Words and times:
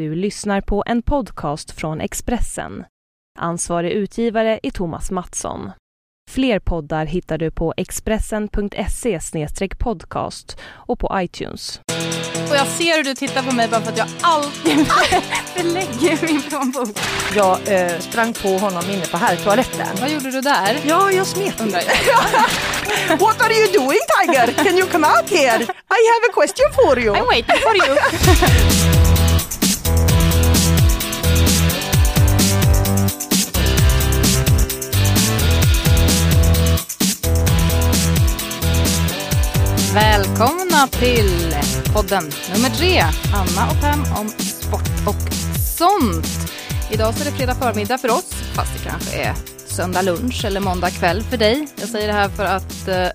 Du 0.00 0.14
lyssnar 0.14 0.60
på 0.60 0.84
en 0.86 1.02
podcast 1.02 1.70
från 1.70 2.00
Expressen. 2.00 2.84
Ansvarig 3.38 3.92
utgivare 3.92 4.60
är 4.62 4.70
Thomas 4.70 5.10
Mattsson. 5.10 5.70
Fler 6.30 6.58
poddar 6.58 7.06
hittar 7.06 7.38
du 7.38 7.50
på 7.50 7.74
expressen.se 7.76 9.20
podcast 9.78 10.58
och 10.64 10.98
på 10.98 11.10
iTunes. 11.14 11.80
Och 12.50 12.56
jag 12.56 12.66
ser 12.66 12.96
hur 12.96 13.04
du 13.04 13.14
tittar 13.14 13.42
på 13.42 13.54
mig 13.54 13.68
bara 13.68 13.80
för 13.80 13.92
att 13.92 13.98
jag 13.98 14.08
alltid 14.20 14.86
förlägger 15.54 16.26
min 16.26 16.42
plånbok. 16.42 16.98
Jag 17.36 17.58
eh, 17.68 17.98
sprang 17.98 18.32
på 18.32 18.48
honom 18.48 18.82
inne 18.90 19.06
på 19.06 19.16
herrtoaletten. 19.16 19.96
Vad 20.00 20.10
gjorde 20.10 20.30
du 20.30 20.40
där? 20.40 20.76
Ja, 20.86 21.10
jag 21.10 21.26
smet 21.26 21.60
Undrar 21.60 21.80
lite. 21.80 21.92
jag. 22.06 23.18
What 23.20 23.42
are 23.42 23.52
you 23.52 23.72
doing 23.72 24.00
Tiger? 24.18 24.64
Can 24.64 24.78
you 24.78 24.86
come 24.88 25.06
out 25.06 25.30
here? 25.30 25.62
I 25.96 26.00
have 26.12 26.22
a 26.30 26.32
question 26.34 26.66
for 26.74 26.98
you. 26.98 27.14
I'm 27.14 27.26
waiting 27.26 27.56
for 27.62 27.76
you. 27.76 27.96
Välkomna 39.94 40.86
till 40.86 41.54
podden 41.94 42.24
nummer 42.54 42.70
tre. 42.70 43.00
Anna 43.34 43.70
och 43.70 43.80
Pam 43.80 44.00
om 44.20 44.28
sport 44.28 45.06
och 45.06 45.32
sånt. 45.78 46.52
Idag 46.90 47.14
så 47.14 47.20
är 47.20 47.24
det 47.24 47.36
fredag 47.36 47.54
förmiddag 47.54 47.98
för 47.98 48.08
oss, 48.08 48.32
fast 48.54 48.72
det 48.72 48.90
kanske 48.90 49.22
är 49.22 49.34
söndag 49.66 50.02
lunch 50.02 50.44
eller 50.44 50.60
måndag 50.60 50.90
kväll 50.90 51.22
för 51.22 51.36
dig. 51.36 51.68
Jag 51.80 51.88
säger 51.88 52.06
det 52.06 52.12
här 52.12 52.28
för 52.28 52.44
att 52.44 52.88
eh, 52.88 53.06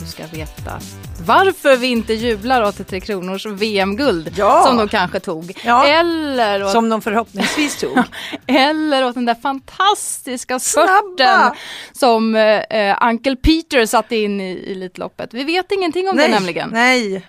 du 0.00 0.06
ska 0.06 0.26
veta 0.26 0.80
varför 1.20 1.76
vi 1.76 1.86
inte 1.86 2.14
jublar 2.14 2.62
åt 2.62 2.88
Tre 2.88 3.00
Kronors 3.00 3.46
VM-guld 3.46 4.34
Ja. 4.36 4.64
som 4.66 4.76
de 4.76 4.88
kanske 4.88 5.20
tog. 5.20 5.52
Ja. 5.64 5.86
Eller, 5.86 6.64
åt, 6.64 6.70
Som 6.72 6.88
de 6.88 7.02
förhoppningsvis 7.02 7.80
tog. 7.80 7.98
eller 8.46 9.04
åt 9.04 9.14
den 9.14 9.24
där 9.24 9.34
fantastiska 9.34 10.58
spurten 10.58 11.50
som 11.92 12.34
eh, 12.36 12.96
Uncle 13.02 13.36
Peter 13.36 13.86
satte 13.86 14.16
in 14.16 14.40
i, 14.40 14.72
Elitloppet. 14.72 15.34
Vi 15.34 15.44
vet 15.44 15.72
ingenting 15.72 16.08
om 16.08 16.16
det 16.16 16.28
nämligen. 16.28 16.70
nej. 16.72 17.26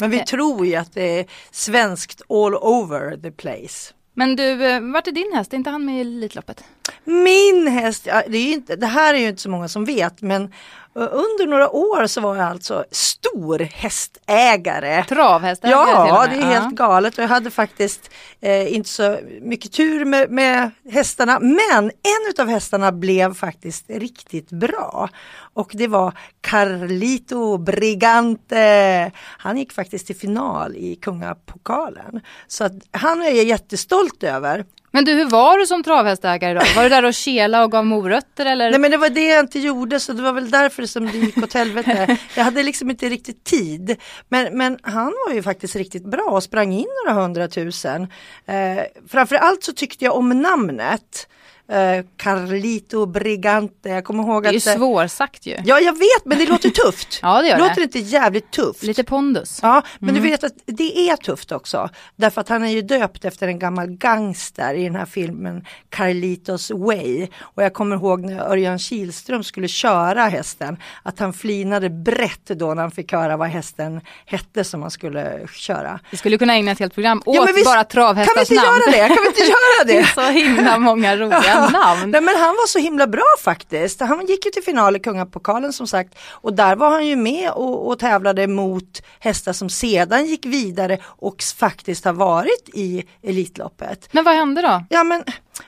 Men 0.00 0.10
vi 0.10 0.18
Eh. 0.18 0.24
tror 0.24 0.66
ju 0.66 0.74
att 0.74 0.94
det 0.94 1.18
är 1.20 1.26
svenskt 1.50 2.22
all 2.28 2.54
over 2.54 3.16
the 3.22 3.30
place. 3.30 3.92
Men 4.14 4.36
du, 4.36 4.64
eh, 4.66 4.80
vart 4.80 5.06
är 5.06 5.12
din 5.12 5.32
häst? 5.34 5.52
Är 5.52 5.56
inte 5.56 5.70
han 5.70 5.84
med 5.84 5.96
i 5.96 6.00
Elitloppet? 6.00 6.64
Min 7.04 7.66
häst, 7.68 8.04
det, 8.04 8.38
är 8.38 8.52
inte, 8.52 8.76
det 8.76 8.86
här 8.86 9.14
är 9.14 9.18
ju 9.18 9.28
inte 9.28 9.42
så 9.42 9.50
många 9.50 9.68
som 9.68 9.84
vet 9.84 10.22
men 10.22 10.52
under 10.96 11.46
några 11.46 11.70
år 11.70 12.06
så 12.06 12.20
var 12.20 12.36
jag 12.36 12.46
alltså 12.46 12.84
stor 12.90 13.58
hästägare. 13.58 15.04
Travhästägare 15.04 16.08
Ja, 16.08 16.26
det 16.26 16.36
är 16.36 16.60
helt 16.60 16.74
galet 16.74 17.18
och 17.18 17.24
jag 17.24 17.28
hade 17.28 17.50
faktiskt 17.50 18.10
eh, 18.40 18.74
inte 18.74 18.88
så 18.88 19.18
mycket 19.42 19.72
tur 19.72 20.04
med, 20.04 20.30
med 20.30 20.70
hästarna. 20.90 21.40
Men 21.40 21.84
en 21.84 22.42
av 22.42 22.48
hästarna 22.48 22.92
blev 22.92 23.34
faktiskt 23.34 23.84
riktigt 23.90 24.50
bra. 24.50 25.08
Och 25.54 25.70
det 25.74 25.86
var 25.86 26.12
Carlito 26.40 27.58
Brigante. 27.58 29.12
Han 29.16 29.58
gick 29.58 29.72
faktiskt 29.72 30.06
till 30.06 30.16
final 30.16 30.76
i 30.76 30.96
Kungapokalen. 30.96 32.20
Så 32.46 32.64
att 32.64 32.72
han 32.90 33.22
är 33.22 33.30
jag 33.30 33.44
jättestolt 33.44 34.22
över. 34.22 34.64
Men 34.96 35.04
du, 35.04 35.12
hur 35.12 35.24
var 35.24 35.58
du 35.58 35.66
som 35.66 35.82
travhästägare 35.82 36.54
då? 36.54 36.60
Var 36.76 36.82
du 36.82 36.88
där 36.88 37.04
och 37.04 37.14
kela 37.14 37.64
och 37.64 37.72
gav 37.72 37.86
morötter 37.86 38.46
eller? 38.46 38.70
Nej 38.70 38.80
men 38.80 38.90
det 38.90 38.96
var 38.96 39.08
det 39.08 39.26
jag 39.26 39.40
inte 39.40 39.58
gjorde 39.58 40.00
så 40.00 40.12
det 40.12 40.22
var 40.22 40.32
väl 40.32 40.50
därför 40.50 40.86
som 40.86 41.06
det 41.06 41.18
gick 41.18 41.38
åt 41.38 41.52
helvete. 41.52 42.18
Jag 42.34 42.44
hade 42.44 42.62
liksom 42.62 42.90
inte 42.90 43.08
riktigt 43.08 43.44
tid. 43.44 43.96
Men, 44.28 44.58
men 44.58 44.78
han 44.82 45.12
var 45.26 45.34
ju 45.34 45.42
faktiskt 45.42 45.76
riktigt 45.76 46.04
bra 46.04 46.24
och 46.24 46.42
sprang 46.42 46.72
in 46.72 46.86
några 47.04 47.20
hundratusen. 47.20 48.02
Eh, 48.46 48.82
framförallt 49.08 49.64
så 49.64 49.72
tyckte 49.72 50.04
jag 50.04 50.16
om 50.16 50.28
namnet. 50.28 51.28
Eh, 51.72 52.04
Carlito 52.16 53.06
Brigante. 53.06 53.88
Jag 53.88 54.04
kommer 54.04 54.22
ihåg 54.22 54.42
det 54.42 54.48
är 54.48 54.52
ju 54.52 54.58
att... 54.58 54.66
eh, 54.66 54.74
svårsagt 54.76 55.46
ju. 55.46 55.56
Ja 55.64 55.80
jag 55.80 55.92
vet 55.92 56.24
men 56.24 56.38
det 56.38 56.46
låter 56.46 56.70
tufft. 56.70 57.18
Ja, 57.22 57.42
det 57.42 57.48
gör 57.48 57.56
det. 57.58 57.68
Låter 57.68 57.82
inte 57.82 57.98
jävligt 57.98 58.50
tufft? 58.50 58.82
Lite 58.82 59.04
pondus. 59.04 59.58
Ja, 59.62 59.82
men 59.98 60.14
du 60.14 60.20
vet 60.20 60.44
att 60.44 60.52
det 60.66 60.98
är 61.10 61.16
tufft 61.16 61.52
också. 61.52 61.88
Därför 62.16 62.40
att 62.40 62.48
han 62.48 62.64
är 62.64 62.68
ju 62.68 62.82
döpt 62.82 63.24
efter 63.24 63.48
en 63.48 63.58
gammal 63.58 63.86
gangster 63.88 64.74
i 64.74 64.84
den 64.84 64.94
här 64.96 65.04
filmen 65.06 65.64
Carlitos 65.90 66.70
Way. 66.70 67.26
Och 67.40 67.62
jag 67.62 67.72
kommer 67.74 67.96
ihåg 67.96 68.20
när 68.20 68.40
Örjan 68.50 68.78
Kihlström 68.78 69.44
skulle 69.44 69.68
köra 69.68 70.24
hästen. 70.24 70.76
Att 71.02 71.18
han 71.18 71.32
flinade 71.32 71.90
brett 71.90 72.46
då 72.46 72.74
när 72.74 72.82
han 72.82 72.90
fick 72.90 73.12
höra 73.12 73.36
vad 73.36 73.48
hästen 73.48 74.00
hette 74.26 74.64
som 74.64 74.82
han 74.82 74.90
skulle 74.90 75.46
köra. 75.54 76.00
Vi 76.10 76.16
skulle 76.16 76.38
kunna 76.38 76.54
ägna 76.54 76.70
ett 76.72 76.78
helt 76.78 76.94
program 76.94 77.22
åt 77.26 77.34
Ja, 77.36 77.46
vi- 77.56 77.64
bara 77.64 77.74
Kan 77.74 77.84
vi 77.88 77.92
travhästars 77.92 78.50
inte 78.50 78.54
namn. 78.54 78.66
göra 78.86 79.08
det? 79.08 79.14
Kan 79.14 79.22
vi 79.22 79.28
inte 79.28 79.40
göra 79.40 79.84
Det 79.86 79.96
är 79.96 80.02
det? 80.02 80.08
så 80.14 80.20
himla 80.30 80.78
många 80.78 81.16
roliga 81.16 81.55
namn. 81.72 82.10
Nej 82.10 82.20
men 82.20 82.36
han 82.36 82.54
var 82.54 82.66
så 82.66 82.78
himla 82.78 83.06
bra 83.06 83.34
faktiskt. 83.44 84.00
Han 84.00 84.26
gick 84.26 84.44
ju 84.44 84.50
till 84.50 84.62
final 84.62 84.96
i 84.96 84.98
Kungapokalen 84.98 85.72
som 85.72 85.86
sagt 85.86 86.18
och 86.30 86.54
där 86.54 86.76
var 86.76 86.90
han 86.90 87.06
ju 87.06 87.16
med 87.16 87.50
och, 87.50 87.88
och 87.88 87.98
tävlade 87.98 88.46
mot 88.46 89.02
hästar 89.18 89.52
som 89.52 89.68
sedan 89.68 90.26
gick 90.26 90.46
vidare 90.46 90.98
och 91.04 91.42
faktiskt 91.56 92.04
har 92.04 92.12
varit 92.12 92.68
i 92.74 93.04
Elitloppet. 93.22 94.08
Men 94.12 94.24
vad 94.24 94.34
hände 94.34 94.62
då? 94.62 94.84
Ja 94.90 95.04
men 95.04 95.24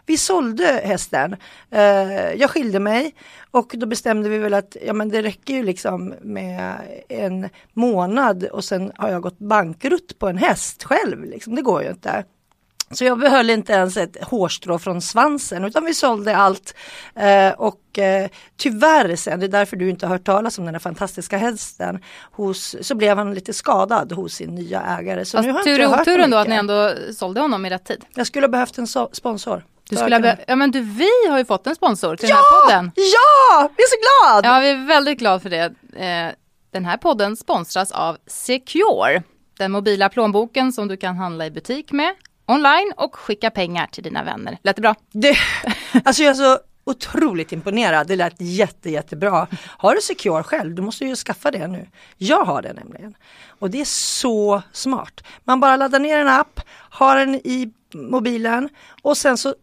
vi 0.07 0.17
sålde 0.17 0.81
hästen. 0.85 1.37
Eh, 1.71 2.33
jag 2.33 2.51
skilde 2.51 2.81
mig 2.81 3.15
och 3.51 3.75
då 3.75 3.87
bestämde 3.87 4.29
vi 4.29 4.39
väl 4.39 4.55
att 4.55 4.77
ja, 4.87 4.93
men 4.93 5.09
det 5.09 5.23
räcker 5.23 5.55
ju 5.55 5.63
liksom 5.63 6.15
med 6.23 6.75
en 7.09 7.49
månad 7.73 8.45
och 8.45 8.65
sen 8.65 8.93
har 8.97 9.09
jag 9.09 9.23
gått 9.23 9.39
bankrutt 9.39 10.19
på 10.19 10.29
en 10.29 10.39
häst 10.39 10.85
själv. 10.85 11.25
Liksom. 11.25 11.55
Det 11.55 11.63
går 11.63 11.83
ju 11.83 11.89
inte. 11.89 12.25
Så 12.91 13.05
jag 13.05 13.19
behöll 13.19 13.51
inte 13.51 13.73
ens 13.73 13.97
ett 13.97 14.25
hårstrå 14.25 14.79
från 14.79 15.01
svansen 15.03 15.65
utan 15.65 15.85
vi 15.85 15.95
sålde 15.95 16.37
allt. 16.37 16.75
Eh, 17.15 17.51
och 17.51 17.99
eh, 17.99 18.29
tyvärr 18.57 19.17
sen, 19.17 19.41
det 19.41 19.47
är 19.47 19.49
därför 19.49 19.77
du 19.77 19.91
inte 19.91 20.07
har 20.07 20.15
hört 20.15 20.25
talas 20.25 20.59
om 20.59 20.65
den 20.65 20.75
här 20.75 20.79
fantastiska 20.79 21.39
hästen, 21.39 22.03
hos, 22.33 22.77
så 22.81 22.95
blev 22.95 23.17
han 23.19 23.35
lite 23.35 23.53
skadad 23.53 24.13
hos 24.13 24.33
sin 24.35 24.55
nya 24.55 24.83
ägare. 24.83 25.25
Så 25.25 25.43
nu 25.43 25.49
har 25.49 25.55
Fast 25.55 25.65
tur 25.65 25.87
hört 25.87 26.01
oturen 26.01 26.31
då 26.31 26.37
att 26.37 26.49
ni 26.49 26.55
ändå 26.57 26.95
sålde 27.17 27.41
honom 27.41 27.67
i 27.67 27.71
rätt 27.71 27.85
tid. 27.85 28.05
Jag 28.15 28.27
skulle 28.27 28.47
ha 28.47 28.51
behövt 28.51 28.79
en 28.79 28.85
so- 28.87 29.09
sponsor. 29.13 29.65
Du 29.91 29.97
skulle 29.97 30.21
be- 30.21 30.39
ja 30.47 30.57
men 30.57 30.71
du, 30.71 30.81
vi 30.81 31.11
har 31.31 31.39
ju 31.39 31.45
fått 31.45 31.67
en 31.67 31.75
sponsor 31.75 32.17
till 32.17 32.29
den 32.29 32.37
här 32.37 32.67
podden. 32.67 32.93
Ja! 32.97 33.71
Jag 33.77 33.85
är 33.85 33.89
så 33.89 33.97
glad! 34.43 34.55
Ja, 34.55 34.61
vi 34.61 34.69
är 34.71 34.87
väldigt 34.87 35.19
glada 35.19 35.41
för 35.41 35.51
det. 35.51 35.65
Eh, 35.97 36.33
Den 36.73 36.85
här 36.85 36.97
podden 36.97 37.37
sponsras 37.37 37.93
av 37.93 38.17
Secure. 38.27 39.23
Den 39.59 39.73
mobila 39.73 40.09
plånboken 40.09 40.73
som 40.73 40.89
du 40.89 40.97
kan 40.97 41.17
handla 41.17 41.47
i 41.47 41.51
butik 41.51 41.93
med, 41.93 42.15
online 42.49 42.93
och 42.97 43.17
skicka 43.17 43.51
pengar 43.51 43.87
till 43.87 44.03
dina 44.03 44.25
vänner. 44.25 44.59
Lät 44.63 44.77
det 44.77 44.83
bra? 44.83 44.95
Det, 45.13 45.37
alltså 46.05 46.23
jag 46.23 46.31
är 46.31 46.35
så 46.35 46.59
otroligt 46.85 47.53
imponerad. 47.53 48.07
Det 48.07 48.17
lät 48.17 48.35
jätte, 48.39 48.91
jättebra. 48.91 49.47
Har 49.67 49.95
du 49.95 50.01
Secure 50.01 50.43
själv, 50.43 50.75
du 50.75 50.83
måste 50.83 51.05
ju 51.05 51.17
skaffa 51.17 51.51
det 51.51 51.67
nu. 51.67 51.87
Jag 52.17 52.45
har 52.45 52.63
det 52.63 52.73
nämligen. 52.73 53.15
Och 53.59 53.71
det 53.71 53.81
är 53.81 53.85
så 53.85 54.63
smart. 54.73 55.25
Man 55.45 55.61
bara 55.61 55.77
laddar 55.77 55.99
ner 55.99 56.19
en 56.19 56.29
app, 56.29 56.61
har 56.91 57.17
den 57.17 57.35
i 57.35 57.73
mobilen 57.95 58.69
och 59.03 59.17
sen 59.17 59.39
så 59.39 59.55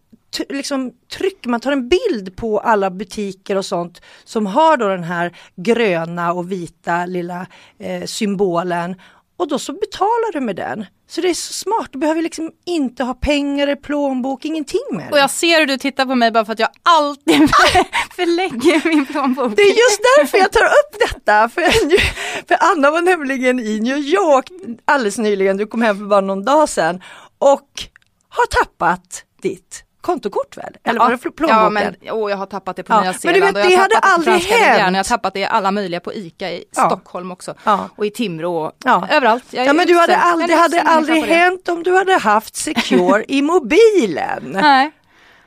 liksom 0.50 0.94
trycker 1.18 1.50
man, 1.50 1.60
tar 1.60 1.72
en 1.72 1.90
bild 1.90 2.36
på 2.36 2.60
alla 2.60 2.90
butiker 2.90 3.56
och 3.56 3.66
sånt 3.66 4.02
som 4.24 4.46
har 4.46 4.78
då 4.78 4.88
den 4.88 5.04
här 5.04 5.38
gröna 5.56 6.34
och 6.34 6.52
vita 6.52 7.06
lilla 7.06 7.48
eh, 7.80 8.04
symbolen 8.04 8.96
och 9.38 9.48
då 9.48 9.60
så 9.60 9.74
betalar 9.74 10.34
du 10.34 10.40
med 10.40 10.56
den. 10.56 10.86
Så 11.08 11.22
det 11.22 11.30
är 11.30 11.34
så 11.34 11.54
smart, 11.54 11.88
du 11.92 12.00
behöver 12.00 12.22
liksom 12.22 12.52
inte 12.66 13.04
ha 13.04 13.14
pengar 13.14 13.70
i 13.70 13.76
plånbok, 13.76 14.46
ingenting 14.46 14.82
med 14.92 15.06
Och 15.10 15.16
det. 15.16 15.20
jag 15.22 15.30
ser 15.32 15.60
hur 15.60 15.66
du 15.68 15.78
tittar 15.78 16.06
på 16.06 16.16
mig 16.16 16.32
bara 16.32 16.46
för 16.46 16.54
att 16.54 16.60
jag 16.60 16.70
alltid 16.84 17.50
förlägger 18.16 18.90
min 18.90 19.06
plånbok. 19.06 19.56
Det 19.56 19.62
är 19.62 19.68
just 19.68 20.00
därför 20.18 20.38
jag 20.38 20.52
tar 20.52 20.64
upp 20.66 21.00
detta. 21.10 21.50
För, 21.50 21.62
för 22.48 22.58
Anna 22.72 22.92
var 22.92 23.02
nämligen 23.02 23.60
i 23.60 23.80
New 23.80 23.98
York 23.98 24.50
alldeles 24.86 25.18
nyligen, 25.18 25.58
du 25.58 25.68
kom 25.68 25.82
hem 25.82 25.98
för 25.98 26.06
bara 26.06 26.22
någon 26.22 26.46
dag 26.46 26.70
sedan 26.70 27.02
och 27.40 27.70
har 28.30 28.46
tappat 28.64 29.24
ditt 29.42 29.84
kontokort 30.06 30.58
väl? 30.58 30.74
Eller 30.84 31.00
var 31.00 31.12
det 31.12 31.18
plånboken? 31.18 31.48
Ja, 31.50 31.70
men 31.70 31.96
åh, 32.12 32.30
jag 32.32 32.38
har 32.38 32.46
tappat 32.46 32.76
det 32.76 32.84
på 32.84 32.94
Ja, 32.94 33.02
Nya 33.02 33.12
men 33.12 33.20
Zeeland 33.20 33.56
du 33.56 33.62
vet, 33.62 33.70
det 33.70 33.76
har 33.76 33.82
hade 33.82 33.98
aldrig 33.98 34.34
hänt. 34.42 34.80
Jag 34.80 35.00
har 35.00 35.04
tappat 35.04 35.34
det 35.34 35.40
i 35.40 35.46
alla 35.46 35.72
möjliga 35.72 36.00
på 36.00 36.14
ICA 36.14 36.52
i 36.52 36.64
Ja. 36.76 36.86
Stockholm 36.90 37.32
också. 37.32 37.54
Ja. 37.64 37.90
Och 37.96 38.06
i 38.06 38.10
Timrå 38.12 38.66
och 38.66 38.72
Ja. 38.86 39.08
överallt. 39.12 39.44
Ja 39.50 39.74
men 39.74 39.88
du 39.88 39.96
hade 39.98 40.18
aldrig, 40.18 40.50
det 40.50 40.56
hade 40.56 40.82
aldrig 40.82 41.24
hänt 41.24 41.70
om 41.70 41.84
du 41.84 41.98
hade 41.98 42.14
haft 42.18 42.56
Secure 42.56 43.26
i 43.28 43.42
mobilen. 43.42 44.44
Nej. 44.62 44.92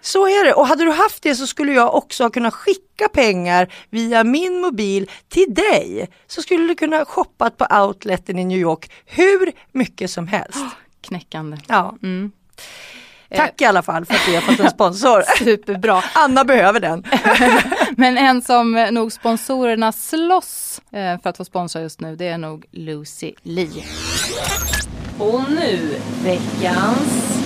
Så 0.00 0.26
är 0.26 0.44
det 0.44 0.52
och 0.54 0.66
hade 0.66 0.84
du 0.84 0.90
haft 0.90 1.22
det 1.22 1.34
så 1.34 1.46
skulle 1.46 1.72
jag 1.72 1.94
också 1.94 2.24
ha 2.24 2.30
kunnat 2.30 2.54
skicka 2.54 3.08
pengar 3.12 3.72
via 3.90 4.24
min 4.24 4.60
mobil 4.60 5.10
till 5.28 5.54
dig. 5.54 6.08
Så 6.26 6.42
skulle 6.42 6.66
du 6.66 6.74
kunna 6.74 7.04
shoppa 7.04 7.50
på 7.50 7.66
outleten 7.82 8.38
i 8.38 8.44
New 8.44 8.58
York 8.58 8.90
hur 9.06 9.52
mycket 9.72 10.10
som 10.10 10.28
helst. 10.28 10.58
Knäckande. 11.00 11.56
Ja. 11.66 11.94
Mm. 12.02 12.32
Tack 13.36 13.60
i 13.60 13.64
alla 13.64 13.82
fall 13.82 14.04
för 14.04 14.14
att 14.14 14.28
vi 14.28 14.34
har 14.34 14.42
fått 14.42 14.60
en 14.60 14.70
sponsor. 14.70 15.22
Superbra. 15.44 16.02
Anna 16.14 16.44
behöver 16.44 16.80
den. 16.80 17.04
Men 17.96 18.18
en 18.18 18.42
som 18.42 18.76
eh, 18.76 18.90
nog 18.90 19.12
sponsorerna 19.12 19.92
slåss 19.92 20.80
eh, 20.92 21.20
för 21.20 21.30
att 21.30 21.36
få 21.36 21.44
sponsra 21.44 21.82
just 21.82 22.00
nu, 22.00 22.16
det 22.16 22.28
är 22.28 22.38
nog 22.38 22.64
Lucy 22.72 23.32
Lee. 23.42 23.84
Och 25.18 25.42
nu 25.50 25.96
veckans 26.24 27.38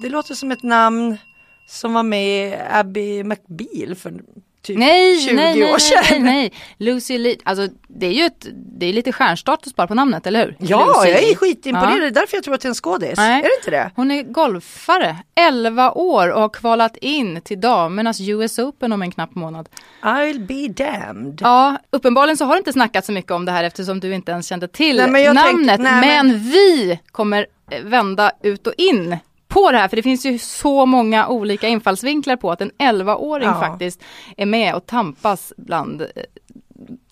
det 0.00 0.08
låter 0.08 0.34
som 0.34 0.52
ett 0.52 0.62
namn 0.62 1.18
som 1.66 1.92
var 1.92 2.02
med 2.02 2.48
i 2.48 2.56
Abby 2.70 3.24
McBeal 3.24 3.94
för 3.94 4.20
typ 4.62 4.78
Nej, 4.78 5.20
20 5.20 5.34
nej, 5.34 5.60
nej, 5.60 5.72
år 5.74 5.78
sedan. 5.78 6.02
nej, 6.10 6.20
nej. 6.20 6.52
Lucy 6.78 7.18
Lee, 7.18 7.36
alltså 7.44 7.68
det 7.88 8.06
är 8.06 8.12
ju 8.12 8.24
ett, 8.24 8.46
det 8.52 8.86
är 8.86 8.92
lite 8.92 9.12
stjärnstatus 9.12 9.74
bara 9.76 9.86
på 9.86 9.94
namnet, 9.94 10.26
eller 10.26 10.44
hur? 10.44 10.56
Ja, 10.58 10.86
Lucy 10.86 11.10
jag 11.10 11.22
är 11.22 11.34
skitimponerad. 11.34 11.96
Ja. 11.96 12.00
Det 12.00 12.06
är 12.06 12.10
därför 12.10 12.36
jag 12.36 12.44
tror 12.44 12.54
att 12.54 12.60
det 12.60 12.66
är 12.66 12.70
en 12.70 12.74
skådis. 12.74 13.16
Nej. 13.16 13.38
Är 13.38 13.42
det 13.42 13.50
inte 13.58 13.70
det? 13.70 13.90
Hon 13.96 14.10
är 14.10 14.22
golfare, 14.22 15.16
11 15.34 15.90
år 15.92 16.28
och 16.32 16.40
har 16.40 16.48
kvalat 16.48 16.96
in 16.96 17.40
till 17.40 17.60
damernas 17.60 18.20
US 18.20 18.58
Open 18.58 18.92
om 18.92 19.02
en 19.02 19.10
knapp 19.10 19.34
månad. 19.34 19.68
I'll 20.02 20.46
be 20.46 20.84
damned. 20.84 21.38
Ja, 21.42 21.76
uppenbarligen 21.90 22.36
så 22.36 22.44
har 22.44 22.52
det 22.54 22.58
inte 22.58 22.72
snackat 22.72 23.04
så 23.04 23.12
mycket 23.12 23.32
om 23.32 23.44
det 23.44 23.52
här 23.52 23.64
eftersom 23.64 24.00
du 24.00 24.14
inte 24.14 24.32
ens 24.32 24.46
kände 24.48 24.68
till 24.68 24.96
Nej, 24.96 25.10
men 25.10 25.34
namnet. 25.34 25.66
tänk- 25.66 25.80
nej, 25.80 26.00
men... 26.00 26.28
men- 26.28 26.38
vi 26.50 27.00
kommer 27.12 27.46
vända 27.82 28.32
ut 28.42 28.66
och 28.66 28.74
in 28.76 29.16
på 29.50 29.70
det 29.72 29.78
här, 29.78 29.88
för 29.88 29.96
det 29.96 30.02
finns 30.02 30.26
ju 30.26 30.38
så 30.38 30.86
många 30.86 31.28
olika 31.28 31.68
infallsvinklar 31.68 32.36
på 32.36 32.50
att 32.52 32.60
en 32.60 32.70
11-åring 32.78 33.48
Ja. 33.48 33.60
faktiskt 33.60 34.02
är 34.36 34.46
med 34.46 34.74
och 34.74 34.86
tampas 34.86 35.52
bland 35.56 36.02
eh, 36.02 36.08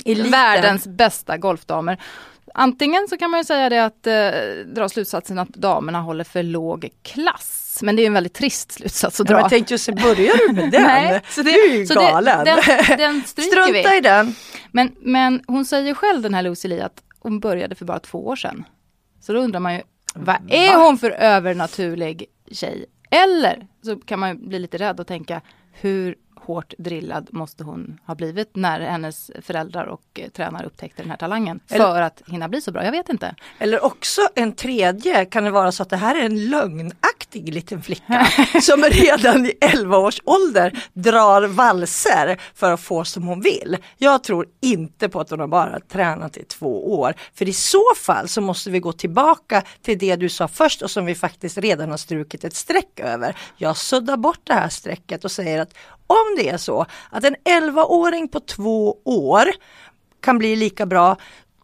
Eliten. 0.04 0.30
världens 0.30 0.86
bästa 0.86 1.36
golfdamer. 1.36 2.02
Antingen 2.54 3.08
så 3.08 3.16
kan 3.16 3.30
man 3.30 3.40
ju 3.40 3.44
säga 3.44 3.68
det 3.68 3.84
att 3.84 4.06
eh, 4.06 4.30
dra 4.74 4.88
slutsatsen 4.88 5.38
att 5.38 5.48
damerna 5.48 6.00
håller 6.00 6.24
för 6.24 6.42
låg 6.42 6.88
klass. 7.02 7.78
Men 7.82 7.96
det 7.96 8.00
är 8.02 8.04
ju 8.04 8.06
en 8.06 8.12
väldigt 8.12 8.34
trist 8.34 8.72
slutsats 8.72 9.20
att 9.20 9.28
Ja, 9.28 9.32
dra. 9.32 9.36
men 9.36 9.42
jag 9.42 9.50
tänkte 9.50 9.74
just 9.74 9.86
börjar 9.86 10.48
du 10.48 10.52
med 10.54 10.70
den? 10.72 10.82
Nej, 10.82 11.20
så 11.28 11.42
det- 11.42 11.50
du 11.52 11.70
är 11.72 11.76
ju 11.78 11.86
så 11.86 11.94
det- 11.94 12.00
galen. 12.00 12.44
den- 12.44 12.58
den 12.98 13.22
stryker 13.26 13.50
Strunta 13.50 13.90
vi. 13.90 13.96
i 13.96 14.00
den. 14.00 14.34
Men, 14.72 14.94
men 15.00 15.42
hon 15.46 15.64
säger 15.64 15.94
själv 15.94 16.22
den 16.22 16.34
här 16.34 16.42
Lucy 16.42 16.68
Lee 16.68 16.84
att 16.84 17.02
hon 17.20 17.40
började 17.40 17.74
för 17.74 17.84
bara 17.84 17.98
två 17.98 18.26
år 18.26 18.36
sedan. 18.36 18.64
Så 19.20 19.32
då 19.32 19.40
undrar 19.40 19.60
man 19.60 19.74
ju, 19.74 19.82
vad 20.18 20.36
är 20.48 20.84
hon 20.84 20.98
för 20.98 21.10
övernaturlig 21.10 22.26
tjej? 22.50 22.86
Eller 23.10 23.66
så 23.82 23.96
kan 23.96 24.18
man 24.18 24.48
bli 24.48 24.58
lite 24.58 24.78
rädd 24.78 25.00
och 25.00 25.06
tänka, 25.06 25.40
hur 25.72 26.16
hårt 26.48 26.74
drillad 26.78 27.28
måste 27.32 27.64
hon 27.64 28.00
ha 28.06 28.14
blivit 28.14 28.56
när 28.56 28.80
hennes 28.80 29.30
föräldrar 29.42 29.84
och 29.86 30.02
eh, 30.14 30.28
tränare 30.28 30.66
upptäckte 30.66 31.02
den 31.02 31.10
här 31.10 31.16
talangen 31.16 31.60
Eller- 31.68 31.84
för 31.84 32.02
att 32.02 32.22
hinna 32.26 32.48
bli 32.48 32.60
så 32.60 32.72
bra? 32.72 32.84
Jag 32.84 32.92
vet 32.92 33.08
inte. 33.08 33.34
Eller 33.58 33.84
också 33.84 34.20
en 34.34 34.52
tredje 34.52 35.24
kan 35.24 35.44
det 35.44 35.50
vara 35.50 35.72
så 35.72 35.82
att 35.82 35.90
det 35.90 35.96
här 35.96 36.14
är 36.16 36.24
en 36.24 36.48
lögnaktig 36.48 37.54
liten 37.54 37.82
flicka 37.82 38.26
som 38.62 38.82
redan 38.82 39.46
i 39.46 39.52
11 39.60 39.98
års 39.98 40.20
ålder 40.24 40.82
drar 40.92 41.42
valser 41.42 42.40
för 42.54 42.72
att 42.72 42.80
få 42.80 43.04
som 43.04 43.22
hon 43.22 43.40
vill. 43.40 43.76
Jag 43.96 44.22
tror 44.24 44.46
inte 44.60 45.08
på 45.08 45.20
att 45.20 45.30
hon 45.30 45.40
har 45.40 45.46
bara 45.46 45.80
tränat 45.80 46.36
i 46.36 46.44
två 46.44 47.00
år. 47.00 47.14
För 47.34 47.48
i 47.48 47.52
så 47.52 47.82
fall 47.96 48.28
så 48.28 48.40
måste 48.40 48.70
vi 48.70 48.80
gå 48.80 48.92
tillbaka 48.92 49.62
till 49.82 49.98
det 49.98 50.16
du 50.16 50.28
sa 50.28 50.48
först 50.48 50.82
och 50.82 50.90
som 50.90 51.06
vi 51.06 51.14
faktiskt 51.14 51.58
redan 51.58 51.90
har 51.90 51.96
strukit 51.96 52.44
ett 52.44 52.54
streck 52.54 53.00
över. 53.00 53.36
Jag 53.56 53.76
suddar 53.76 54.16
bort 54.16 54.40
det 54.44 54.54
här 54.54 54.68
strecket 54.68 55.24
och 55.24 55.30
säger 55.30 55.60
att 55.60 55.74
om 56.08 56.36
det 56.36 56.48
är 56.48 56.56
så 56.56 56.86
att 57.10 57.24
en 57.24 57.36
11-åring 57.36 58.28
på 58.28 58.40
två 58.40 58.96
år 59.04 59.48
kan 60.20 60.38
bli 60.38 60.56
lika 60.56 60.86
bra 60.86 61.16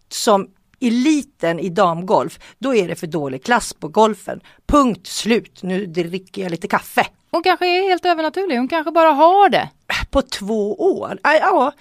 som 0.08 0.48
eliten 0.80 1.60
i 1.60 1.68
damgolf, 1.68 2.38
då 2.58 2.74
är 2.74 2.88
det 2.88 2.94
för 2.94 3.06
dålig 3.06 3.44
klass 3.44 3.72
på 3.72 3.88
golfen. 3.88 4.40
Punkt 4.66 5.06
slut. 5.06 5.62
Nu 5.62 5.86
dricker 5.86 6.42
jag 6.42 6.50
lite 6.50 6.68
kaffe. 6.68 7.06
Hon 7.30 7.42
kanske 7.42 7.66
är 7.66 7.88
helt 7.88 8.06
övernaturlig, 8.06 8.56
hon 8.56 8.68
kanske 8.68 8.90
bara 8.90 9.10
har 9.10 9.48
det. 9.48 9.70
På 10.10 10.22
två 10.22 10.74
år? 10.74 11.18
Ja, 11.22 11.72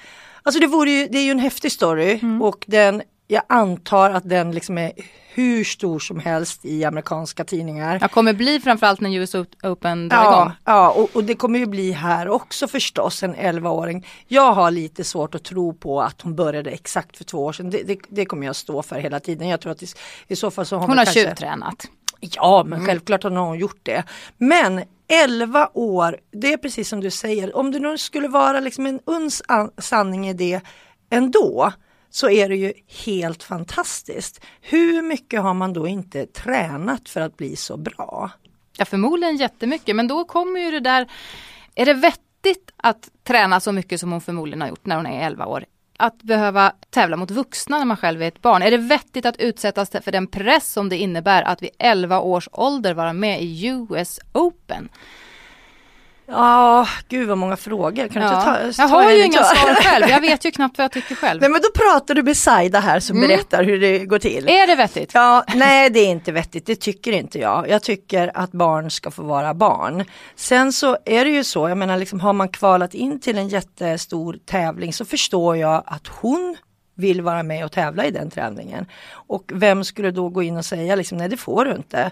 alltså 0.44 0.60
det, 0.60 0.68
vore 0.68 0.92
ju, 0.92 1.08
det 1.08 1.18
är 1.18 1.24
ju 1.24 1.32
en 1.32 1.40
häftig 1.40 1.72
story 1.72 2.20
och 2.42 2.66
den, 2.68 3.02
jag 3.28 3.44
antar 3.50 4.10
att 4.10 4.30
den 4.30 4.52
liksom 4.52 4.78
är 4.78 4.92
hur 5.34 5.64
stor 5.64 6.00
som 6.00 6.20
helst 6.20 6.66
i 6.66 6.84
amerikanska 6.86 7.44
tidningar. 7.44 7.98
Jag 8.02 8.12
kommer 8.12 8.34
bli 8.34 8.60
framförallt 8.60 9.02
när 9.02 9.18
US 9.18 9.36
Open 9.64 10.10
drar 10.10 10.22
igång. 10.22 10.34
Ja, 10.34 10.54
ja 10.64 10.90
och, 10.92 11.10
och 11.16 11.24
det 11.24 11.36
kommer 11.36 11.60
ju 11.60 11.66
bli 11.66 11.92
här 11.92 12.30
också 12.30 12.68
förstås 12.68 13.24
en 13.24 13.36
11-åring. 13.36 14.08
Jag 14.28 14.54
har 14.54 14.72
lite 14.72 15.04
svårt 15.04 15.36
att 15.36 15.44
tro 15.44 15.74
på 15.74 16.02
att 16.02 16.22
hon 16.22 16.36
började 16.36 16.70
exakt 16.72 17.18
för 17.18 17.24
två 17.24 17.46
år 17.46 17.54
sedan. 17.54 17.70
Det, 17.70 17.84
det, 17.84 18.00
det 18.10 18.26
kommer 18.26 18.46
jag 18.46 18.56
stå 18.56 18.82
för 18.84 18.96
hela 18.96 19.20
tiden. 19.20 19.48
Jag 19.48 19.62
tror 19.62 19.72
att 19.72 19.84
i, 19.84 19.88
i 20.28 20.36
så 20.36 20.52
fall 20.52 20.66
så 20.66 20.76
har 20.76 20.80
Hon 20.82 20.90
man 20.90 20.98
har 20.98 21.06
kanske... 21.06 21.24
tjuvtränat. 21.24 21.88
Ja, 22.20 22.64
men 22.68 22.86
självklart 22.86 23.24
har 23.24 23.30
någon 23.30 23.60
gjort 23.60 23.80
det. 23.84 24.04
Men 24.38 24.84
11 25.08 25.70
år, 25.74 26.18
det 26.32 26.54
är 26.54 26.58
precis 26.58 26.90
som 26.90 27.00
du 27.00 27.12
säger, 27.12 27.58
om 27.58 27.72
det 27.72 27.80
nu 27.80 27.98
skulle 27.98 28.28
vara 28.28 28.60
liksom 28.60 28.86
en 28.86 29.00
uns 29.06 29.42
an- 29.48 29.72
sanning 29.78 30.28
i 30.30 30.34
det 30.34 30.62
ändå, 31.10 31.74
så 32.16 32.30
är 32.30 32.50
det 32.50 32.56
ju 32.56 32.74
helt 33.06 33.44
fantastiskt. 33.44 34.42
Hur 34.62 35.02
mycket 35.02 35.42
har 35.42 35.54
man 35.54 35.74
då 35.74 35.88
inte 35.88 36.26
tränat 36.26 37.10
för 37.10 37.22
att 37.22 37.38
bli 37.38 37.56
så 37.56 37.78
bra? 37.78 38.32
Ja 38.78 38.86
förmodligen 38.86 39.38
jättemycket 39.38 39.96
men 39.96 40.08
då 40.08 40.26
kommer 40.26 40.60
ju 40.60 40.72
det 40.72 40.80
där, 40.80 41.12
är 41.76 41.86
det 41.86 41.94
vettigt 41.94 42.72
att 42.78 43.10
träna 43.24 43.60
så 43.60 43.72
mycket 43.72 44.00
som 44.00 44.12
hon 44.12 44.22
förmodligen 44.22 44.62
har 44.62 44.68
gjort 44.68 44.86
när 44.86 44.96
hon 44.96 45.06
är 45.06 45.26
11 45.26 45.46
år? 45.46 45.66
Att 45.98 46.24
behöva 46.24 46.74
tävla 46.90 47.18
mot 47.18 47.32
vuxna 47.32 47.78
när 47.78 47.86
man 47.86 47.98
själv 47.98 48.22
är 48.22 48.28
ett 48.28 48.42
barn. 48.42 48.62
Är 48.62 48.72
det 48.72 48.78
vettigt 48.78 49.26
att 49.26 49.38
utsättas 49.38 49.90
för 49.90 50.12
den 50.12 50.28
press 50.28 50.74
som 50.74 50.90
det 50.90 50.98
innebär 50.98 51.44
att 51.44 51.62
vid 51.62 51.70
11 51.80 52.20
års 52.20 52.50
ålder 52.52 52.94
vara 52.94 53.14
med 53.14 53.44
i 53.44 53.68
US 53.68 54.20
Open? 54.34 54.90
Ja, 56.26 56.88
gud 57.10 57.28
vad 57.28 57.38
många 57.38 57.58
frågor. 57.58 58.08
Kan 58.08 58.22
du 58.22 58.28
inte 58.28 58.42
ta, 58.46 58.58
jag 58.64 58.76
ta 58.76 58.84
har 58.84 59.12
ju 59.12 59.26
inga 59.26 59.44
svar 59.44 59.76
själv, 59.76 60.10
jag 60.10 60.22
vet 60.22 60.46
ju 60.46 60.52
knappt 60.52 60.78
vad 60.78 60.84
jag 60.86 60.92
tycker 60.92 61.16
själv. 61.16 61.42
Nej 61.42 61.50
men 61.50 61.62
då 61.62 61.68
pratar 61.76 62.16
du 62.16 62.24
med 62.24 62.38
Saida 62.38 62.80
här 62.80 63.00
som 63.00 63.18
Mm. 63.18 63.28
berättar 63.28 63.64
hur 63.64 63.80
det 63.80 64.00
går 64.00 64.20
till. 64.20 64.48
Är 64.50 64.68
det 64.68 64.76
vettigt? 64.76 65.12
Ja, 65.14 65.44
nej 65.56 65.90
det 65.90 66.00
är 66.00 66.08
inte 66.10 66.32
vettigt, 66.32 66.66
det 66.66 66.76
tycker 66.76 67.12
inte 67.12 67.40
jag. 67.40 67.70
Jag 67.70 67.84
tycker 67.84 68.32
att 68.38 68.52
barn 68.52 68.92
ska 68.92 69.12
få 69.12 69.24
vara 69.24 69.54
barn. 69.54 70.06
Sen 70.36 70.74
så 70.74 70.98
är 71.06 71.26
det 71.26 71.32
ju 71.32 71.44
så, 71.44 71.70
jag 71.70 71.78
menar 71.78 71.98
liksom 71.98 72.20
har 72.20 72.34
man 72.34 72.50
kvalat 72.50 72.94
in 72.94 73.20
till 73.20 73.38
en 73.38 73.48
jättestor 73.48 74.38
tävling 74.46 74.94
så 74.94 75.06
förstår 75.06 75.58
jag 75.58 75.84
att 75.86 76.08
hon 76.08 76.56
vill 76.96 77.22
vara 77.22 77.44
med 77.44 77.66
och 77.66 77.72
tävla 77.72 78.06
i 78.06 78.12
den 78.12 78.30
tävlingen. 78.32 78.86
Och 79.12 79.52
vem 79.54 79.84
skulle 79.84 80.12
då 80.12 80.30
gå 80.30 80.44
in 80.44 80.58
och 80.58 80.66
säga 80.66 80.96
liksom, 80.96 81.18
nej 81.18 81.30
det 81.30 81.38
får 81.38 81.66
du 81.66 81.72
inte. 81.76 82.12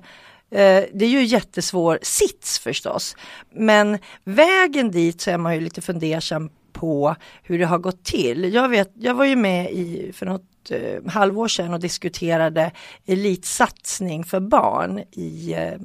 Eh, 0.51 0.83
det 0.93 1.05
är 1.05 1.09
ju 1.09 1.23
jättesvår 1.23 1.99
sits 2.01 2.59
förstås. 2.59 3.15
Men 3.53 3.97
vägen 4.23 4.91
dit 4.91 5.21
så 5.21 5.31
är 5.31 5.37
man 5.37 5.55
ju 5.55 5.61
lite 5.61 5.81
fundersam 5.81 6.49
på 6.73 7.15
hur 7.43 7.59
det 7.59 7.65
har 7.65 7.77
gått 7.77 8.03
till. 8.03 8.53
Jag, 8.53 8.69
vet, 8.69 8.91
jag 8.93 9.13
var 9.13 9.25
ju 9.25 9.35
med 9.35 9.71
i, 9.71 10.11
för 10.13 10.25
något 10.25 10.71
eh, 10.71 11.11
halvår 11.11 11.47
sedan 11.47 11.73
och 11.73 11.79
diskuterade 11.79 12.71
elitsatsning 13.05 14.23
för 14.23 14.39
barn 14.39 15.03
i 15.11 15.53
eh, 15.53 15.61
eh 15.63 15.77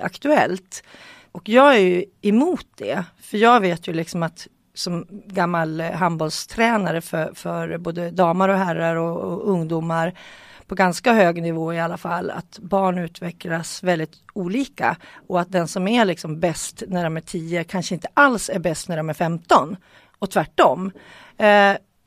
Aktuellt. 0.00 0.82
Och 1.32 1.48
jag 1.48 1.74
är 1.74 1.80
ju 1.80 2.04
emot 2.22 2.66
det. 2.76 3.04
För 3.20 3.38
jag 3.38 3.60
vet 3.60 3.88
ju 3.88 3.92
liksom 3.92 4.22
att 4.22 4.46
som 4.74 5.06
gammal 5.10 5.80
eh, 5.80 5.90
handbollstränare 5.90 7.00
för, 7.00 7.34
för 7.34 7.78
både 7.78 8.10
damer 8.10 8.48
och 8.48 8.58
herrar 8.58 8.96
och, 8.96 9.20
och 9.20 9.50
ungdomar 9.50 10.14
på 10.66 10.74
ganska 10.74 11.12
hög 11.12 11.42
nivå 11.42 11.72
i 11.74 11.80
alla 11.80 11.96
fall, 11.96 12.30
att 12.30 12.58
barn 12.58 12.98
utvecklas 12.98 13.82
väldigt 13.82 14.12
olika 14.32 14.96
och 15.28 15.40
att 15.40 15.52
den 15.52 15.68
som 15.68 15.88
är 15.88 16.04
liksom 16.04 16.40
bäst 16.40 16.82
när 16.88 17.04
de 17.04 17.16
är 17.16 17.20
10 17.20 17.64
kanske 17.64 17.94
inte 17.94 18.08
alls 18.14 18.50
är 18.50 18.58
bäst 18.58 18.88
när 18.88 18.96
de 18.96 19.10
är 19.10 19.14
15 19.14 19.76
och 20.18 20.30
tvärtom. 20.30 20.86
Eh, 21.38 21.46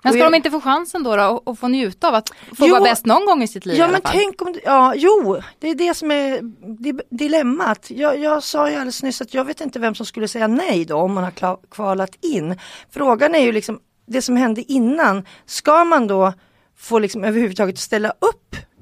Men 0.03 0.13
ska 0.13 0.23
de 0.23 0.35
inte 0.35 0.51
få 0.51 0.61
chansen 0.61 1.03
då, 1.03 1.15
då 1.15 1.41
och, 1.45 1.59
få 1.59 1.67
njuta 1.67 2.07
av 2.07 2.15
att 2.15 2.29
få 2.29 2.35
Jo. 2.67 2.71
vara 2.71 2.83
bäst 2.83 3.05
någon 3.05 3.25
gång 3.25 3.43
i 3.43 3.47
sitt 3.47 3.65
liv 3.65 3.75
Ja 3.77 3.87
men 3.87 4.01
tänk 4.03 4.41
om, 4.41 4.55
ja 4.65 4.93
jo, 4.95 5.41
det 5.59 5.69
är 5.69 5.75
det 5.75 5.93
som 5.93 6.11
är 6.11 6.39
di- 6.83 7.01
dilemmat. 7.09 7.85
Jag, 7.91 8.19
jag 8.19 8.43
sa 8.43 8.69
ju 8.69 8.75
alldeles 8.75 9.03
nyss 9.03 9.21
att 9.21 9.33
jag 9.33 9.45
vet 9.45 9.61
inte 9.61 9.79
vem 9.79 9.95
som 9.95 10.05
skulle 10.05 10.27
säga 10.27 10.47
nej 10.47 10.85
då 10.85 10.95
om 10.97 11.13
man 11.13 11.23
har 11.23 11.57
kvalat 11.71 12.15
in. 12.21 12.59
Frågan 12.89 13.35
är 13.35 13.39
ju 13.39 13.51
liksom 13.51 13.79
det 14.07 14.21
som 14.21 14.35
hände 14.37 14.61
innan, 14.71 15.25
ska 15.45 15.83
man 15.83 16.07
då 16.07 16.33
få 16.77 16.99
liksom 16.99 17.23
överhuvudtaget 17.23 17.77
ställa 17.79 18.09
upp 18.09 18.34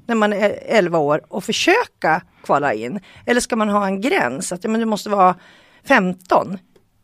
när 0.06 0.14
man 0.14 0.32
är 0.32 0.58
11 0.62 0.98
år 0.98 1.20
och 1.28 1.44
försöka 1.44 2.22
kvala 2.44 2.74
in? 2.74 3.00
Eller 3.26 3.40
ska 3.40 3.56
man 3.56 3.68
ha 3.68 3.86
en 3.86 4.00
gräns, 4.00 4.52
att 4.52 4.64
ja, 4.64 4.70
men 4.70 4.80
du 4.80 4.86
måste 4.86 5.10
vara 5.10 5.34
15? 5.84 6.58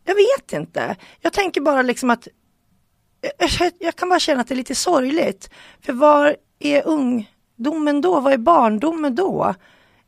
Jag 0.05 0.15
vet 0.15 0.53
inte. 0.53 0.95
Jag 1.19 1.33
tänker 1.33 1.61
bara 1.61 1.81
liksom 1.81 2.09
att 2.09 2.27
jag, 3.59 3.71
jag 3.79 3.95
kan 3.95 4.09
bara 4.09 4.19
känna 4.19 4.41
att 4.41 4.47
det 4.47 4.53
är 4.53 4.55
lite 4.55 4.75
sorgligt. 4.75 5.49
För 5.81 5.93
var 5.93 6.35
är 6.59 6.87
ungdomen 6.87 8.01
då? 8.01 8.19
Vad 8.19 8.33
är 8.33 8.37
barndomen 8.37 9.15
då? 9.15 9.55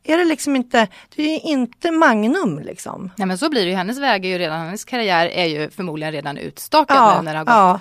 Är 0.03 0.17
det 0.17 0.25
liksom 0.25 0.55
inte, 0.55 0.87
det 1.15 1.23
är 1.23 1.45
inte 1.45 1.91
Magnum 1.91 2.59
liksom. 2.59 3.11
Nej 3.15 3.27
men 3.27 3.37
så 3.37 3.49
blir 3.49 3.61
det 3.61 3.69
ju, 3.69 3.75
hennes 3.75 3.99
väg 3.99 4.25
är 4.25 4.29
ju 4.29 4.37
redan, 4.37 4.59
hennes 4.59 4.85
karriär 4.85 5.25
är 5.25 5.45
ju 5.45 5.69
förmodligen 5.69 6.11
redan 6.11 6.37
utstakad 6.37 6.97
Ja, 6.97 7.21
när 7.21 7.31
det 7.31 7.37
har 7.37 7.45
gått, 7.45 7.53
ja. 7.53 7.79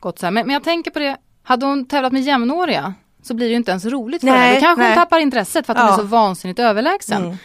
gått 0.00 0.18
så 0.18 0.26
här. 0.26 0.30
Men, 0.30 0.46
men 0.46 0.54
jag 0.54 0.64
tänker 0.64 0.90
på 0.90 0.98
det, 0.98 1.16
hade 1.42 1.66
hon 1.66 1.86
tävlat 1.88 2.12
med 2.12 2.22
jämnåriga 2.22 2.94
så 3.28 3.34
blir 3.34 3.46
det 3.46 3.50
ju 3.50 3.56
inte 3.56 3.70
ens 3.70 3.84
roligt 3.84 4.20
för 4.20 4.26
Nej, 4.28 4.38
henne. 4.38 4.54
Då 4.54 4.60
kanske 4.60 4.82
nej. 4.82 4.90
hon 4.90 5.04
tappar 5.04 5.18
intresset 5.18 5.66
för 5.66 5.72
att 5.72 5.78
hon 5.78 5.86
Ja. 5.86 5.92
är 5.94 5.96
så 5.96 6.02
vansinnigt 6.02 6.58
överlägsen. 6.60 7.24
Mm. 7.24 7.36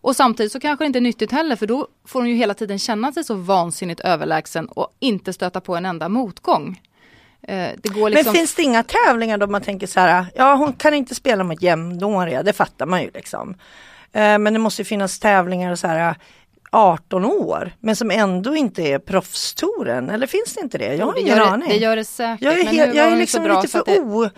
Och 0.00 0.16
samtidigt 0.16 0.52
så 0.52 0.60
kanske 0.60 0.84
det 0.84 0.86
inte 0.86 0.98
är 0.98 1.00
nyttigt 1.00 1.32
heller 1.32 1.56
för 1.56 1.66
då 1.66 1.88
får 2.06 2.20
hon 2.20 2.28
ju 2.28 2.34
hela 2.36 2.54
tiden 2.54 2.78
känna 2.78 3.12
sig 3.12 3.24
så 3.24 3.34
vansinnigt 3.34 4.00
överlägsen 4.00 4.66
och 4.66 4.96
inte 5.00 5.32
stöta 5.32 5.60
på 5.60 5.76
en 5.76 5.86
enda 5.86 6.08
motgång. 6.08 6.80
Eh, 7.42 7.68
det 7.82 7.88
går 7.88 8.10
liksom... 8.10 8.32
Men 8.32 8.38
finns 8.38 8.54
det 8.54 8.62
inga 8.62 8.82
tävlingar 8.82 9.38
då 9.38 9.46
man 9.46 9.62
tänker 9.62 9.86
så 9.86 10.00
här, 10.00 10.26
ja 10.34 10.54
hon 10.54 10.72
kan 10.72 10.94
inte 10.94 11.14
spela 11.14 11.44
mot 11.44 11.62
jämnåriga, 11.62 12.42
det 12.42 12.52
fattar 12.52 12.86
man 12.86 13.02
ju 13.02 13.10
liksom. 13.14 13.54
Eh, 14.12 14.38
men 14.38 14.52
det 14.52 14.58
måste 14.58 14.84
finnas 14.84 15.18
tävlingar 15.18 15.74
så 15.74 15.86
här 15.86 16.14
18 16.70 17.24
år 17.24 17.72
men 17.80 17.96
som 17.96 18.10
ändå 18.10 18.56
inte 18.56 18.82
är 18.82 18.98
proffstouren 18.98 20.10
eller 20.10 20.26
finns 20.26 20.54
det 20.54 20.60
inte 20.60 20.78
det? 20.78 20.94
Jag 20.94 21.06
har 21.06 21.14
det 21.14 21.20
ingen 21.20 21.36
gör, 21.36 21.46
aning. 21.46 21.68
Det 21.68 21.76
gör 21.76 21.96
det 21.96 22.04
säkert. 22.04 22.42
Jag 22.44 22.58
är, 22.58 22.64
helt, 22.64 22.94
jag 22.94 23.06
är 23.06 23.10
hon 23.10 23.18
liksom 23.18 23.44
lite 23.44 23.68
för 23.68 24.00
o, 24.00 24.30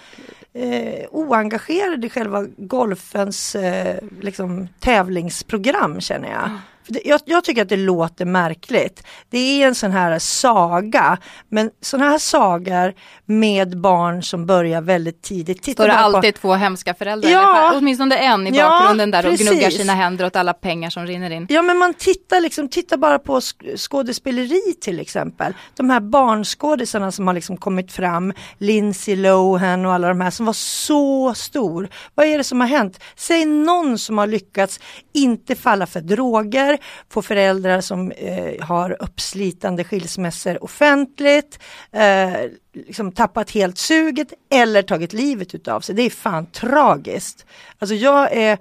eh, 0.53 1.07
oengagerad 1.11 2.05
i 2.05 2.11
själva 2.11 2.47
golfens 2.57 3.55
eh, 3.55 3.99
liksom, 4.21 4.69
tävlingsprogram 4.79 6.01
känner 6.01 6.31
jag. 6.31 6.47
Mm. 6.47 6.59
Jag. 7.05 7.21
Jag 7.25 7.45
tycker 7.45 7.63
att 7.63 7.69
det 7.69 7.77
låter 7.77 8.25
märkligt. 8.25 9.07
Det 9.31 9.39
är 9.63 9.67
en 9.69 9.75
sån 9.75 9.91
här 9.91 10.19
saga, 10.19 11.19
men 11.49 11.71
såna 11.81 12.05
här 12.09 12.19
sagor 12.19 12.95
med 13.27 13.81
barn 13.81 14.23
som 14.23 14.47
börjar 14.47 14.81
väldigt 14.81 15.23
tidigt. 15.23 15.63
Titta 15.63 15.83
Står 15.83 15.89
det 15.89 15.95
bara 15.95 16.11
på- 16.11 16.17
alltid 16.17 16.35
två 16.35 16.55
hemska 16.55 16.95
föräldrar? 16.95 17.31
Ja. 17.31 17.73
Åtminstone 17.77 18.17
en 18.17 18.47
i 18.47 18.51
Ja, 18.59 18.69
bakgrunden 18.69 19.11
där 19.11 19.25
och 19.27 19.31
precis. 19.31 19.51
gnuggar 19.51 19.71
sina 19.71 19.95
händer 19.95 20.27
åt 20.27 20.37
alla 20.37 20.53
pengar 20.53 20.91
som 20.91 21.07
rinner 21.07 21.31
in. 21.31 21.47
Ja 21.51 21.63
men 21.63 21.79
man 21.79 21.95
tittar 21.95 22.41
liksom, 22.41 22.69
titta 22.69 22.97
bara 22.97 23.19
på 23.19 23.41
sk- 23.41 23.77
skådespeleri 23.77 24.75
till 24.81 25.01
exempel. 25.01 25.55
De 25.77 25.91
här 25.91 26.01
barnskådisarna 26.01 27.13
som 27.13 27.27
har 27.27 27.35
liksom 27.35 27.57
kommit 27.57 27.93
fram, 27.93 28.33
Lindsay 28.59 29.17
Lohan 29.17 29.87
och 29.87 29.93
alla 29.93 30.09
de 30.09 30.21
här 30.21 30.31
som 30.31 30.47
var 30.47 30.53
så 30.53 31.35
stor. 31.35 31.89
Vad 32.15 32.27
är 32.27 32.39
det 32.39 32.45
som 32.45 32.61
har 32.61 32.69
hänt? 32.69 33.01
Säg 33.17 33.45
någon 33.47 33.99
som 33.99 34.19
har 34.19 34.27
lyckats 34.27 34.81
inte 35.13 35.55
falla 35.55 35.87
för 35.87 36.01
droger, 36.01 36.79
få 37.11 37.23
föräldrar 37.23 37.81
som 37.81 38.11
eh, 38.11 38.65
har 38.67 38.97
uppslitande 39.03 39.85
skilsmässor 39.85 40.65
offentligt, 40.65 41.59
eh, 41.93 42.33
liksom 42.73 43.13
tappat 43.13 43.51
helt 43.51 43.79
suget 43.79 44.33
eller 44.51 44.83
tagit 44.83 45.13
livet 45.13 45.55
utav 45.55 45.81
sig. 45.81 45.95
Det 45.95 46.03
är 46.03 46.11
fan 46.11 46.47
tragiskt. 46.47 47.47
Alltså 47.79 47.95
jag 47.95 48.33
är 48.33 48.59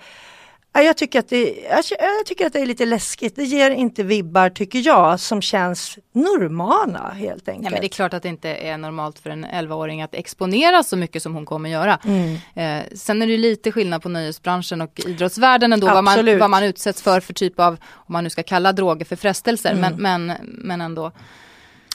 jag 0.74 0.98
tycker, 0.98 1.20
att 1.20 1.30
det, 1.30 1.56
jag, 1.70 2.26
tycker 2.26 2.46
att 2.46 2.54
det 2.54 2.60
är 2.60 2.66
lite 2.66 2.86
läskigt. 2.86 3.36
Det 3.36 3.44
ger 3.44 3.72
inte 3.72 4.04
vibbar, 4.04 4.50
tycker 4.50 4.80
jag, 4.80 5.20
som 5.20 5.42
känns 5.42 5.98
normala 6.14 7.10
helt 7.10 7.48
enkelt. 7.48 7.64
Nej, 7.64 7.72
men 7.72 7.82
det 7.82 7.88
är 7.88 7.90
klart 7.90 8.14
att 8.14 8.24
det 8.24 8.30
inte 8.30 8.50
är 8.50 8.78
normalt 8.78 9.20
för 9.20 9.30
en 9.30 9.46
11-åring 9.46 10.02
att 10.02 10.16
exponera 10.16 10.84
så 10.84 10.98
mycket 10.98 11.24
som 11.24 11.34
hon 11.34 11.46
kommer 11.46 11.70
göra. 11.70 12.00
Mm. 12.06 12.36
Eh, 12.56 12.86
sen 12.96 13.22
är 13.22 13.28
det 13.28 13.38
lite 13.38 13.72
skillnad 13.72 14.02
på 14.02 14.10
nöjesbranschen 14.10 14.82
och 14.82 15.00
idrottsvärlden 15.06 15.74
ändå, 15.74 15.88
vad 15.88 16.04
man, 16.04 16.40
vad 16.40 16.50
man 16.50 16.64
utsätts 16.64 17.02
för 17.02 17.20
för 17.20 17.34
typ 17.34 17.60
av, 17.60 17.78
om 17.94 18.14
man 18.14 18.24
nu 18.24 18.30
ska 18.30 18.44
kalla 18.44 18.72
droger 18.74 19.06
för 19.06 19.16
frestelser, 19.16 19.72
Mm. 19.72 19.96
men, 19.98 20.26
men, 20.26 20.38
men 20.42 20.82
ändå. 20.82 21.12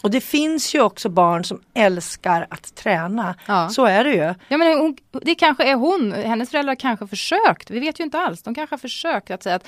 Och 0.04 0.10
det 0.10 0.20
finns 0.20 0.74
ju 0.74 0.80
också 0.80 1.08
barn 1.08 1.44
som 1.44 1.60
älskar 1.74 2.46
att 2.50 2.74
träna. 2.74 3.34
Ja. 3.46 3.68
Så 3.68 3.84
är 3.86 4.04
det 4.04 4.10
ju. 4.10 4.34
Ja, 4.48 4.56
men 4.56 4.78
hon, 4.78 4.96
det 5.22 5.34
kanske 5.34 5.64
är 5.64 5.74
hon, 5.74 6.12
hennes 6.12 6.50
föräldrar 6.50 6.74
kanske 6.74 7.06
försökt, 7.06 7.70
vi 7.70 7.80
vet 7.80 8.00
ju 8.00 8.04
inte 8.04 8.18
alls, 8.18 8.42
de 8.42 8.54
kanske 8.54 8.72
har 8.72 8.78
försökt 8.78 9.30
att 9.30 9.42
säga 9.42 9.54
att 9.56 9.66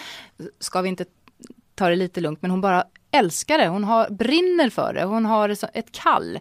ska 0.60 0.80
vi 0.80 0.88
inte 0.88 1.04
ta 1.74 1.88
det 1.88 1.96
lite 1.96 2.20
lugnt, 2.20 2.42
men 2.42 2.50
hon 2.50 2.60
bara 2.60 2.84
älskar 3.10 3.58
det, 3.58 3.68
hon 3.68 3.84
har, 3.84 4.10
brinner 4.10 4.70
för 4.70 4.94
det, 4.94 5.04
hon 5.04 5.24
har 5.26 5.48
ett 5.48 5.92
kall. 5.92 6.38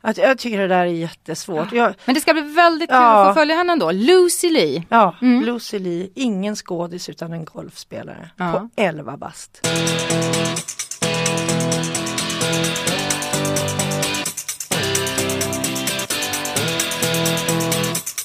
Att 0.00 0.18
jag 0.18 0.38
tycker 0.38 0.58
det 0.58 0.68
där 0.68 0.80
är 0.80 0.84
jättesvårt. 0.86 1.72
Jag, 1.72 1.94
Men 2.04 2.14
det 2.14 2.20
ska 2.20 2.32
bli 2.32 2.42
väldigt 2.42 2.90
kul 2.90 2.96
Ja. 2.98 3.22
att 3.28 3.34
få 3.34 3.40
följa 3.40 3.54
henne 3.56 3.72
ändå. 3.72 3.90
Lucy 3.92 4.50
Lee. 4.50 4.82
ja, 4.88 5.16
Mm. 5.22 5.44
Lucy 5.44 5.78
Lee, 5.78 6.08
ingen 6.14 6.56
skådis 6.56 7.08
utan 7.08 7.32
en 7.32 7.44
golfspelare 7.44 8.30
Ja. 8.36 8.52
på 8.52 8.68
11 8.82 9.16
bast. 9.16 9.66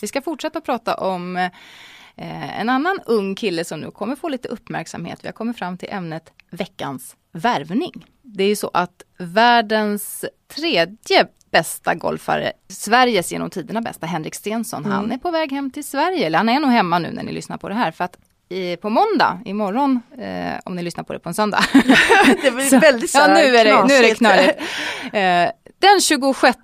Vi 0.06 0.10
ska 0.10 0.22
fortsätta 0.22 0.62
prata 0.62 0.96
om 0.96 1.36
eh, 1.36 2.60
en 2.60 2.70
annan 2.70 3.00
ung 3.06 3.36
kille 3.36 3.66
som 3.66 3.80
nu 3.80 3.92
kommer 3.92 4.16
få 4.16 4.30
lite 4.30 4.48
uppmärksamhet. 4.48 5.20
Vi 5.22 5.28
har 5.28 5.34
kommit 5.34 5.58
fram 5.58 5.78
till 5.78 5.90
ämnet 5.92 6.34
veckans 6.52 7.16
värvning. 7.32 8.06
Det 8.22 8.44
är 8.44 8.48
ju 8.48 8.56
så 8.56 8.72
att 8.74 9.04
världens 9.18 10.26
tredje 10.56 11.28
bästa 11.52 11.96
golfare, 11.96 12.52
Sveriges 12.68 13.32
genom 13.32 13.50
tiderna 13.50 13.82
bästa, 13.82 14.06
Henrik 14.06 14.36
Stenson, 14.36 14.86
han 14.86 15.12
är 15.12 15.18
på 15.18 15.32
väg 15.32 15.52
hem 15.52 15.72
till 15.72 15.84
Sverige. 15.84 16.26
Eller 16.26 16.38
han 16.38 16.50
är 16.50 16.60
nog 16.60 16.72
hemma 16.72 17.00
nu 17.00 17.12
när 17.12 17.24
ni 17.24 17.32
lyssnar 17.32 17.58
på 17.58 17.70
det 17.70 17.76
här. 17.76 17.92
För 17.92 18.04
att 18.04 18.18
i, 18.50 18.78
på 18.78 18.90
måndag, 18.90 19.40
imorgon, 19.46 20.02
eh, 20.18 20.60
om 20.66 20.76
ni 20.76 20.84
lyssnar 20.84 21.04
på 21.04 21.14
det 21.14 21.20
på 21.20 21.30
en 21.30 21.36
söndag. 21.36 21.64
Det 22.42 22.52
blir 22.52 22.80
väldigt 22.80 23.12
så 23.12 23.18
ja, 23.18 23.28
nu 23.28 23.56
är 23.58 23.66
det, 23.66 23.86
nu 23.88 23.94
är 23.94 24.02
det 24.02 24.16
knasigt. 24.16 24.18
knöligt. 24.18 24.60
Eh, 25.14 25.72
den 25.80 26.02
26 26.02 26.58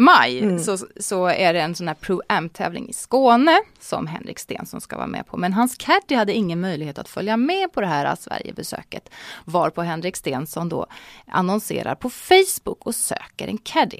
maj 0.00 0.38
Mm. 0.38 0.58
så, 0.58 0.78
så 1.00 1.26
är 1.26 1.52
det 1.52 1.60
en 1.60 1.74
sån 1.74 1.88
här 1.88 1.94
Pro-Am-tävling 1.94 2.88
i 2.88 2.92
Skåne 2.92 3.60
som 3.80 4.06
Henrik 4.06 4.38
Stenson 4.38 4.80
ska 4.80 4.96
vara 4.96 5.06
med 5.06 5.26
på. 5.26 5.36
Men 5.36 5.52
hans 5.52 5.76
caddy 5.76 6.14
hade 6.14 6.32
ingen 6.32 6.60
möjlighet 6.60 6.98
att 6.98 7.08
följa 7.08 7.36
med 7.36 7.72
på 7.72 7.80
det 7.80 7.86
här 7.86 8.16
Sverigebesöket. 8.16 9.10
Varpå 9.44 9.82
Henrik 9.82 10.16
Stenson 10.16 10.68
då 10.68 10.86
annonserar 11.26 11.94
på 11.94 12.10
Facebook 12.10 12.86
och 12.86 12.94
söker 12.94 13.48
en 13.48 13.58
caddy. 13.58 13.98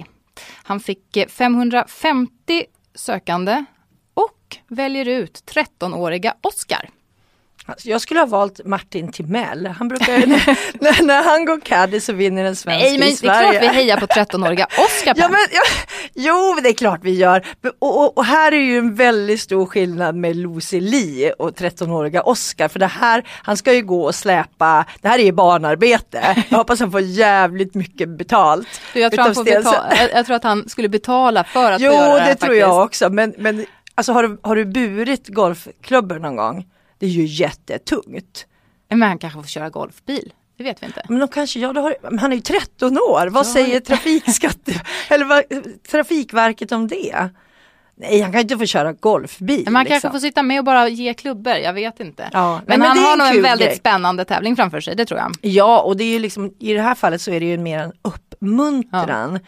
Han 0.63 0.79
fick 0.79 1.17
eh, 1.17 1.27
550 1.27 2.65
sökande 2.95 3.65
och 4.13 4.57
väljer 4.67 5.05
ut 5.07 5.43
13-åriga 5.55 6.33
Oskar. 6.41 6.89
Alltså, 7.69 7.89
Jag 7.89 8.01
skulle 8.01 8.19
ha 8.19 8.27
valt 8.27 8.65
Martin 8.65 9.11
Timell. 9.11 9.65
Han 9.65 9.87
brukar 9.87 10.17
när, 10.83 11.03
när 11.03 11.23
han 11.23 11.45
går 11.45 11.59
caddy 11.59 11.99
så 11.99 12.13
vinner 12.13 12.45
en 12.45 12.55
svensk 12.55 12.83
Nej 12.83 12.99
men 12.99 13.07
i 13.07 13.11
det 13.11 13.27
är 13.27 13.33
Sverige. 13.33 13.51
klart 13.51 13.63
vi 13.63 13.67
hejar 13.75 13.97
på 13.97 14.05
13-åriga 14.05 14.65
Oskar. 14.77 15.13
Ja, 15.17 15.27
men, 15.27 15.39
ja, 15.51 15.61
jo, 16.13 16.59
det 16.63 16.69
är 16.69 16.73
klart 16.73 16.99
vi 17.03 17.11
gör. 17.11 17.45
Och, 17.79 17.99
och, 18.01 18.17
och 18.17 18.25
här 18.25 18.51
är 18.51 18.57
ju 18.57 18.77
en 18.77 18.95
väldigt 18.95 19.41
stor 19.41 19.65
skillnad 19.65 20.15
med 20.15 20.35
Lucy 20.35 20.79
Lee 20.79 21.31
och 21.31 21.49
13-åriga 21.51 22.21
Oscar. 22.21 22.67
För 22.67 22.79
det 22.79 22.87
här, 22.87 23.23
han 23.43 23.57
ska 23.57 23.73
ju 23.73 23.81
gå 23.81 24.03
och 24.03 24.15
släpa, 24.15 24.85
det 25.01 25.07
här 25.07 25.19
är 25.19 25.23
ju 25.23 25.31
barnarbete. 25.31 26.43
Jag 26.49 26.57
hoppas 26.57 26.79
han 26.79 26.91
får 26.91 27.01
jävligt 27.01 27.75
mycket 27.75 28.09
betalt. 28.09 28.67
Du, 28.93 28.99
jag, 28.99 29.11
tror 29.11 29.23
han 29.23 29.35
får 29.35 29.43
betala, 29.43 29.93
jag, 29.99 30.11
jag 30.13 30.25
tror 30.25 30.35
att 30.35 30.43
han 30.43 30.69
skulle 30.69 30.89
betala 30.89 31.43
för 31.43 31.71
att 31.71 31.81
Jo, 31.81 31.91
få 31.91 31.97
göra 31.97 32.13
det, 32.13 32.19
det 32.19 32.25
här, 32.25 32.35
tror 32.35 32.55
jag 32.55 32.83
också. 32.83 33.09
Men, 33.09 33.33
men 33.37 33.65
alltså, 33.95 34.13
har, 34.13 34.23
du, 34.23 34.37
har 34.41 34.55
du 34.55 34.65
burit 34.65 35.27
golfklubbor 35.27 36.19
någon 36.19 36.35
gång? 36.35 36.65
Det 36.99 37.05
är 37.05 37.09
ju 37.09 37.25
jättetungt. 37.25 38.45
Men 38.89 39.01
han 39.01 39.17
kanske 39.17 39.39
får 39.41 39.47
köra 39.47 39.69
golfbil. 39.69 40.33
Det 40.57 40.63
vet 40.63 40.81
vi 40.81 40.85
inte. 40.85 41.05
Men 41.09 41.19
de 41.19 41.27
kanske, 41.27 41.59
ja, 41.59 41.67
har, 41.73 41.95
men 42.03 42.19
han 42.19 42.31
är 42.31 42.35
ju 42.35 42.41
13 42.41 42.97
år, 42.97 43.27
vad 43.27 43.45
Ja. 43.45 43.53
säger 43.53 43.79
trafikskatte, 43.79 44.81
eller 45.09 45.25
vad, 45.25 45.43
Trafikverket 45.91 46.71
om 46.71 46.87
det? 46.87 47.29
Nej, 47.95 48.21
han 48.21 48.31
kan 48.31 48.41
inte 48.41 48.57
få 48.57 48.65
köra 48.65 48.93
golfbil. 48.93 49.61
Men 49.65 49.75
han 49.75 49.83
liksom. 49.85 50.01
kanske 50.01 50.11
får 50.19 50.19
sitta 50.27 50.43
med 50.43 50.59
och 50.59 50.65
bara 50.65 50.87
ge 50.89 51.13
klubbor, 51.13 51.53
jag 51.53 51.73
vet 51.73 51.99
inte. 51.99 52.29
Ja, 52.33 52.53
nej, 52.55 52.63
men, 52.67 52.79
men 52.79 52.87
han 52.87 52.97
har 52.97 53.17
nog 53.17 53.27
en 53.37 53.41
väldigt 53.43 53.67
grej. 53.67 53.77
spännande 53.77 54.25
tävling 54.25 54.55
framför 54.55 54.81
sig, 54.81 54.95
det 54.95 55.05
tror 55.05 55.19
jag. 55.19 55.31
Ja, 55.41 55.81
och 55.81 55.97
det 55.97 56.03
är 56.03 56.13
ju 56.13 56.19
liksom, 56.19 56.53
i 56.59 56.73
det 56.73 56.81
här 56.81 56.95
fallet 56.95 57.21
så 57.21 57.31
är 57.31 57.39
det 57.39 57.45
ju 57.45 57.57
mer 57.57 57.79
en 57.79 57.91
uppmuntran. 58.01 59.39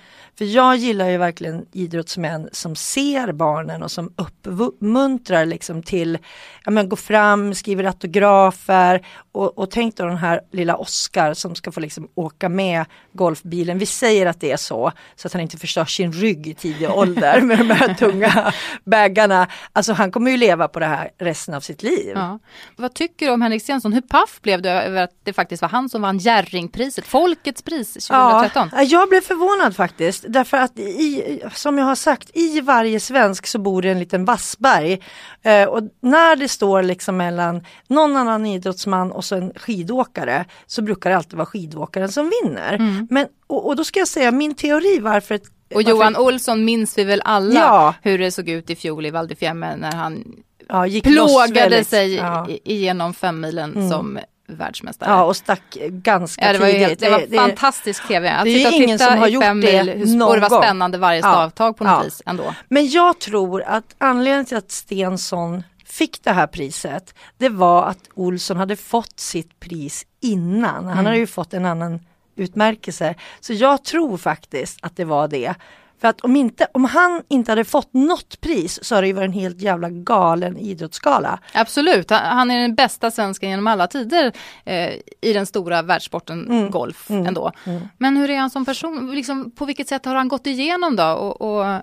För 0.42 0.46
jag 0.46 0.78
gillar 0.78 1.10
ju 1.10 1.18
verkligen 1.18 1.66
idrottsmän 1.72 2.50
som 2.52 2.76
ser 2.76 3.32
barnen 3.32 3.84
och 3.84 3.92
som 3.92 4.14
uppmuntrar 4.18 5.46
liksom 5.46 5.84
till, 5.84 6.18
ja 6.66 6.72
men 6.72 6.90
gå 6.90 6.96
fram, 6.96 7.56
skriver 7.56 7.84
autografer 7.84 9.06
och, 9.32 9.58
och 9.58 9.72
tänk 9.72 9.98
då 9.98 10.06
den 10.06 10.18
här 10.18 10.42
lilla 10.52 10.76
Oscar 10.76 11.34
som 11.34 11.56
ska 11.56 11.72
få 11.72 11.80
liksom 11.80 12.08
åka 12.16 12.50
med 12.50 12.86
golfbilen. 13.14 13.78
Vi 13.78 13.86
säger 13.86 14.26
att 14.26 14.42
det 14.42 14.52
är 14.52 14.58
så, 14.58 14.92
så 15.16 15.28
att 15.28 15.34
han 15.34 15.42
inte 15.42 15.58
förstör 15.58 15.86
sin 15.86 16.14
rygg 16.14 16.48
i 16.48 16.54
tidig 16.54 16.90
ålder 16.98 17.42
med 17.42 17.58
de 17.58 17.70
här 17.70 17.94
tunga 17.94 18.54
baggarna. 18.84 19.48
Alltså 19.74 19.94
han 19.94 20.12
kommer 20.12 20.32
ju 20.32 20.38
leva 20.38 20.68
på 20.68 20.80
det 20.80 20.86
här 20.86 21.10
resten 21.18 21.54
av 21.54 21.62
sitt 21.62 21.84
liv. 21.84 22.12
Ja. 22.16 22.40
Vad 22.76 22.94
tycker 22.94 23.26
du 23.26 23.32
om 23.32 23.42
Henrik 23.42 23.64
Stenson? 23.64 23.94
Hur 23.94 24.02
paff 24.02 24.40
blev 24.42 24.62
du 24.62 24.70
över 24.70 25.04
att 25.04 25.12
det 25.24 25.34
faktiskt 25.34 25.62
var 25.62 25.70
han 25.70 25.90
som 25.90 26.02
vann 26.02 26.18
Jerringpriset, 26.18 27.08
Folkets 27.08 27.62
pris 27.62 27.94
2013? 27.94 28.70
Ja, 28.72 28.82
jag 28.82 29.10
blev 29.10 29.22
förvånad 29.22 29.76
faktiskt. 29.76 30.31
Därför 30.32 30.58
att 30.58 30.80
i, 30.80 31.42
som 31.54 31.78
jag 31.78 31.86
har 31.86 31.96
sagt, 31.96 32.30
i 32.34 32.62
varje 32.62 33.00
svensk 33.00 33.48
så 33.48 33.60
bor 33.60 33.82
det 33.82 33.90
en 33.90 34.00
liten 34.00 34.26
Wassberg. 34.26 35.02
Eh, 35.42 35.64
och 35.70 35.82
när 36.02 36.36
det 36.36 36.48
står 36.48 36.84
liksom 36.84 37.18
mellan 37.18 37.66
någon 37.88 38.16
annan 38.18 38.46
idrottsman 38.46 39.12
och 39.12 39.26
så 39.26 39.36
en 39.36 39.52
skidåkare 39.56 40.46
så 40.68 40.82
brukar 40.82 41.10
det 41.10 41.18
alltid 41.18 41.34
vara 41.34 41.46
skidåkaren 41.46 42.10
som 42.10 42.32
vinner. 42.44 42.78
Men, 43.10 43.28
och, 43.48 43.68
och 43.68 43.76
då 43.76 43.84
ska 43.84 44.00
jag 44.00 44.08
säga 44.08 44.32
min 44.32 44.56
teori 44.56 45.00
varför 45.00 45.36
ett, 45.36 45.44
Och 45.44 45.52
varför- 45.76 45.90
Johan 45.90 46.18
Olsson 46.18 46.66
minns 46.66 46.98
vi 46.98 47.04
väl 47.04 47.22
alla 47.26 47.54
Ja. 47.60 47.94
hur 48.02 48.18
det 48.18 48.32
såg 48.32 48.50
ut 48.50 48.70
i 48.70 48.76
fjol 48.76 49.06
i 49.06 49.10
Val 49.10 49.30
när 49.52 49.92
han 49.92 50.24
ja, 50.68 50.86
plågade 51.04 51.84
sig 51.84 52.16
Ja. 52.16 52.48
igenom 52.64 53.14
femmilen 53.14 53.90
som 53.92 54.20
världsmästare. 54.56 55.10
ja, 55.10 55.24
och 55.24 55.36
stack 55.36 55.78
ganska 55.90 56.46
Ja, 56.46 56.54
det 56.54 56.60
var, 56.60 56.68
ju 56.68 56.74
tidigt. 56.74 56.88
helt, 57.04 57.30
det 57.32 57.38
var 57.38 57.48
fantastisk 57.48 58.08
tv. 58.08 58.30
Att 58.32 58.44
det 58.44 58.50
är 58.50 58.56
sitta 58.58 58.68
och 58.70 58.74
ingen 58.74 58.98
titta 58.98 59.10
som 59.12 59.20
har 59.20 59.28
gjort 59.28 59.44
det 59.44 59.54
mil, 59.54 60.18
någon 60.18 60.28
och 60.30 60.36
det 60.36 60.42
var 60.42 60.50
gång. 60.50 60.62
spännande 60.62 60.98
varje 60.98 61.20
Ja. 61.20 61.24
stavtag 61.32 61.78
på 61.78 61.84
något 61.84 61.94
Ja. 61.94 62.04
vis 62.04 62.22
ändå. 62.26 62.56
Men 62.70 62.90
jag 62.90 63.20
tror 63.20 63.62
att 63.62 63.96
anledningen 63.98 64.46
till 64.46 64.58
att 64.58 64.72
Stensson 64.72 65.64
fick 65.86 66.24
det 66.24 66.32
här 66.32 66.48
priset, 66.48 67.16
det 67.38 67.50
var 67.50 67.84
att 67.86 68.00
Olsson 68.14 68.58
hade 68.58 68.76
fått 68.76 69.20
sitt 69.20 69.60
pris 69.60 70.06
innan. 70.22 70.86
Han 70.88 71.06
hade 71.06 71.18
ju 71.18 71.28
fått 71.28 71.54
en 71.54 71.66
annan 71.66 72.00
utmärkelse. 72.36 73.16
Så 73.40 73.54
jag 73.54 73.84
tror 73.84 74.18
faktiskt 74.18 74.78
att 74.82 74.98
det 74.98 75.06
var 75.06 75.28
det. 75.28 75.54
För 76.02 76.08
att 76.08 76.22
om, 76.22 76.36
inte, 76.36 76.68
om 76.74 76.86
han 76.86 77.24
inte 77.28 77.52
hade 77.52 77.64
fått 77.66 77.94
något 77.94 78.42
pris 78.42 78.84
så 78.84 78.96
hade 78.96 79.04
det 79.04 79.08
ju 79.08 79.14
varit 79.14 79.26
en 79.28 79.34
helt 79.34 79.62
jävla 79.62 79.90
galen 79.90 80.58
idrottsgala. 80.58 81.40
Absolut, 81.54 82.12
Han- 82.12 82.52
är 82.52 82.62
den 82.62 82.76
bästa 82.76 83.12
svensken 83.12 83.50
genom 83.50 83.68
alla 83.68 83.88
tider 83.88 84.32
eh, 84.66 84.90
i 85.22 85.34
den 85.34 85.46
stora 85.46 85.82
världssporten 85.82 86.46
Mm. 86.48 86.72
golf 86.72 87.10
ändå. 87.10 87.52
Men 87.98 88.18
hur 88.18 88.30
är 88.30 88.38
han 88.38 88.50
som 88.50 88.66
person? 88.66 89.12
Liksom, 89.16 89.52
på 89.52 89.66
vilket 89.66 89.88
sätt 89.88 90.06
har 90.06 90.16
han 90.16 90.28
gått 90.28 90.48
igenom 90.48 90.96
då? 90.96 91.04
Och, 91.04 91.42
och, 91.42 91.82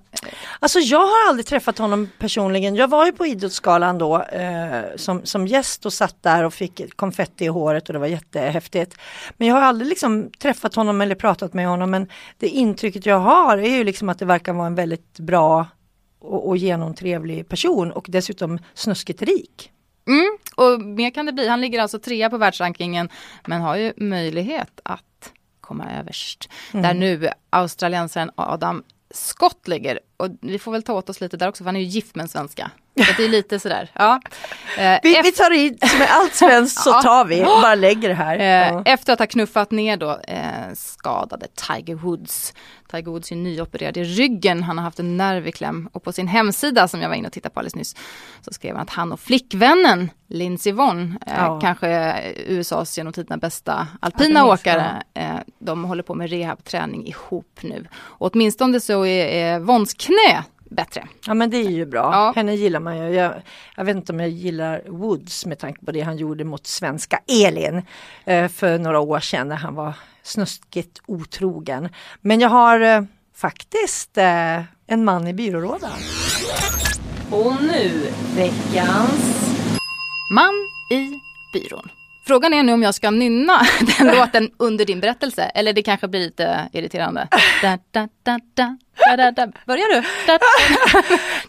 Alltså 0.60 0.78
jag 0.78 0.98
har 1.06 1.28
aldrig 1.28 1.46
träffat 1.46 1.78
honom 1.78 2.08
personligen. 2.18 2.74
Jag 2.76 2.88
var 2.88 3.06
ju 3.06 3.12
på 3.12 3.26
Idrottsgalan 3.26 3.98
då 3.98 4.22
eh, 4.22 4.82
som, 4.96 5.20
som 5.26 5.46
gäst 5.46 5.86
och 5.86 5.92
satt 5.92 6.22
där 6.22 6.44
och 6.44 6.54
fick 6.54 6.96
konfetti 6.96 7.44
i 7.44 7.48
håret 7.48 7.88
och 7.88 7.92
det 7.92 7.98
var 7.98 8.06
jättehäftigt. 8.06 8.94
Men 9.36 9.48
jag 9.48 9.54
har 9.54 9.62
aldrig 9.62 9.88
liksom 9.88 10.30
träffat 10.38 10.74
honom 10.74 11.00
eller 11.00 11.14
pratat 11.14 11.54
med 11.54 11.68
honom 11.68 11.90
men 11.90 12.08
det 12.38 12.48
intrycket 12.48 13.06
jag 13.06 13.18
har 13.18 13.58
är 13.58 13.70
ju 13.76 13.84
liksom 13.84 14.07
att 14.08 14.18
det 14.18 14.24
verkar 14.24 14.52
vara 14.52 14.66
en 14.66 14.74
väldigt 14.74 15.18
bra 15.18 15.66
och, 16.18 16.48
och 16.48 16.56
genomtrevlig 16.56 17.48
person 17.48 17.92
och 17.92 18.06
dessutom 18.08 18.58
snuskigt 18.74 19.22
rik. 19.22 19.72
mm, 20.06 20.38
och 20.56 20.80
mer 20.80 21.10
kan 21.10 21.26
det 21.26 21.32
bli. 21.32 21.48
Han 21.48 21.60
ligger 21.60 21.80
alltså 21.80 21.98
trea 21.98 22.30
på 22.30 22.38
världsrankingen 22.38 23.08
men 23.46 23.60
har 23.60 23.76
ju 23.76 23.92
möjlighet 23.96 24.80
att 24.82 25.32
komma 25.60 25.92
överst. 26.00 26.48
Mm. 26.72 26.82
Där 26.82 26.94
nu 26.94 27.28
australiensaren 27.50 28.30
Adam 28.34 28.82
Scott 29.10 29.68
ligger. 29.68 30.00
Och 30.16 30.28
vi 30.40 30.58
får 30.58 30.72
väl 30.72 30.82
ta 30.82 30.92
åt 30.92 31.10
oss 31.10 31.20
lite 31.20 31.36
där 31.36 31.48
också 31.48 31.64
för 31.64 31.68
han 31.68 31.76
är 31.76 31.80
ju 31.80 31.86
gift 31.86 32.14
med 32.16 32.22
en 32.22 32.28
svenska. 32.28 32.70
Så 33.04 33.12
det 33.16 33.24
är 33.24 33.28
lite 33.28 33.58
sådär. 33.60 33.90
Ja. 33.92 34.20
Eh, 34.78 34.98
Vi, 35.02 35.20
vi 35.22 35.32
tar 35.32 35.54
i 35.54 35.66
är 35.80 36.06
allt 36.08 36.34
svenskt 36.34 36.82
så 36.82 36.90
Ja. 36.94 37.02
tar 37.02 37.24
vi 37.24 37.40
och 37.42 37.46
bara 37.46 37.74
lägger 37.74 38.08
det 38.08 38.14
här. 38.14 38.38
Eh, 38.38 38.72
Ja. 38.74 38.82
Efter 38.84 39.12
att 39.12 39.18
ha 39.18 39.26
knuffat 39.26 39.70
ner 39.70 39.96
då 39.96 40.20
eh, 40.28 40.40
skadade 40.74 41.46
Tiger 41.68 41.94
Woods. 41.94 42.54
Tiger 42.90 43.10
Woods 43.10 43.32
är 43.32 43.36
nyopererad 43.36 43.96
i 43.96 44.04
ryggen, 44.04 44.62
han 44.62 44.78
har 44.78 44.84
haft 44.84 44.98
en 44.98 45.16
nerv 45.16 45.46
i 45.46 45.52
kläm 45.52 45.88
och 45.92 46.02
på 46.02 46.12
sin 46.12 46.28
hemsida 46.28 46.88
som 46.88 47.00
jag 47.02 47.08
var 47.08 47.16
inne 47.16 47.26
och 47.26 47.32
tittade 47.32 47.52
på 47.54 47.60
alldeles 47.60 47.74
nyss 47.74 47.96
så 48.40 48.52
skrev 48.52 48.74
han 48.74 48.82
att 48.82 48.90
han 48.90 49.12
och 49.12 49.20
flickvännen 49.20 50.10
Lindsey 50.28 50.72
Vonn, 50.72 51.18
eh, 51.26 51.32
Ja. 51.36 51.60
kanske 51.60 52.20
USAs 52.46 52.98
genom 52.98 53.12
tiderna 53.12 53.36
bästa 53.36 53.86
Ja, 53.92 53.98
alpina 54.06 54.42
minns 54.44 54.60
åkare, 54.60 55.02
eh, 55.14 55.36
de 55.58 55.84
håller 55.84 56.02
på 56.02 56.14
med 56.14 56.30
rehabträning 56.30 57.06
ihop 57.06 57.58
nu. 57.60 57.86
Och 57.94 58.30
åtminstone 58.34 58.80
så 58.80 59.06
är, 59.06 59.26
är 59.26 59.58
Vonns 59.58 59.94
knä 59.94 60.44
bättre. 60.70 61.08
Ja 61.26 61.34
men 61.34 61.50
det 61.50 61.56
är 61.56 61.70
ju 61.70 61.86
bra. 61.86 62.10
Ja. 62.12 62.32
Henne 62.36 62.54
gillar 62.54 62.80
man 62.80 62.98
ju. 62.98 63.14
Jag, 63.14 63.32
jag 63.76 63.84
vet 63.84 63.96
inte 63.96 64.12
om 64.12 64.20
jag 64.20 64.28
gillar 64.28 64.82
Woods 64.88 65.46
med 65.46 65.58
tanke 65.58 65.84
på 65.84 65.92
det 65.92 66.00
han 66.00 66.16
gjorde 66.16 66.44
mot 66.44 66.66
svenska 66.66 67.20
Elin 67.46 67.82
eh, 68.24 68.48
för 68.48 68.78
några 68.78 69.00
år 69.00 69.20
sedan 69.20 69.48
när 69.48 69.56
han 69.56 69.74
var 69.74 69.94
snuskigt 70.22 71.00
otrogen. 71.06 71.88
Men 72.20 72.40
jag 72.40 72.48
har 72.48 72.80
eh, 72.80 73.02
faktiskt 73.34 74.18
eh, 74.18 74.62
en 74.86 75.04
man 75.04 75.28
i 75.28 75.32
byrålådan. 75.32 75.98
Och 77.30 77.62
nu 77.62 78.12
veckans... 78.36 79.34
Man 80.34 80.54
i 80.90 81.20
byrån. 81.52 81.88
Frågan 82.28 82.54
är 82.54 82.62
nu 82.62 82.72
om 82.72 82.82
jag 82.82 82.94
ska 82.94 83.10
nynna 83.10 83.60
den 83.98 84.16
låten 84.16 84.50
under 84.56 84.84
din 84.84 85.00
berättelse 85.00 85.42
eller 85.42 85.72
det 85.72 85.82
kanske 85.82 86.08
blir 86.08 86.20
lite 86.20 86.68
irriterande. 86.72 87.28
Da, 87.62 87.78
da, 87.90 88.08
da, 88.22 88.40
da, 88.54 89.30
da. 89.30 89.52
Börjar 89.66 89.94
du? 89.94 90.02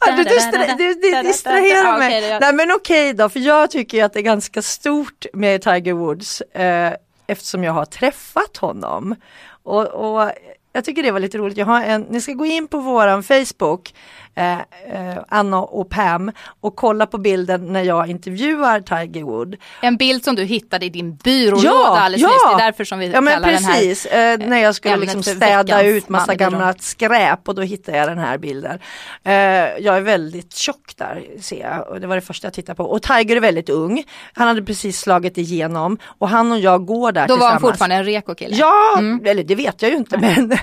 Du, 0.17 0.23
distra, 0.23 0.75
du, 0.77 0.93
du 0.93 1.21
distraherar 1.23 1.97
mig. 1.97 2.39
Nej 2.41 2.53
men 2.53 2.71
okej 2.71 3.13
då, 3.13 3.29
för 3.29 3.39
jag 3.39 3.71
tycker 3.71 4.03
att 4.03 4.13
det 4.13 4.19
är 4.19 4.23
ganska 4.23 4.61
stort 4.61 5.25
med 5.33 5.61
Tiger 5.61 5.93
Woods 5.93 6.41
eh, 6.41 6.93
eftersom 7.27 7.63
jag 7.63 7.73
har 7.73 7.85
träffat 7.85 8.57
honom. 8.57 9.15
Och, 9.63 9.85
och 9.87 10.31
jag 10.73 10.85
tycker 10.85 11.03
det 11.03 11.11
var 11.11 11.19
lite 11.19 11.37
roligt. 11.37 11.57
Jag 11.57 11.65
har 11.65 11.83
en, 11.83 12.01
ni 12.01 12.21
ska 12.21 12.33
gå 12.33 12.45
in 12.45 12.67
på 12.67 12.77
våran 12.79 13.23
Facebook, 13.23 13.93
eh, 14.39 14.53
eh, 14.53 15.17
Anna 15.29 15.57
och 15.61 15.89
Pam, 15.89 16.31
och 16.61 16.75
kolla 16.75 17.05
på 17.05 17.17
bilden 17.17 17.73
när 17.73 17.83
jag 17.83 18.09
intervjuar 18.09 18.81
Tiger 18.81 19.23
Wood. 19.23 19.55
En 19.81 19.97
bild 19.97 20.23
som 20.23 20.35
du 20.35 20.43
hittade 20.43 20.85
i 20.85 20.89
din 20.89 21.15
byrålåda 21.15 21.67
Ja, 21.67 21.99
alldeles 21.99 22.21
ja. 22.21 22.27
nyss. 22.27 22.57
Det 22.57 22.63
är 22.63 22.65
därför 22.65 22.83
som 22.83 22.99
vi 22.99 23.07
Ja 23.07 23.13
kallar 23.13 23.39
den 23.51 23.63
här. 23.63 23.73
precis, 23.73 24.05
eh, 24.05 24.39
när 24.39 24.57
jag 24.57 24.75
skulle 24.75 24.93
ämnet 24.93 25.15
liksom 25.15 25.35
städa 25.35 25.83
ut 25.83 26.09
massa 26.09 26.35
gammalt 26.35 26.81
skräp 26.81 27.47
och 27.49 27.55
då 27.55 27.61
hittade 27.61 27.97
jag 27.97 28.07
den 28.07 28.17
här 28.17 28.37
bilden. 28.37 28.79
Eh, 29.23 29.33
jag 29.79 29.97
är 29.97 30.01
väldigt 30.01 30.53
tjock 30.55 30.93
där 30.97 31.23
ser 31.41 31.59
jag 31.61 31.87
och 31.87 32.01
det 32.01 32.07
var 32.07 32.15
det 32.15 32.21
första 32.21 32.45
jag 32.47 32.53
tittade 32.53 32.75
på. 32.75 32.83
Och 32.83 33.01
Tiger 33.01 33.35
är 33.35 33.39
väldigt 33.41 33.69
ung, 33.69 34.03
han 34.33 34.47
hade 34.47 34.61
precis 34.63 34.99
slagit 34.99 35.37
igenom 35.37 35.97
och 36.17 36.29
han 36.29 36.51
och 36.51 36.59
jag 36.59 36.85
går 36.85 37.11
där 37.11 37.27
Då 37.27 37.35
var 37.35 37.45
han 37.47 37.57
tillsammans. 37.57 37.61
fortfarande 37.71 37.95
en 37.95 38.03
reko 38.05 38.35
kille. 38.35 38.55
Ja, 38.55 38.95
Mm. 38.97 39.25
eller 39.25 39.43
det 39.43 39.55
vet 39.55 39.81
jag 39.81 39.91
ju 39.91 39.97
inte 39.97 40.17
men 40.17 40.51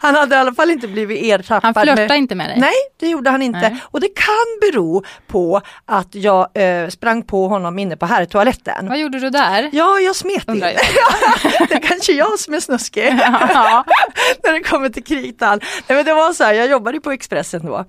han 0.00 0.14
hade 0.14 0.34
i 0.34 0.38
alla 0.38 0.54
fall 0.54 0.70
inte 0.70 0.88
blivit 0.88 1.22
ertappad. 1.24 1.60
Han 1.64 1.74
flörtade 1.74 2.08
med- 2.08 2.18
inte 2.18 2.34
med 2.34 2.48
dig? 2.48 2.56
Nej, 2.60 2.72
det 3.00 3.08
gjorde 3.08 3.30
han 3.30 3.42
inte. 3.42 3.60
Nej. 3.60 3.82
Och 3.84 4.00
det 4.00 4.08
kan 4.08 4.60
bero 4.60 5.04
på 5.26 5.60
att 5.84 6.14
jag 6.14 6.48
eh, 6.54 6.88
sprang 6.88 7.22
på 7.22 7.48
honom 7.48 7.78
inne 7.78 7.96
på 7.96 8.06
herrtoaletten. 8.06 8.88
Vad 8.88 8.98
gjorde 8.98 9.18
du 9.18 9.30
där? 9.30 9.70
Ja, 9.72 9.98
jag 9.98 10.16
smet 10.16 10.48
in. 10.48 10.60
Det 11.68 11.74
är 11.74 11.80
kanske 11.88 12.12
jag 12.12 12.38
som 12.38 12.54
är 12.54 12.60
snuskig 12.60 13.04
när 14.44 14.52
det 14.52 14.60
kommer 14.62 14.88
till 14.88 15.04
kritan. 15.04 15.60
Nej, 15.62 15.96
men 15.96 16.04
det 16.04 16.14
var 16.14 16.32
så 16.32 16.44
här, 16.44 16.52
jag 16.52 16.70
jobbade 16.70 17.00
på 17.00 17.10
Expressen 17.10 17.66
då. 17.66 17.84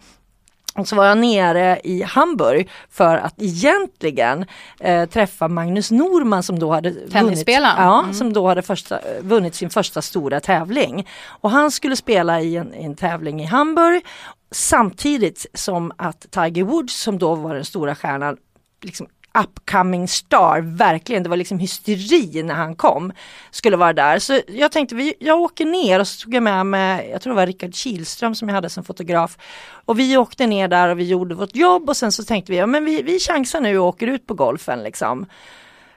Och 0.78 0.88
så 0.88 0.96
var 0.96 1.06
jag 1.06 1.18
nere 1.18 1.80
i 1.84 2.04
Hamburg 2.04 2.70
för 2.92 3.18
att 3.18 3.42
egentligen 3.42 4.46
eh, 4.80 5.06
träffa 5.10 5.48
Magnus 5.48 5.92
Norman 5.92 6.44
som 6.44 6.60
då 6.60 6.72
hade 6.74 6.90
vunnit, 6.90 7.40
ja, 7.78 8.00
Mm. 8.00 8.14
som 8.14 8.34
då 8.34 8.48
hade 8.48 8.62
första, 8.62 9.00
vunnit 9.22 9.56
sin 9.56 9.70
första 9.70 10.02
stora 10.02 10.40
tävling. 10.40 11.08
Och 11.28 11.52
han 11.52 11.72
skulle 11.72 11.96
spela 11.96 12.42
i 12.42 12.56
en, 12.58 12.74
en 12.74 12.96
tävling 12.96 13.42
i 13.42 13.46
Hamburg 13.46 14.06
samtidigt 14.52 15.46
som 15.54 15.92
att 15.98 16.26
Tiger 16.32 16.64
Woods 16.64 17.02
som 17.02 17.20
då 17.20 17.36
var 17.36 17.56
den 17.56 17.66
stora 17.66 17.96
stjärnan 17.96 18.38
liksom 18.82 19.08
upcoming 19.40 20.08
star, 20.08 20.62
verkligen. 20.62 21.24
Det 21.24 21.30
var 21.30 21.38
liksom 21.38 21.60
hysteri 21.60 22.44
när 22.44 22.54
han 22.54 22.76
kom. 22.76 23.12
Skulle 23.52 23.78
vara 23.78 23.94
där. 23.94 24.20
Så 24.20 24.42
jag 24.48 24.72
tänkte, 24.72 24.96
vi, 24.96 25.14
jag 25.20 25.40
åker 25.40 25.66
ner 25.66 26.00
och 26.00 26.08
så 26.08 26.24
tog 26.24 26.34
jag 26.34 26.44
med 26.44 26.66
mig, 26.66 27.10
jag 27.10 27.22
tror 27.22 27.34
det 27.34 27.38
var 27.38 27.48
Rickard 27.48 27.76
Kihlström 27.76 28.36
som 28.36 28.50
jag 28.50 28.56
hade 28.56 28.70
som 28.70 28.84
fotograf. 28.84 29.38
Och 29.86 30.00
vi 30.00 30.18
åkte 30.18 30.48
ner 30.48 30.68
där 30.68 30.90
och 30.90 31.00
vi 31.00 31.04
gjorde 31.04 31.36
vårt 31.36 31.56
jobb 31.56 31.90
och 31.90 31.98
sen 31.98 32.12
så 32.12 32.24
tänkte 32.24 32.52
vi, 32.52 32.58
ja 32.58 32.66
men 32.68 32.86
vi, 32.86 33.02
vi 33.02 33.20
chansar 33.20 33.62
nu 33.62 33.80
och 33.80 33.88
åker 33.88 34.08
ut 34.08 34.28
på 34.28 34.34
golfen 34.34 34.84
liksom. 34.84 35.26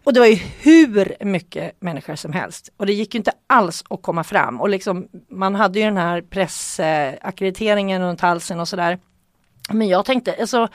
Och 0.04 0.14
det 0.14 0.20
var 0.20 0.26
ju 0.26 0.38
hur 0.60 1.24
mycket 1.24 1.82
människor 1.82 2.14
som 2.14 2.32
helst. 2.32 2.72
Och 2.76 2.86
det 2.86 2.92
gick 2.92 3.14
ju 3.14 3.18
inte 3.18 3.32
alls 3.46 3.84
att 3.90 4.02
komma 4.02 4.24
fram. 4.24 4.60
Och 4.60 4.68
liksom, 4.68 5.08
man 5.30 5.54
hade 5.54 5.78
ju 5.78 5.84
den 5.84 5.96
här 5.96 6.22
pressackrediteringen 6.22 8.02
runt 8.02 8.20
halsen 8.20 8.60
och 8.60 8.68
sådär. 8.68 8.98
Men 9.72 9.88
jag 9.88 10.04
tänkte, 10.04 10.36
alltså, 10.40 10.68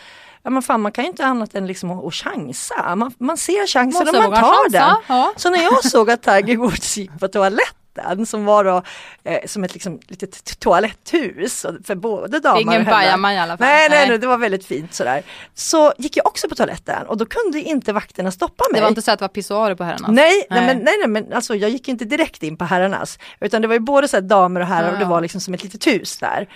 ja 0.43 0.49
men 0.49 0.61
fan 0.61 0.81
man 0.81 0.91
kan 0.91 1.03
ju 1.03 1.09
inte 1.09 1.25
annat 1.25 1.55
än 1.55 1.67
liksom 1.67 1.91
att, 1.91 2.05
att 2.05 2.13
chansa. 2.13 2.95
Man, 2.95 3.13
man 3.17 3.37
ser 3.37 3.67
chansen 3.67 4.07
och 4.07 4.13
man 4.13 4.23
tar 4.23 4.41
chansa, 4.41 4.69
den. 4.69 5.17
ja. 5.17 5.33
Så 5.35 5.49
när 5.49 5.63
jag 5.63 5.85
såg 5.85 6.11
att 6.11 6.21
Tiger 6.21 6.57
Woods 6.57 6.97
gick 6.97 7.19
på 7.19 7.27
toaletten 7.27 7.84
som 8.25 8.45
var 8.45 8.63
då 8.63 8.81
eh, 9.23 9.39
som 9.45 9.63
ett 9.63 9.73
liksom, 9.73 9.99
litet 10.07 10.59
toaletthus 10.59 11.65
för 11.83 11.95
både 11.95 12.39
damer 12.39 12.61
Ingen 12.61 12.81
och 12.81 12.87
herrar. 12.87 12.97
bajaman 12.97 13.33
i 13.33 13.39
alla 13.39 13.57
fall. 13.57 13.67
Nej, 13.67 13.87
nej, 13.89 14.07
Nej. 14.09 14.17
det 14.17 14.27
var 14.27 14.37
väldigt 14.37 14.65
fint 14.65 14.93
sådär. 14.93 15.23
Så 15.53 15.93
gick 15.97 16.17
jag 16.17 16.27
också 16.27 16.49
på 16.49 16.55
toaletten 16.55 17.05
och 17.07 17.17
då 17.17 17.25
kunde 17.25 17.61
inte 17.61 17.93
vakterna 17.93 18.31
stoppa 18.31 18.63
mig. 18.71 18.79
Det 18.79 18.81
var 18.81 18.89
inte 18.89 19.01
så 19.01 19.11
att 19.11 19.19
det 19.19 19.23
var 19.23 19.29
pissoarer 19.29 19.75
på 19.75 19.83
herrarna? 19.83 20.07
Nej, 20.11 20.45
nej, 20.49 20.59
Nej. 20.61 20.65
men, 20.75 20.83
nej, 20.85 20.95
nej, 20.99 21.07
men 21.07 21.33
alltså 21.33 21.55
jag 21.55 21.69
gick 21.69 21.87
inte 21.87 22.05
direkt 22.05 22.43
in 22.43 22.57
på 22.57 22.65
herrarnas. 22.65 23.19
Utan 23.39 23.61
det 23.61 23.67
var 23.67 23.75
ju 23.75 23.79
både 23.79 24.07
så 24.07 24.17
här 24.17 24.21
damer 24.21 24.61
och 24.61 24.67
herrar 24.67 24.93
och 24.93 24.99
det 24.99 25.05
var 25.05 25.21
liksom 25.21 25.41
som 25.41 25.53
ett 25.53 25.63
litet 25.63 25.87
hus 25.87 26.17
där. 26.17 26.47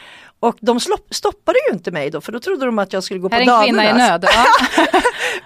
Och 0.42 0.58
de 0.62 0.80
stoppade 1.12 1.60
ju 1.70 1.74
inte 1.74 1.92
mig 1.92 2.10
då 2.12 2.22
för 2.22 2.32
då 2.32 2.40
trodde 2.40 2.66
de 2.66 2.80
att 2.80 2.94
jag 2.94 3.04
skulle 3.04 3.20
gå 3.20 3.30
Här 3.32 3.42
är 3.42 3.46
på 3.46 3.52
en 3.52 3.64
kvinna 3.64 3.84
i 3.84 3.88
damernas. 3.88 4.10
nöd. 4.10 4.26
Ja. 4.36 4.46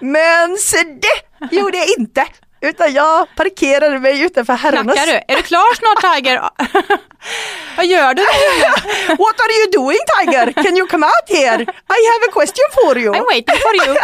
Men 0.00 0.56
se 0.56 0.76
det 0.82 1.56
gjorde 1.56 1.76
jag 1.76 1.86
inte! 1.98 2.26
Utan 2.64 2.92
jag 2.92 3.28
parkerade 3.36 3.98
mig 3.98 4.22
utanför 4.22 4.52
herrarnas. 4.52 4.94
Knackar 4.94 5.12
du? 5.12 5.32
Är 5.32 5.36
du 5.36 5.42
klar 5.42 5.74
snart 5.74 6.14
Tiger? 6.14 6.40
Vad 7.76 7.86
gör 7.86 8.14
du? 8.14 8.22
What 9.08 9.40
are 9.40 9.52
you 9.58 9.70
doing 9.72 9.98
Tiger? 10.18 10.52
Can 10.62 10.76
you 10.76 10.86
come 10.86 11.06
out 11.06 11.38
here? 11.38 11.62
I 11.62 12.00
have 12.12 12.22
a 12.28 12.32
question 12.32 12.64
for 12.74 12.98
you. 12.98 13.12
I'm 13.14 13.24
waiting 13.24 13.56
for 13.66 13.74
you. 13.86 13.96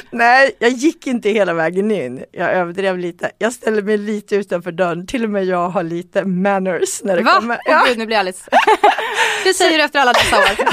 Nej, 0.10 0.56
jag 0.58 0.70
gick 0.70 1.06
inte 1.06 1.30
hela 1.30 1.54
vägen 1.54 1.90
in. 1.90 2.24
Jag 2.32 2.52
överdrev 2.52 2.98
lite. 2.98 3.30
Jag 3.38 3.52
ställde 3.52 3.82
mig 3.82 3.98
lite 3.98 4.36
utanför 4.36 4.72
dörren. 4.72 5.06
Till 5.06 5.24
och 5.24 5.30
med 5.30 5.44
jag 5.44 5.68
har 5.68 5.82
lite 5.82 6.24
manners 6.24 7.02
när 7.02 7.16
det 7.16 7.22
Va? 7.22 7.34
kommer. 7.34 7.58
Åh 7.68 7.86
gud, 7.86 7.98
nu 7.98 8.06
blir 8.06 8.16
jag 8.16 8.20
alldeles... 8.20 8.48
Det 9.44 9.54
säger 9.54 9.78
du 9.78 9.84
efter 9.84 9.98
alla 10.00 10.12
dessa 10.12 10.38
år. 10.38 10.68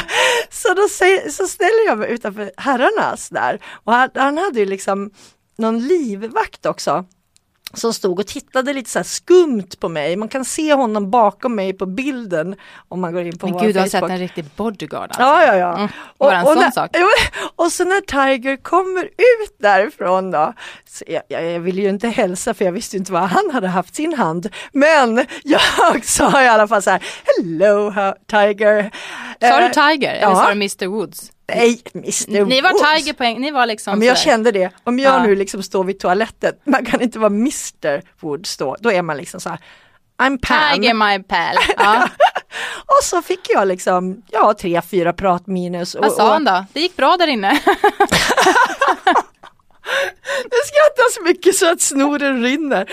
Så 0.50 0.74
då 0.74 0.88
säger, 0.88 1.30
så 1.30 1.48
ställer 1.48 1.86
jag 1.86 1.98
mig 1.98 2.12
utanför 2.12 2.52
herrarnas 2.58 3.30
där. 3.30 3.60
Och 3.84 3.94
han, 3.94 4.10
han 4.16 4.38
hade 4.38 4.60
ju 4.60 4.66
liksom 4.66 5.12
någon 5.58 5.88
livvakt 5.88 6.66
också. 6.66 7.06
Som 7.74 7.94
stod 7.94 8.20
och 8.20 8.28
tittade 8.28 8.74
lite 8.74 8.90
så 8.90 9.04
skumt 9.04 9.70
på 9.80 9.90
mig. 9.90 10.16
Man 10.16 10.28
kan 10.28 10.46
se 10.46 10.74
honom 10.74 11.12
bakom 11.12 11.56
mig 11.56 11.74
på 11.74 11.86
bilden 11.86 12.56
om 12.88 13.02
man 13.02 13.14
går 13.14 13.22
in 13.22 13.38
på 13.38 13.46
Men 13.46 13.54
vår 13.54 13.62
gud, 13.62 13.76
du 13.76 13.80
har 13.80 13.88
Facebook. 13.88 14.10
sett 14.10 14.12
en 14.12 14.20
riktig 14.20 14.46
bodyguard 14.56 15.04
alltså. 15.04 15.22
Ja, 15.22 15.46
ja, 15.46 15.56
ja. 15.56 15.78
Mm, 15.78 16.40
en 16.40 16.46
sån 16.46 16.56
när, 16.56 16.72
sak. 16.72 16.92
Och 17.56 17.72
så 17.72 17.84
när 17.84 18.02
Tiger 18.02 18.58
kommer 18.58 19.04
ut 19.04 19.56
därifrån 19.60 20.32
då, 20.32 20.54
jag, 21.08 21.24
jag, 21.28 21.44
jag 21.46 21.60
ville 21.60 21.82
ju 21.82 21.90
inte 21.90 22.08
hälsa 22.08 22.54
för 22.54 22.66
jag 22.66 22.72
visste 22.72 22.98
inte 22.98 23.12
vad 23.12 23.22
han 23.22 23.50
hade 23.54 23.68
haft 23.68 23.96
sin 23.96 24.14
hand. 24.14 24.50
Men 24.72 25.26
jag 25.44 26.04
sa 26.06 26.44
i 26.44 26.48
alla 26.48 26.68
fall 26.68 26.82
så 26.82 26.90
här, 26.90 27.04
hello 27.26 27.94
Tiger. 28.28 28.92
Sa 29.42 29.58
du 29.60 29.66
Eh, 29.66 29.72
Tiger 29.72 30.14
eller 30.14 30.22
ja. 30.22 30.36
sa 30.36 30.48
du 30.48 30.52
Mr 30.52 30.88
Woods? 30.88 31.32
Nej, 31.56 31.82
Mr 31.94 32.46
Ni 32.46 32.62
var. 32.62 32.96
Tiger 32.98 33.14
på 33.14 33.24
en, 33.24 33.42
ni 33.42 33.52
var 33.52 33.66
liksom 33.66 33.92
Ja, 33.92 33.96
men 33.96 34.08
jag 34.08 34.18
sådär. 34.18 34.32
kände 34.32 34.52
det, 34.52 34.70
om 34.84 35.00
jag 35.00 35.14
Ja. 35.20 35.24
nu 35.24 35.36
liksom 35.36 35.64
står 35.64 35.84
vid 35.84 36.00
toaletten, 36.00 36.54
man 36.64 36.86
kan 36.86 37.02
inte 37.02 37.20
vara 37.20 37.30
Mr 37.30 38.02
Woods 38.20 38.58
då, 38.58 38.76
då 38.80 38.92
är 38.92 39.02
man 39.02 39.18
liksom 39.18 39.40
så 39.40 39.50
här, 39.50 39.60
I'm 40.18 40.38
Pam. 40.42 40.82
Tiger 40.82 40.94
my 40.94 41.24
pal. 41.24 41.56
Ja. 41.78 42.10
Och 42.86 43.04
så 43.04 43.22
fick 43.22 43.40
jag 43.50 43.68
liksom, 43.68 44.22
ja 44.32 44.54
tre, 44.54 44.82
fyra 44.82 45.14
prat 45.14 45.48
minus. 45.48 45.96
Och, 45.96 46.04
Vad 46.06 46.14
sa 46.14 46.24
och, 46.24 46.30
han 46.34 46.44
då? 46.44 46.66
Det 46.74 46.80
gick 46.80 46.96
bra 46.96 47.18
där 47.18 47.28
inne. 47.28 47.60
Det 50.44 50.58
skrattas 50.66 51.14
så 51.16 51.22
mycket 51.24 51.56
så 51.56 51.72
att 51.72 51.82
snoren 51.82 52.44
rinner. 52.44 52.92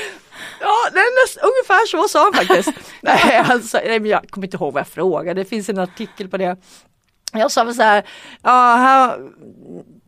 Ja, 0.61 0.75
det 0.92 0.99
är 0.99 1.25
näst, 1.25 1.38
ungefär 1.42 1.87
så 1.87 2.09
sa 2.09 2.23
han 2.25 2.33
faktiskt. 2.35 2.69
nej, 3.01 3.37
alltså, 3.49 3.81
nej, 3.85 4.01
men 4.01 4.11
jag 4.11 4.29
kommer 4.31 4.47
inte 4.47 4.57
ihåg 4.57 4.73
vad 4.73 4.81
jag 4.81 4.88
frågade, 4.88 5.40
det 5.42 5.49
finns 5.49 5.69
en 5.69 5.79
artikel 5.79 6.29
på 6.29 6.37
det. 6.37 6.57
Jag 7.33 7.51
sa 7.53 7.65
väl 7.65 7.75
så 7.75 7.83
här, 7.83 8.05
ja, 8.43 8.77
här, 8.77 9.19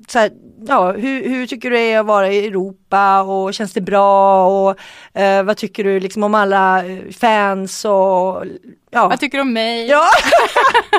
så 0.08 0.18
här, 0.18 0.30
ja 0.66 0.92
hur, 0.92 1.28
hur 1.28 1.46
tycker 1.46 1.70
du 1.70 1.76
det 1.76 1.92
är 1.92 2.00
att 2.00 2.06
vara 2.06 2.32
i 2.32 2.46
Europa 2.46 3.22
och 3.22 3.54
känns 3.54 3.72
det 3.72 3.80
bra 3.80 4.46
och 4.46 4.78
eh, 5.20 5.42
vad 5.42 5.56
tycker 5.56 5.84
du 5.84 6.00
liksom 6.00 6.22
om 6.22 6.34
alla 6.34 6.84
eh, 6.84 7.10
fans 7.20 7.84
och 7.84 8.44
ja. 8.90 9.08
Vad 9.08 9.20
tycker 9.20 9.38
du 9.38 9.42
om 9.42 9.52
mig? 9.52 9.86
Ja. 9.86 10.06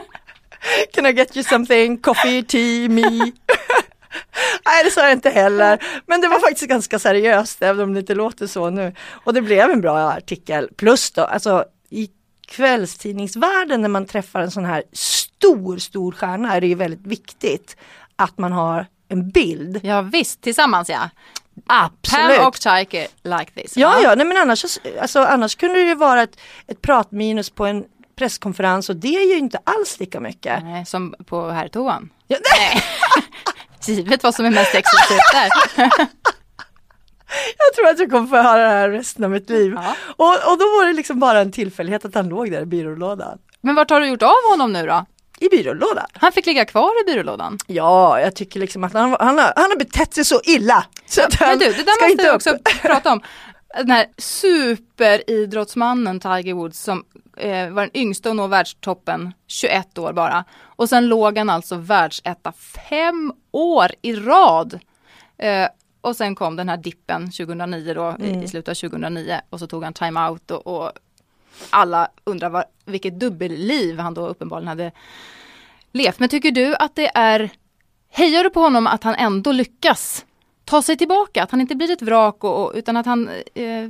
Can 0.94 1.06
I 1.06 1.12
get 1.12 1.38
you 1.38 1.44
something? 1.44 1.98
Coffee, 1.98 2.44
tea, 2.44 2.90
me? 2.90 3.02
Nej 4.66 4.84
det 4.84 4.92
sa 4.92 5.02
jag 5.02 5.12
inte 5.12 5.30
heller. 5.30 5.84
Men 6.06 6.22
det 6.22 6.28
var 6.28 6.40
faktiskt 6.40 6.68
ganska 6.68 7.00
seriöst 7.00 7.62
även 7.62 7.84
om 7.84 7.94
det 7.94 8.00
inte 8.00 8.16
låter 8.16 8.48
så 8.48 8.70
nu. 8.70 8.94
Och 9.10 9.34
det 9.34 9.42
blev 9.42 9.70
en 9.70 9.82
bra 9.82 9.98
artikel. 9.98 10.70
Plus 10.78 11.12
då, 11.12 11.22
alltså 11.22 11.66
i 11.90 12.10
kvällstidningsvärlden 12.50 13.82
när 13.82 13.90
man 13.90 14.06
träffar 14.06 14.40
en 14.42 14.52
sån 14.52 14.66
här 14.66 14.84
stor, 14.94 15.78
stor 15.78 16.12
stjärna 16.12 16.56
är 16.56 16.62
det 16.62 16.68
ju 16.68 16.76
väldigt 16.76 17.08
viktigt 17.08 17.78
att 18.16 18.38
man 18.38 18.52
har 18.52 18.86
en 19.10 19.30
bild. 19.30 19.80
Ja 19.84 20.02
visst, 20.02 20.42
tillsammans 20.42 20.90
ja. 20.90 21.10
Absolut. 21.68 22.38
Pam 22.38 22.48
och 22.48 22.56
Tiger 22.56 23.08
like 23.24 23.52
this. 23.62 23.78
Ja, 23.78 24.00
ja, 24.04 24.16
nej 24.16 24.26
men 24.26 24.38
annars, 24.38 24.60
så- 24.60 24.80
alltså, 25.02 25.20
annars 25.20 25.56
kunde 25.56 25.80
det 25.80 25.86
ju 25.88 25.96
vara 25.96 26.22
ett, 26.24 26.40
ett 26.68 26.82
pratminus 26.82 27.50
på 27.50 27.66
en 27.66 27.84
presskonferens 28.16 28.90
och 28.90 28.96
det 28.96 29.16
är 29.16 29.28
ju 29.34 29.38
inte 29.38 29.60
alls 29.64 30.00
lika 30.00 30.20
mycket. 30.20 30.64
Nej, 30.64 30.86
som 30.86 31.16
på 31.26 31.50
herrtoan. 31.50 32.10
Ja, 32.28 32.38
Nej. 32.58 32.84
Givet 33.96 34.24
vad 34.24 34.36
som 34.36 34.46
är 34.46 34.52
mest 34.52 34.76
exklusivt 34.76 35.32
där. 35.34 35.50
Jag 37.58 37.76
tror 37.76 37.88
att 37.88 38.00
jag 38.00 38.12
kommer 38.12 38.28
få 38.28 38.36
höra 38.36 38.62
det 38.62 38.70
här 38.70 38.90
resten 38.90 39.24
av 39.24 39.32
mitt 39.32 39.50
liv. 39.50 39.74
Ja. 39.76 39.96
Och, 40.16 40.52
och 40.52 40.58
då 40.60 40.66
var 40.66 40.86
det 40.86 40.94
liksom 40.94 41.20
bara 41.20 41.40
en 41.40 41.52
tillfällighet 41.52 42.06
att 42.06 42.16
han 42.16 42.30
låg 42.30 42.52
där 42.52 42.62
i 42.62 42.66
byrålådan. 42.66 43.38
Men 43.62 43.76
vart 43.76 43.90
har 43.90 44.02
du 44.02 44.08
gjort 44.08 44.22
av 44.22 44.50
honom 44.52 44.74
nu 44.74 44.86
då? 44.86 45.06
I 45.40 45.50
byrålådan? 45.50 46.06
Han 46.14 46.32
fick 46.32 46.46
ligga 46.46 46.66
kvar 46.66 47.02
i 47.02 47.06
byrålådan. 47.06 47.58
Ja, 47.68 48.20
jag 48.20 48.36
tycker 48.36 48.60
liksom 48.60 48.84
att 48.84 48.94
han, 48.94 49.16
han, 49.20 49.38
har, 49.38 49.54
han 49.56 49.72
har 49.72 49.78
betett 49.78 50.14
sig 50.14 50.26
så 50.26 50.42
illa. 50.44 50.86
Så 51.06 51.22
han 51.22 51.30
Men 51.50 51.60
du, 51.60 51.66
det 51.66 51.84
där 51.84 52.08
måste 52.08 52.24
vi 52.24 52.30
också 52.30 52.58
prata 52.82 53.12
om. 53.12 53.22
Den 53.78 53.92
här 53.92 54.06
superidrottsmannen 54.18 56.20
Tiger 56.20 56.54
Woods 56.54 56.84
som 56.84 57.04
eh, 57.38 57.70
var 57.70 57.82
den 57.82 57.98
yngsta 57.98 58.30
att 58.30 58.36
nå 58.36 58.48
världstoppen, 58.48 59.34
21 59.48 59.98
år 59.98 60.14
bara. 60.14 60.46
Och 60.62 60.90
sen 60.90 61.08
låg 61.08 61.38
han 61.38 61.50
alltså 61.50 61.76
världsetta 61.76 62.54
fem 62.90 63.34
år 63.52 63.92
i 64.02 64.14
rad. 64.14 64.80
Eh, 65.38 65.68
och 66.02 66.16
sen 66.16 66.36
kom 66.36 66.56
den 66.56 66.70
här 66.70 66.78
dippen 66.78 67.32
2009 67.32 67.94
då, 67.94 68.16
i, 68.20 68.30
Mm. 68.30 68.44
i 68.44 68.48
slutet 68.48 68.72
av 68.72 68.90
2009 68.90 69.42
och 69.50 69.60
så 69.60 69.68
tog 69.68 69.84
han 69.84 69.94
timeout 69.94 70.52
och, 70.52 70.68
och 70.68 70.92
alla 71.70 72.10
undrar 72.24 72.50
vad, 72.50 72.64
vilket 72.86 73.20
dubbelliv 73.20 74.00
han 74.00 74.14
då 74.14 74.28
uppenbarligen 74.28 74.68
hade 74.68 74.92
levt. 75.92 76.20
Men 76.20 76.30
tycker 76.30 76.52
du 76.52 76.76
att 76.76 76.96
det 76.96 77.12
är, 77.16 77.50
hejar 78.10 78.44
du 78.44 78.50
på 78.50 78.60
honom 78.60 78.88
att 78.88 79.04
han 79.04 79.16
ändå 79.16 79.52
lyckas 79.52 80.26
ta 80.66 80.82
sig 80.82 80.98
tillbaka? 80.98 81.44
Att 81.44 81.52
han 81.52 81.62
inte 81.62 81.76
blir 81.76 81.92
ett 81.92 82.02
vrak 82.02 82.44
och, 82.44 82.66
och, 82.66 82.72
utan 82.76 82.98
att 82.98 83.06
han 83.06 83.30
eh, 83.54 83.90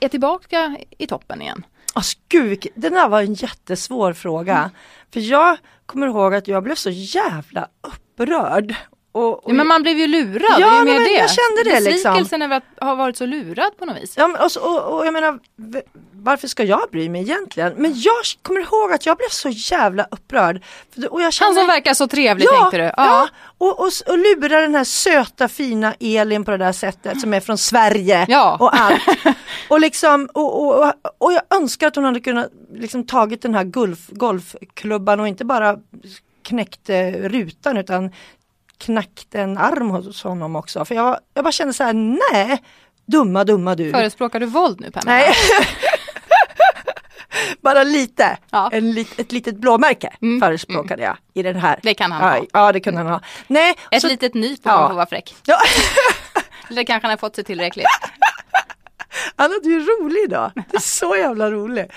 är, 0.00 0.08
tillbaka 0.08 0.78
i 0.98 1.06
toppen 1.06 1.42
igen? 1.42 1.66
Alltså, 1.94 2.18
gud, 2.28 2.66
det 2.74 2.88
där 2.88 3.08
var 3.08 3.20
en 3.22 3.34
jättesvår 3.34 4.12
fråga. 4.12 4.56
Mm. 4.56 4.70
För 5.12 5.20
jag 5.20 5.58
kommer 5.86 6.06
ihåg 6.06 6.34
att 6.34 6.48
jag 6.48 6.62
blev 6.62 6.74
så 6.74 6.90
jävla 6.90 7.68
upprörd. 7.80 8.74
Och, 9.14 9.44
och 9.44 9.50
Ja, 9.50 9.54
men 9.54 9.66
man 9.66 9.82
blev 9.82 9.98
ju 9.98 10.06
lurad, 10.06 10.42
Ja, 10.58 10.70
det 10.70 10.76
är 10.76 10.78
ju 10.78 10.84
mer 10.84 10.94
men 10.94 11.04
det. 11.04 11.10
jag 11.10 11.30
kände 11.30 11.62
det, 11.64 11.80
liksom. 11.80 12.12
Besvikelsen 12.12 12.42
över 12.42 12.56
att 12.56 12.64
ha 12.80 12.94
varit 12.94 13.16
så 13.16 13.26
lurad 13.26 13.76
på 13.78 13.84
något 13.84 14.02
vis. 14.02 14.14
Ja, 14.16 14.28
men, 14.28 14.40
och, 14.40 14.50
och, 14.56 14.98
och 14.98 15.06
jag 15.06 15.12
menar, 15.12 15.38
varför 16.12 16.48
ska 16.48 16.64
jag 16.64 16.88
bry 16.92 17.08
mig 17.08 17.20
egentligen? 17.22 17.72
Men 17.76 17.92
jag 17.96 18.14
kommer 18.42 18.60
ihåg 18.60 18.92
att 18.92 19.06
jag 19.06 19.16
blev 19.16 19.28
så 19.28 19.48
jävla 19.48 20.06
upprörd. 20.10 20.62
Och 21.10 21.22
jag 21.22 21.32
kände, 21.32 21.48
Han 21.48 21.54
som 21.54 21.66
verkar 21.66 21.94
så 21.94 22.06
trevlig 22.08 22.46
ja, 22.50 22.60
tänkte 22.60 22.78
du? 22.78 22.92
Ja, 22.96 23.28
och, 23.58 23.80
och, 23.80 23.90
och 24.06 24.18
lura 24.18 24.60
den 24.60 24.74
här 24.74 24.84
söta 24.84 25.48
fina 25.48 25.94
Elin 26.00 26.44
på 26.44 26.50
det 26.50 26.56
där 26.56 26.72
sättet 26.72 27.20
som 27.20 27.34
är 27.34 27.40
från 27.40 27.58
Sverige 27.58 28.26
Ja. 28.28 28.56
och 28.60 28.76
allt. 28.76 29.02
Och, 29.68 29.80
liksom, 29.80 30.28
och, 30.32 30.78
och, 30.78 30.92
och, 31.18 31.32
jag 31.32 31.42
önskar 31.50 31.86
att 31.86 31.96
hon 31.96 32.04
hade 32.04 32.20
kunnat 32.20 32.48
liksom, 32.74 33.06
tagit 33.06 33.42
den 33.42 33.54
här 33.54 33.64
golf, 33.64 33.98
golfklubban 34.08 35.20
och 35.20 35.28
inte 35.28 35.44
bara 35.44 35.76
knäckt 36.42 36.90
eh, 36.90 37.10
rutan 37.10 37.76
utan 37.76 38.10
knackt 38.84 39.34
en 39.34 39.58
arm 39.58 39.90
hos 39.90 40.22
honom 40.22 40.56
också. 40.56 40.84
För 40.84 40.94
jag, 40.94 41.18
jag 41.34 41.44
bara 41.44 41.52
kände 41.52 41.74
så 41.74 41.84
här, 41.84 41.92
nej, 42.32 42.62
dumma 43.06 43.44
dumma 43.44 43.74
du. 43.74 43.92
Förespråkar 43.92 44.40
du 44.40 44.46
våld 44.46 44.80
nu 44.80 44.90
Pamela? 44.90 45.16
Nej. 45.18 45.34
Bara 47.62 47.82
lite, 47.82 48.36
Ja. 48.50 48.68
en 48.72 48.92
lit, 48.92 49.20
ett 49.20 49.32
litet 49.32 49.56
blåmärke 49.56 50.10
Mm, 50.22 50.40
förespråkade 50.40 51.02
jag 51.02 51.16
i 51.34 51.42
den 51.42 51.56
här. 51.56 51.80
Det 51.82 51.94
kan 51.94 52.12
han 52.12 52.34
ja, 52.34 52.38
ha. 52.40 52.46
Ja 52.66 52.72
det 52.72 52.80
kunde 52.80 53.00
han 53.00 53.10
ha. 53.10 53.20
Nej, 53.46 53.74
Ett 53.90 54.00
så, 54.02 54.08
litet 54.08 54.34
nyp 54.34 54.60
Ja. 54.62 54.74
om 54.74 54.80
man 54.80 54.88
får 54.90 54.96
vara 54.96 55.06
fräck. 55.06 55.34
ja, 55.46 55.56
Eller 56.70 56.84
kanske 56.84 57.06
han 57.06 57.10
har 57.10 57.16
fått 57.18 57.34
sig 57.34 57.44
tillräckligt. 57.44 57.86
Anna 59.36 59.54
du 59.62 59.76
är 59.76 60.02
rolig 60.02 60.24
idag. 60.24 60.50
Du 60.54 60.76
är 60.76 60.80
så 60.80 61.16
jävla 61.16 61.50
rolig. 61.50 61.90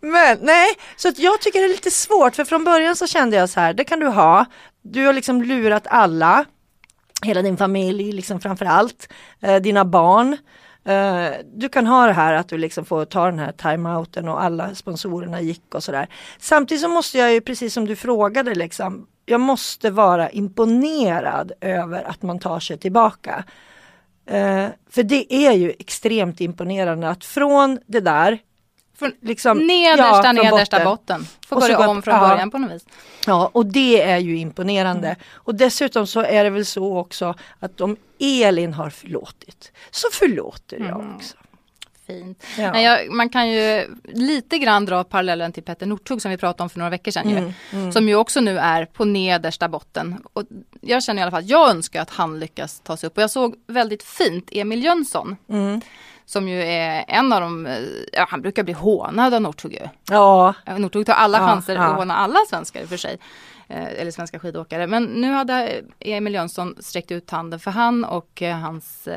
Men 0.00 0.38
nej, 0.42 0.68
så 0.96 1.08
att 1.08 1.18
jag 1.18 1.40
tycker 1.40 1.58
det 1.58 1.66
är 1.66 1.68
lite 1.68 1.90
svårt 1.90 2.36
för 2.36 2.44
från 2.44 2.64
början 2.64 2.96
så 2.96 3.06
kände 3.06 3.36
jag 3.36 3.48
så 3.48 3.60
här, 3.60 3.74
det 3.74 3.84
kan 3.84 4.00
du 4.00 4.06
ha. 4.06 4.44
Du 4.82 5.06
har 5.06 5.12
liksom 5.12 5.42
lurat 5.42 5.86
alla, 5.86 6.44
hela 7.22 7.42
din 7.42 7.56
familj 7.56 8.12
liksom 8.12 8.40
framförallt, 8.40 9.12
eh, 9.40 9.56
dina 9.56 9.84
barn. 9.84 10.36
Uh, 10.88 11.30
du 11.54 11.68
kan 11.68 11.86
ha 11.86 12.06
det 12.06 12.12
här 12.12 12.34
att 12.34 12.48
du 12.48 12.58
liksom 12.58 12.84
får 12.84 13.04
ta 13.04 13.24
den 13.24 13.38
här 13.38 13.52
timeouten 13.52 14.28
och 14.28 14.42
alla 14.42 14.74
sponsorerna 14.74 15.40
gick 15.40 15.74
och 15.74 15.84
sådär. 15.84 16.08
Samtidigt 16.38 16.82
så 16.82 16.88
måste 16.88 17.18
jag 17.18 17.32
ju, 17.32 17.40
precis 17.40 17.74
som 17.74 17.86
du 17.86 17.96
frågade, 17.96 18.54
liksom, 18.54 19.06
jag 19.26 19.40
måste 19.40 19.90
vara 19.90 20.30
imponerad 20.30 21.52
över 21.60 22.02
att 22.02 22.22
man 22.22 22.38
tar 22.38 22.60
sig 22.60 22.78
tillbaka. 22.78 23.44
Eh, 24.26 24.66
för 24.90 25.02
det 25.02 25.34
är 25.34 25.52
ju 25.52 25.70
extremt 25.78 26.40
imponerande 26.40 27.08
att 27.08 27.24
från 27.24 27.78
det 27.86 28.00
där 28.00 28.38
Från 28.98 29.12
liksom, 29.22 29.58
nedersta, 29.66 30.22
ja, 30.26 30.32
nedersta 30.32 30.84
botten. 30.84 31.26
Får 31.48 31.56
Och 31.56 31.62
så 31.62 31.68
börja 31.68 31.86
gå 31.86 31.90
om 31.90 31.98
upp- 31.98 32.04
från 32.04 32.14
ja. 32.14 32.28
början 32.28 32.50
på 32.50 32.58
något 32.58 32.72
vis. 32.72 32.86
Ja, 33.26 33.50
och 33.52 33.66
det 33.66 34.02
är 34.02 34.18
ju 34.18 34.36
imponerande. 34.38 35.16
Och 35.32 35.54
dessutom 35.54 36.06
så 36.06 36.20
är 36.20 36.44
det 36.44 36.50
väl 36.50 36.66
så 36.66 36.98
också 36.98 37.34
att 37.58 37.80
om 37.80 37.96
Elin 38.20 38.72
har 38.72 38.90
förlåtit 38.90 39.72
så 39.90 40.08
förlåter 40.12 40.76
jag 40.78 41.00
Mm. 41.00 41.16
också. 41.16 41.36
Fint. 42.06 42.44
Ja. 42.58 42.72
Nej, 42.72 42.84
jag, 42.84 43.10
man 43.12 43.28
kan 43.28 43.48
ju 43.50 43.86
lite 44.04 44.58
grann 44.58 44.84
dra 44.84 45.04
parallellen 45.04 45.52
till 45.52 45.62
Petter 45.62 45.86
Northug 45.86 46.22
som 46.22 46.30
vi 46.30 46.36
pratade 46.36 46.62
om 46.62 46.70
för 46.70 46.78
några 46.78 46.90
veckor 46.90 47.10
sedan. 47.12 47.30
ju. 47.30 47.36
Mm, 47.36 47.52
mm. 47.72 47.92
Som 47.92 48.08
ju 48.08 48.14
också 48.14 48.40
nu 48.40 48.58
är 48.58 48.84
på 48.84 49.04
nedersta 49.04 49.68
botten. 49.68 50.22
Och 50.32 50.42
jag 50.80 51.02
känner 51.02 51.20
i 51.20 51.22
alla 51.22 51.30
fall 51.30 51.42
att 51.42 51.48
jag 51.48 51.70
önskar 51.70 52.02
att 52.02 52.10
han 52.10 52.40
lyckas 52.40 52.80
ta 52.80 52.96
sig 52.96 53.06
upp. 53.06 53.16
Och 53.16 53.22
jag 53.22 53.30
såg 53.30 53.54
väldigt 53.66 54.02
fint 54.02 54.48
Emil 54.52 54.84
Jönsson. 54.84 55.36
Mm. 55.48 55.80
Som 56.26 56.48
ju 56.48 56.62
är 56.62 57.04
en 57.08 57.32
av 57.32 57.40
de, 57.40 57.66
eh, 57.66 57.78
ja 58.12 58.26
han 58.28 58.42
brukar 58.42 58.62
bli 58.62 58.72
hånad 58.72 59.34
av 59.34 59.40
Northug 59.42 59.72
ju. 59.72 59.88
Ja, 60.10 60.54
Ja, 60.66 60.78
Northug 60.78 61.06
tar 61.06 61.12
alla 61.14 61.38
Ja, 61.38 61.46
chanser 61.46 61.74
ja. 61.74 61.82
att 61.82 61.96
håna 61.96 62.16
alla 62.16 62.38
svenskar 62.50 62.80
i 62.80 62.84
och 62.84 62.88
för 62.88 62.96
sig. 62.96 63.18
Eh, 63.72 64.00
Eller 64.00 64.10
svenska 64.10 64.38
skidåkare. 64.38 64.86
Men 64.86 65.04
nu 65.04 65.32
hade 65.32 65.82
Emil 66.00 66.34
Jönsson 66.34 66.76
sträckt 66.80 67.10
ut 67.10 67.30
handen 67.30 67.60
för 67.60 67.70
han 67.70 68.04
och 68.04 68.42
eh, 68.42 68.56
hans 68.58 69.08
eh, 69.08 69.16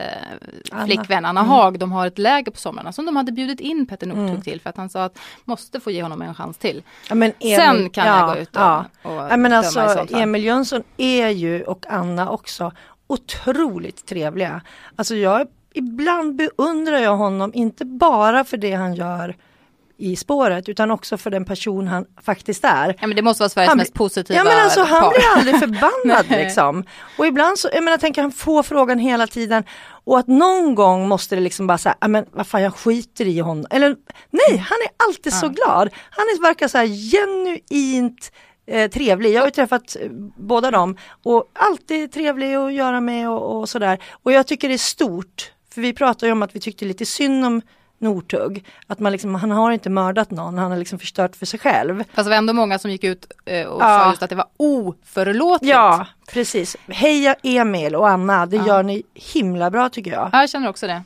Anna. 0.72 0.86
flickvän 0.86 1.26
Anna 1.26 1.44
Haag. 1.44 1.80
De 1.80 1.92
har 1.92 2.08
ett 2.08 2.18
läger 2.20 2.52
på 2.52 2.58
somrarna 2.58 2.92
som 2.92 3.06
de 3.06 3.16
hade 3.16 3.32
bjudit 3.32 3.60
in 3.60 3.86
Petter 3.88 4.08
Northug 4.08 4.30
Mm. 4.30 4.42
till. 4.42 4.62
För 4.62 4.70
att 4.70 4.78
han 4.78 4.90
sa 4.90 5.04
att 5.04 5.18
måste 5.46 5.80
få 5.80 5.92
ge 5.92 6.04
honom 6.04 6.22
en 6.22 6.36
chans 6.36 6.58
till. 6.58 6.84
ja 7.10 7.14
Emil, 7.16 7.34
Sen 7.42 7.90
kan 7.90 8.08
ja, 8.08 8.20
jag 8.20 8.36
gå 8.36 8.42
ut 8.42 8.56
och, 8.56 8.62
ja. 8.62 8.86
och 9.04 9.12
Ja, 9.14 9.38
men 9.38 9.54
alltså. 9.54 10.06
Emil 10.10 10.44
Jönsson 10.44 10.84
är 10.98 11.30
ju 11.30 11.64
och 11.64 11.86
Anna 11.90 12.30
också 12.30 12.72
otroligt 13.08 14.06
trevliga. 14.06 14.62
Alltså 14.96 15.16
jag, 15.16 15.48
ibland 15.74 16.36
beundrar 16.36 16.98
jag 16.98 17.18
honom, 17.18 17.52
inte 17.54 17.86
bara 17.86 18.44
för 18.44 18.58
det 18.58 18.74
han 18.74 18.94
gör 18.96 19.36
i 19.98 20.16
spåret 20.16 20.70
utan 20.70 20.92
också 20.92 21.18
för 21.18 21.30
den 21.30 21.46
person 21.46 21.88
han 21.88 22.06
faktiskt 22.22 22.64
är. 22.64 22.96
Ja 23.02 23.08
men 23.08 23.16
det 23.16 23.22
måste 23.22 23.42
vara 23.42 23.50
Sveriges 23.50 23.70
Han 23.70 23.78
mest 23.78 23.94
positiva 23.94 24.38
Ja 24.40 24.44
men 24.44 24.64
alltså 24.64 24.84
han 24.84 25.02
par. 25.02 25.10
blir 25.10 25.24
aldrig 25.36 25.60
förbannad 25.60 26.26
liksom. 26.30 26.84
Och 27.18 27.28
ibland 27.28 27.60
så, 27.60 27.70
jag 27.74 27.84
menar 27.84 27.98
tänker 27.98 28.22
han 28.22 28.32
få 28.32 28.64
frågan 28.64 29.00
hela 29.00 29.28
tiden 29.28 29.64
och 30.06 30.20
att 30.20 30.28
någon 30.28 30.76
gång 30.76 31.08
måste 31.08 31.36
det 31.36 31.42
liksom 31.42 31.68
bara 31.68 31.78
säga, 31.78 31.96
men 32.08 32.26
vad 32.32 32.48
fan 32.48 32.62
jag 32.62 32.76
skiter 32.76 33.28
i 33.28 33.40
honom. 33.40 33.66
Eller 33.70 33.96
nej, 34.30 34.58
han 34.58 34.78
är 34.86 35.08
alltid 35.08 35.34
så 35.34 35.50
glad. 35.50 35.90
Han 36.10 36.26
är, 36.26 36.42
verkar 36.42 36.68
så 36.68 36.78
här 36.78 36.88
genuint 37.12 38.32
eh, 38.68 38.90
trevlig. 38.92 39.34
Jag 39.34 39.42
har 39.42 39.48
ju 39.48 39.52
träffat 39.52 39.96
eh, 40.02 40.10
båda 40.38 40.72
dem 40.72 40.98
och 41.24 41.52
alltid 41.54 42.12
trevlig 42.12 42.54
att 42.54 42.74
göra 42.74 43.02
med 43.02 43.30
och, 43.30 43.60
och 43.60 43.70
sådär. 43.70 44.00
Och 44.24 44.32
jag 44.32 44.48
tycker 44.48 44.68
det 44.68 44.74
är 44.76 44.78
stort, 44.78 45.52
för 45.74 45.82
vi 45.82 45.94
pratade 45.94 46.26
ju 46.26 46.32
om 46.32 46.42
att 46.44 46.56
vi 46.56 46.60
tyckte 46.60 46.86
lite 46.86 47.06
synd 47.06 47.46
om 47.46 47.62
Northug. 48.06 48.66
Att 48.88 49.00
man 49.00 49.12
liksom, 49.12 49.36
han 49.36 49.52
har 49.52 49.72
inte 49.72 49.90
mördat 49.90 50.32
någon, 50.32 50.58
han 50.58 50.72
har 50.72 50.78
liksom 50.78 51.00
förstört 51.00 51.36
för 51.36 51.46
sig 51.46 51.60
själv. 51.60 52.04
Fast 52.14 52.26
det 52.26 52.30
var 52.30 52.38
ändå 52.38 52.54
många 52.54 52.80
som 52.80 52.92
gick 52.92 53.04
ut 53.04 53.26
eh, 53.46 53.66
och 53.68 53.82
Ja. 53.82 54.00
sa 54.00 54.10
just 54.10 54.24
att 54.24 54.30
det 54.30 54.36
var 54.36 54.48
oförlåtligt. 54.58 55.74
Ja, 55.74 56.06
precis. 56.34 56.78
Heja 56.88 57.36
Emil 57.44 57.96
och 57.96 58.10
Anna, 58.10 58.46
det 58.46 58.56
Ja. 58.58 58.68
gör 58.68 58.84
ni 58.84 59.04
himla 59.14 59.70
bra 59.72 59.90
tycker 59.90 60.12
jag. 60.12 60.30
Ja, 60.34 60.40
jag 60.40 60.50
känner 60.50 60.70
också 60.70 60.88
det. 60.88 61.04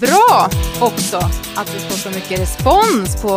Bra 0.00 0.48
också 0.80 1.16
att 1.56 1.74
vi 1.74 1.78
får 1.80 1.96
så 1.96 2.10
mycket 2.10 2.40
respons 2.40 3.22
på 3.22 3.28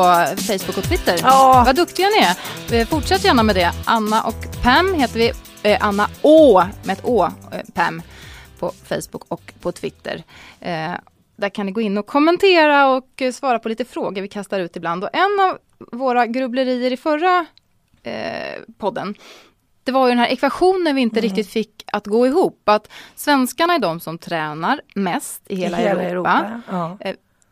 Facebook 0.47 0.78
och 0.78 0.84
Twitter. 0.84 1.19
Ja. 1.23 1.63
Vad 1.65 1.75
duktiga 1.75 2.08
ni 2.08 2.17
är. 2.25 2.36
Eh, 2.82 2.88
Fortsätt 2.88 3.23
gärna 3.23 3.43
med 3.43 3.56
det. 3.56 3.71
Anna 3.86 4.21
och 4.23 4.44
Pam 4.65 4.93
heter 4.93 5.19
vi. 5.19 5.32
Eh, 5.63 5.88
Anna 5.88 6.10
Å 6.21 6.63
med 6.84 6.93
ett 6.93 7.06
Å, 7.06 7.25
eh, 7.25 7.62
Pam, 7.73 8.01
på 8.60 8.71
Facebook 8.84 9.23
och 9.28 9.54
på 9.62 9.71
Twitter. 9.71 10.23
Eh, 10.60 10.91
där 11.36 11.49
kan 11.49 11.65
ni 11.65 11.71
gå 11.71 11.82
in 11.82 11.97
och 11.97 12.08
kommentera 12.08 12.88
och 12.88 13.21
eh, 13.21 13.32
svara 13.32 13.60
på 13.60 13.69
lite 13.69 13.86
frågor 13.86 14.21
vi 14.21 14.28
kastar 14.28 14.60
ut 14.60 14.75
ibland. 14.75 15.04
Och 15.04 15.10
en 15.13 15.39
av 15.39 15.58
våra 15.97 16.28
grubblerier 16.28 16.91
i 16.91 16.97
förra 16.97 17.45
eh, 18.04 18.62
podden 18.78 19.15
det 19.84 19.91
var 19.91 20.08
ju 20.08 20.12
den 20.12 20.19
här 20.19 20.28
ekvationen 20.28 20.95
vi 20.95 21.01
inte 21.01 21.21
riktigt 21.21 21.49
fick 21.49 21.84
att 21.88 22.08
gå 22.08 22.28
ihop. 22.28 22.69
Att 22.69 22.89
svenskarna 23.15 23.73
är 23.73 23.80
de 23.80 23.99
som 23.99 24.17
tränar 24.17 24.82
mest 24.95 25.41
i 25.47 25.56
hela, 25.56 25.78
Europa. 25.80 26.62
Ja. 26.69 26.97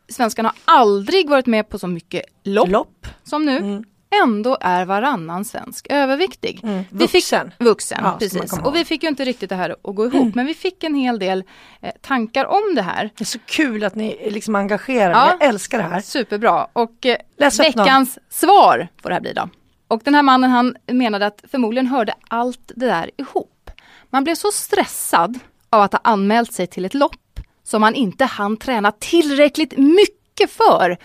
Svenskarna 0.09 0.53
har 0.65 0.75
aldrig 0.81 1.29
varit 1.29 1.45
med 1.45 1.69
på 1.69 1.79
så 1.79 1.87
mycket 1.87 2.23
lopp, 2.43 2.69
Lopp. 2.69 3.07
som 3.23 3.45
nu. 3.45 3.57
Mm. 3.57 3.83
Ändå 4.23 4.57
är 4.61 4.85
varannan 4.85 5.45
svensk 5.45 5.87
överviktig. 5.89 6.59
Mm. 6.63 6.83
Vi 6.91 7.07
fick- 7.07 7.13
Vuxen. 7.23 7.51
Vuxen, 7.59 7.99
Ja, 8.03 8.15
precis. 8.19 8.59
Och 8.59 8.75
vi 8.75 8.85
fick 8.85 9.03
ju 9.03 9.09
inte 9.09 9.25
riktigt 9.25 9.49
det 9.49 9.55
här 9.55 9.69
att 9.83 9.95
gå 9.95 10.05
ihop. 10.05 10.35
Men 10.35 10.45
vi 10.45 10.53
fick 10.53 10.83
en 10.83 10.95
hel 10.95 11.19
del 11.19 11.43
eh, 11.81 11.91
tankar 12.01 12.45
om 12.45 12.75
det 12.75 12.81
här. 12.81 13.09
Det 13.17 13.23
är 13.23 13.25
så 13.25 13.39
kul 13.45 13.83
att 13.83 13.95
ni 13.95 14.29
liksom 14.31 14.55
engagerar 14.55 15.11
Ja. 15.11 15.35
Jag 15.39 15.49
älskar 15.49 15.77
det 15.77 15.83
här. 15.83 16.01
Superbra. 16.01 16.67
Och 16.73 17.05
eh, 17.05 17.13
upp 17.13 17.39
någon. 17.39 17.49
veckans 17.85 18.19
svar 18.29 18.87
får 19.01 19.09
det 19.09 19.15
här 19.15 19.21
bli 19.21 19.33
då. 19.33 19.49
Och 19.87 20.01
den 20.03 20.15
här 20.15 20.23
mannen 20.23 20.49
han 20.51 20.75
menade 20.87 21.25
att 21.25 21.43
förmodligen 21.51 21.87
hörde 21.87 22.13
allt 22.27 22.71
det 22.75 22.85
där 22.85 23.11
ihop. 23.17 23.71
Man 24.09 24.23
blev 24.23 24.35
så 24.35 24.51
stressad 24.51 25.39
av 25.69 25.81
att 25.81 25.93
ha 25.93 25.99
anmält 26.03 26.53
sig 26.53 26.67
till 26.67 26.85
ett 26.85 26.93
lopp 26.93 27.39
som 27.63 27.81
man 27.81 27.95
inte 27.95 28.25
hann 28.25 28.57
träna 28.57 28.91
tillräckligt 28.91 29.77
mycket 29.77 30.51
för. 30.51 30.97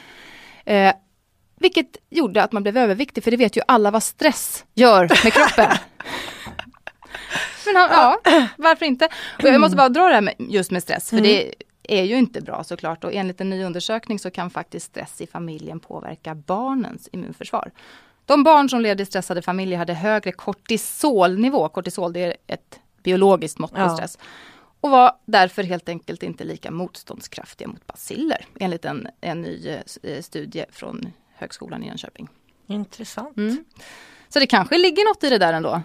Eh, 0.67 0.93
vilket 1.61 1.97
gjorde 2.11 2.43
att 2.43 2.53
man 2.53 2.63
blev 2.63 2.77
överviktig, 2.77 3.25
för 3.25 3.31
det 3.31 3.37
vet 3.37 3.57
ju 3.57 3.61
alla 3.69 3.91
vad 3.91 4.03
stress 4.03 4.65
gör 4.75 5.01
med 5.25 5.33
kroppen. 5.33 5.77
Men 7.67 7.75
ja, 7.75 8.21
varför 8.57 8.87
inte? 8.87 9.09
Och 9.43 9.49
jag 9.49 9.61
måste 9.61 9.77
bara 9.77 9.89
dra 9.89 10.09
det 10.09 10.15
här 10.15 10.21
med, 10.21 10.35
just 10.39 10.71
med 10.71 10.83
stress, 10.83 11.11
för 11.11 11.21
det 11.21 11.55
är 11.83 12.03
ju 12.05 12.17
inte 12.17 12.41
bra 12.41 12.65
såklart. 12.65 13.05
Och 13.05 13.13
enligt 13.13 13.41
en 13.41 13.51
ny 13.51 13.65
undersökning 13.65 14.19
så 14.19 14.31
kan 14.31 14.51
faktiskt 14.51 14.87
stress 14.87 15.21
i 15.21 15.27
familjen 15.27 15.81
påverka 15.81 16.35
barnens 16.35 17.09
immunförsvar. 17.13 17.71
De 18.27 18.45
barn 18.45 18.69
som 18.69 18.81
levde 18.81 19.03
i 19.03 19.07
stressade 19.07 19.43
familjer 19.43 19.79
hade 19.79 19.95
högre 19.95 20.33
kortisolnivå. 20.33 21.69
Kortisol 21.69 22.13
det 22.13 22.21
är 22.25 22.35
ett 22.47 22.81
biologiskt 23.03 23.59
mått 23.59 23.73
på 23.73 23.81
Ja. 23.81 23.97
stress. 23.97 24.19
Och 24.81 24.91
var 24.91 25.13
därför 25.25 25.63
helt 25.63 25.89
enkelt 25.89 26.23
inte 26.23 26.45
lika 26.45 26.71
motståndskraftiga 26.71 27.69
mot 27.69 27.87
baciller. 27.87 28.47
Enligt 28.61 28.85
en, 28.85 29.09
en 29.21 29.43
ny 29.43 29.77
eh, 30.03 30.21
studie 30.23 30.65
från 30.73 31.13
Högskolan 31.39 31.83
i 31.83 31.87
Jönköping. 31.89 32.29
Intressant. 32.67 33.37
Mm. 33.37 33.65
Så 34.29 34.39
det 34.39 34.47
kanske 34.47 34.79
ligger 34.79 35.05
något 35.09 35.25
i 35.25 35.31
det 35.31 35.39
där 35.39 35.53
ändå. 35.53 35.81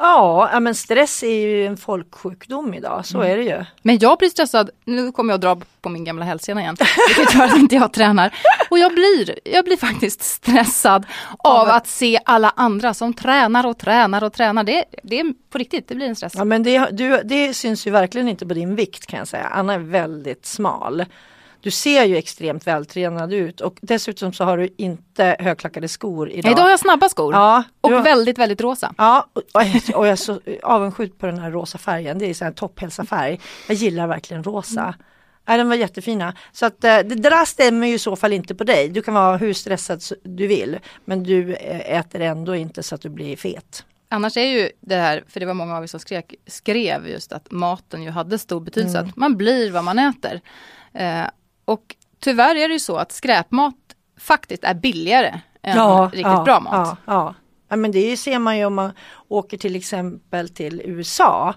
Ja, 0.00 0.48
ja, 0.52 0.60
men 0.60 0.74
stress 0.74 1.22
är 1.22 1.40
ju 1.46 1.66
en 1.66 1.76
folksjukdom 1.76 2.74
idag, 2.74 3.06
så 3.06 3.18
Mm. 3.20 3.32
är 3.32 3.36
det 3.36 3.42
ju. 3.42 3.64
Men 3.82 3.98
jag 3.98 4.18
blir 4.18 4.28
stressad, 4.28 4.70
nu 4.84 5.12
kommer 5.12 5.32
jag 5.32 5.34
att 5.34 5.40
dra 5.58 5.66
på 5.80 5.88
min 5.88 6.04
gamla 6.04 6.24
hälsena 6.24 6.60
igen, 6.60 6.76
vilket 7.08 7.34
gör 7.34 7.44
att 7.44 7.56
inte 7.56 7.74
jag 7.74 7.92
tränar. 7.92 8.34
Och 8.70 8.78
jag 8.78 8.94
blir, 8.94 9.38
jag 9.44 9.64
blir 9.64 9.76
faktiskt 9.76 10.22
stressad 10.22 11.06
av 11.38 11.56
Av- 11.56 11.68
att 11.68 11.86
se 11.86 12.18
alla 12.24 12.52
andra 12.56 12.94
som 12.94 13.14
tränar 13.14 13.66
och 13.66 13.78
tränar 13.78 14.24
och 14.24 14.32
tränar. 14.32 14.64
Det, 14.64 14.84
det 15.02 15.20
är 15.20 15.34
på 15.50 15.58
riktigt, 15.58 15.88
det 15.88 15.94
blir 15.94 16.06
en 16.06 16.16
stress. 16.16 16.32
Ja, 16.36 16.44
men 16.44 16.62
det, 16.62 16.88
du, 16.92 17.20
det 17.24 17.54
syns 17.54 17.86
ju 17.86 17.90
verkligen 17.90 18.28
inte 18.28 18.46
på 18.46 18.54
din 18.54 18.74
vikt 18.76 19.06
kan 19.06 19.18
jag 19.18 19.28
säga. 19.28 19.46
Anna 19.46 19.74
är 19.74 19.78
väldigt 19.78 20.46
smal. 20.46 21.04
Du 21.60 21.70
ser 21.70 22.04
ju 22.04 22.16
extremt 22.16 22.66
vältränad 22.66 23.32
ut 23.32 23.60
och 23.60 23.78
dessutom 23.82 24.32
så 24.32 24.44
har 24.44 24.58
du 24.58 24.74
inte 24.76 25.36
högklackade 25.38 25.88
skor 25.88 26.30
idag. 26.30 26.52
Idag 26.52 26.62
har 26.62 26.70
jag 26.70 26.80
snabba 26.80 27.08
skor 27.08 27.34
Ja, 27.34 27.64
och 27.80 27.90
har- 27.90 28.02
väldigt, 28.02 28.38
väldigt 28.38 28.60
rosa. 28.60 28.94
Ja, 28.98 29.26
och, 29.32 29.42
och 29.54 29.62
jag- 29.62 30.08
är 30.08 30.16
så 30.16 30.40
avundsjuk 30.62 31.18
på 31.18 31.26
den 31.26 31.38
här 31.38 31.50
rosa 31.50 31.78
färgen. 31.78 32.18
Det 32.18 32.26
är 32.26 32.34
så 32.34 32.44
här 32.44 32.52
topphälsafärg. 32.52 33.40
Jag 33.68 33.74
gillar 33.76 34.06
verkligen 34.06 34.44
rosa. 34.44 34.80
Mm. 34.82 34.94
Ja, 35.46 35.56
den 35.56 35.68
var 35.68 35.76
jättefina. 35.76 36.34
Så 36.52 36.66
att 36.66 36.84
eh, 36.84 36.98
det 36.98 37.14
där 37.14 37.44
stämmer 37.44 37.86
ju 37.86 37.94
i 37.94 37.98
så 37.98 38.16
fall 38.16 38.32
inte 38.32 38.54
på 38.54 38.64
dig. 38.64 38.88
Du 38.88 39.02
kan 39.02 39.14
vara 39.14 39.36
hur 39.36 39.52
stressad 39.52 40.02
du 40.22 40.46
vill. 40.46 40.78
Men 41.04 41.22
du 41.22 41.54
eh, 41.54 41.98
äter 41.98 42.20
ändå 42.20 42.56
inte 42.56 42.82
så 42.82 42.94
att 42.94 43.00
du 43.00 43.08
blir 43.08 43.36
fet. 43.36 43.84
Annars 44.10 44.36
är 44.36 44.46
ju 44.46 44.70
det 44.80 44.94
här, 44.94 45.24
för 45.28 45.40
det 45.40 45.46
var 45.46 45.54
många 45.54 45.76
av 45.76 45.82
er 45.82 45.86
som 45.86 46.00
skrek, 46.00 46.34
skrev 46.46 47.08
just 47.08 47.32
att 47.32 47.50
maten 47.50 48.02
ju 48.02 48.10
hade 48.10 48.38
stor 48.38 48.60
betydelse, 48.60 48.98
Mm. 48.98 49.10
att 49.10 49.16
man 49.16 49.36
blir 49.36 49.70
vad 49.70 49.84
man 49.84 49.98
äter. 49.98 50.40
Eh, 50.94 51.22
och 51.68 51.96
tyvärr 52.20 52.54
är 52.54 52.68
det 52.68 52.72
ju 52.72 52.80
så 52.80 52.96
att 52.96 53.12
skräpmat 53.12 53.74
faktiskt 54.18 54.64
är 54.64 54.74
billigare 54.74 55.40
än 55.62 56.02
riktigt 56.02 56.26
ja, 56.26 56.44
bra 56.44 56.60
mat. 56.60 56.72
Ja, 56.72 56.96
ja. 57.04 57.34
ja 57.68 57.76
men 57.76 57.92
det 57.92 58.16
ser 58.16 58.38
man 58.38 58.58
ju 58.58 58.64
om 58.64 58.74
man 58.74 58.92
åker 59.28 59.58
till 59.58 59.76
exempel 59.76 60.48
till 60.48 60.82
USA. 60.84 61.54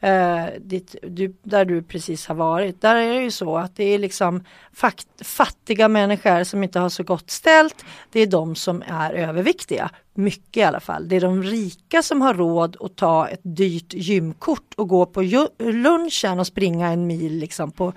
Eh, 0.00 0.44
dit, 0.60 0.96
du, 1.02 1.36
där 1.42 1.64
du 1.64 1.82
precis 1.82 2.26
har 2.26 2.34
varit. 2.34 2.80
Där 2.80 2.96
är 2.96 3.14
det 3.14 3.22
ju 3.22 3.30
så 3.30 3.56
att 3.56 3.76
det 3.76 3.84
är 3.84 3.98
liksom 3.98 4.44
fakt, 4.72 5.26
fattiga 5.26 5.88
människor 5.88 6.44
som 6.44 6.62
inte 6.62 6.78
har 6.78 6.88
så 6.88 7.02
gott 7.02 7.30
ställt. 7.30 7.84
Det 8.12 8.20
är 8.20 8.26
de 8.26 8.54
som 8.54 8.82
är 8.86 9.12
överviktiga. 9.12 9.90
Mycket 10.14 10.56
i 10.56 10.62
alla 10.62 10.80
fall. 10.80 11.08
Det 11.08 11.16
är 11.16 11.20
de 11.20 11.42
rika 11.42 12.02
som 12.02 12.20
har 12.20 12.34
råd 12.34 12.76
att 12.80 12.96
ta 12.96 13.28
ett 13.28 13.40
dyrt 13.42 13.92
gymkort 13.94 14.74
och 14.76 14.88
gå 14.88 15.06
på 15.06 15.22
lunchen 15.58 16.40
och 16.40 16.46
springa 16.46 16.88
en 16.88 17.06
mil 17.06 17.38
liksom 17.38 17.70
på 17.72 17.92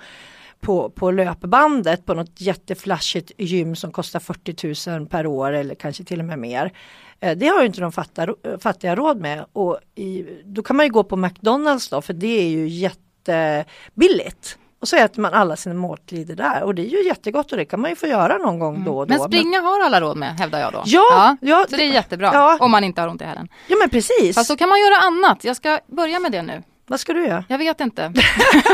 på, 0.60 0.90
på 0.90 1.10
löpbandet 1.10 2.06
på 2.06 2.14
något 2.14 2.40
jätteflashigt 2.40 3.32
gym 3.38 3.76
som 3.76 3.92
kostar 3.92 4.20
40 4.20 4.90
000 4.98 5.06
per 5.06 5.26
år 5.26 5.52
eller 5.52 5.74
kanske 5.74 6.04
till 6.04 6.18
och 6.20 6.24
med 6.26 6.38
mer. 6.38 6.72
Eh, 7.20 7.36
Det 7.36 7.46
har 7.46 7.60
ju 7.60 7.66
inte 7.66 7.80
de 7.80 7.92
fattar, 7.92 8.58
fattiga 8.60 8.96
råd 8.96 9.20
med 9.20 9.44
och 9.52 9.78
i, 9.94 10.24
då 10.44 10.62
kan 10.62 10.76
man 10.76 10.86
ju 10.86 10.92
gå 10.92 11.04
på 11.04 11.16
McDonalds 11.16 11.88
då 11.88 12.02
för 12.02 12.12
det 12.12 12.40
är 12.40 12.48
ju 12.48 12.68
jättebilligt. 12.68 14.56
Och 14.80 14.88
så 14.88 14.96
äter 14.96 15.20
man 15.22 15.34
alla 15.34 15.56
sina 15.56 15.74
måltider 15.74 16.36
där 16.36 16.62
och 16.62 16.74
det 16.74 16.82
är 16.82 16.90
ju 16.90 17.06
jättegott 17.06 17.52
och 17.52 17.58
det 17.58 17.64
kan 17.64 17.80
man 17.80 17.90
ju 17.90 17.96
få 17.96 18.06
göra 18.06 18.38
någon 18.38 18.58
gång 18.58 18.84
då 18.84 18.98
och 18.98 19.06
då. 19.06 19.14
Men 19.14 19.22
springa 19.28 19.60
har 19.60 19.84
alla 19.84 20.00
råd 20.00 20.16
med, 20.16 20.38
hävdar 20.38 20.60
jag 20.60 20.72
då. 20.72 20.82
Ja, 20.86 21.36
ja, 21.40 21.66
så 21.70 21.76
det 21.76 21.82
är 21.82 21.92
jättebra, 21.92 22.30
ja. 22.32 22.56
om 22.60 22.70
man 22.70 22.84
inte 22.84 23.00
har 23.00 23.08
ont 23.08 23.22
i 23.22 23.24
hälen. 23.24 23.48
ja 23.66 23.76
men 23.80 23.90
precis. 23.90 24.34
Fast 24.34 24.46
så 24.48 24.56
kan 24.56 24.68
man 24.68 24.78
göra 24.80 24.96
annat. 24.96 25.44
Jag 25.44 25.56
ska 25.56 25.78
börja 25.86 26.20
med 26.20 26.32
det 26.32 26.42
nu. 26.42 26.62
Vad 26.86 27.00
ska 27.00 27.12
du 27.12 27.26
göra? 27.26 27.44
Jag 27.48 27.58
vet 27.58 27.80
inte. 27.80 28.12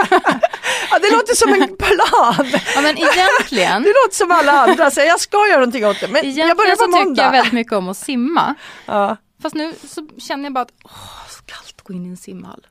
Det 1.02 1.10
låter 1.16 1.34
som 1.34 1.52
en 1.52 1.76
plan. 1.76 2.46
Ja, 2.74 2.80
men 2.80 2.98
egentligen, 2.98 3.82
Det 3.88 3.88
låter 3.88 4.14
som 4.16 4.30
alla 4.30 4.52
andra, 4.52 4.90
så 4.90 5.00
jag 5.00 5.20
ska 5.20 5.36
göra 5.48 5.58
någonting 5.58 5.86
åt 5.86 6.00
det. 6.00 6.08
Men 6.08 6.14
jag 6.14 6.24
egentligen 6.24 6.56
börjar 6.56 6.76
så 6.76 6.84
på 6.86 6.92
tycker 6.92 7.04
måndag. 7.04 7.22
jag 7.24 7.30
väldigt 7.32 7.52
mycket 7.52 7.72
om 7.72 7.88
att 7.88 7.96
simma. 7.96 8.54
ja. 8.86 9.16
Fast 9.42 9.54
nu 9.54 9.74
så 9.88 10.08
känner 10.18 10.44
jag 10.44 10.52
bara 10.52 10.60
att, 10.60 10.72
åh, 10.84 10.90
så 11.30 11.42
kallt 11.44 11.74
att 11.76 11.82
gå 11.82 11.92
in 11.94 12.06
i 12.06 12.08
en 12.08 12.16
simhall. 12.16 12.66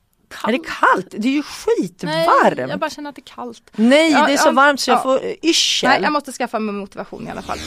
Är 0.48 0.52
det 0.52 0.60
kallt? 0.60 1.08
Det 1.12 1.28
är 1.28 1.32
ju 1.32 1.44
Nej, 1.68 1.78
skitvarmt. 1.78 2.70
jag 2.70 2.80
bara 2.80 2.90
känner 2.90 3.10
att 3.10 3.16
det 3.16 3.22
är 3.22 3.36
kallt. 3.36 3.62
Nej, 3.76 4.12
Ja, 4.12 4.26
det 4.28 4.34
är 4.34 4.38
så 4.38 4.48
ja, 4.48 4.52
varmt 4.52 4.80
så 4.80 4.92
jag 4.92 4.98
ja. 4.98 5.02
får 5.04 5.22
yrsel. 5.44 5.90
Nej, 5.90 6.00
jag 6.02 6.12
måste 6.14 6.32
skaffa 6.32 6.60
mig 6.60 6.76
motivation 6.76 7.28
i 7.28 7.32
alla 7.32 7.42
fall. 7.42 7.60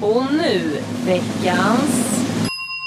Och 0.00 0.24
nu 0.32 0.82
veckans... 1.06 2.24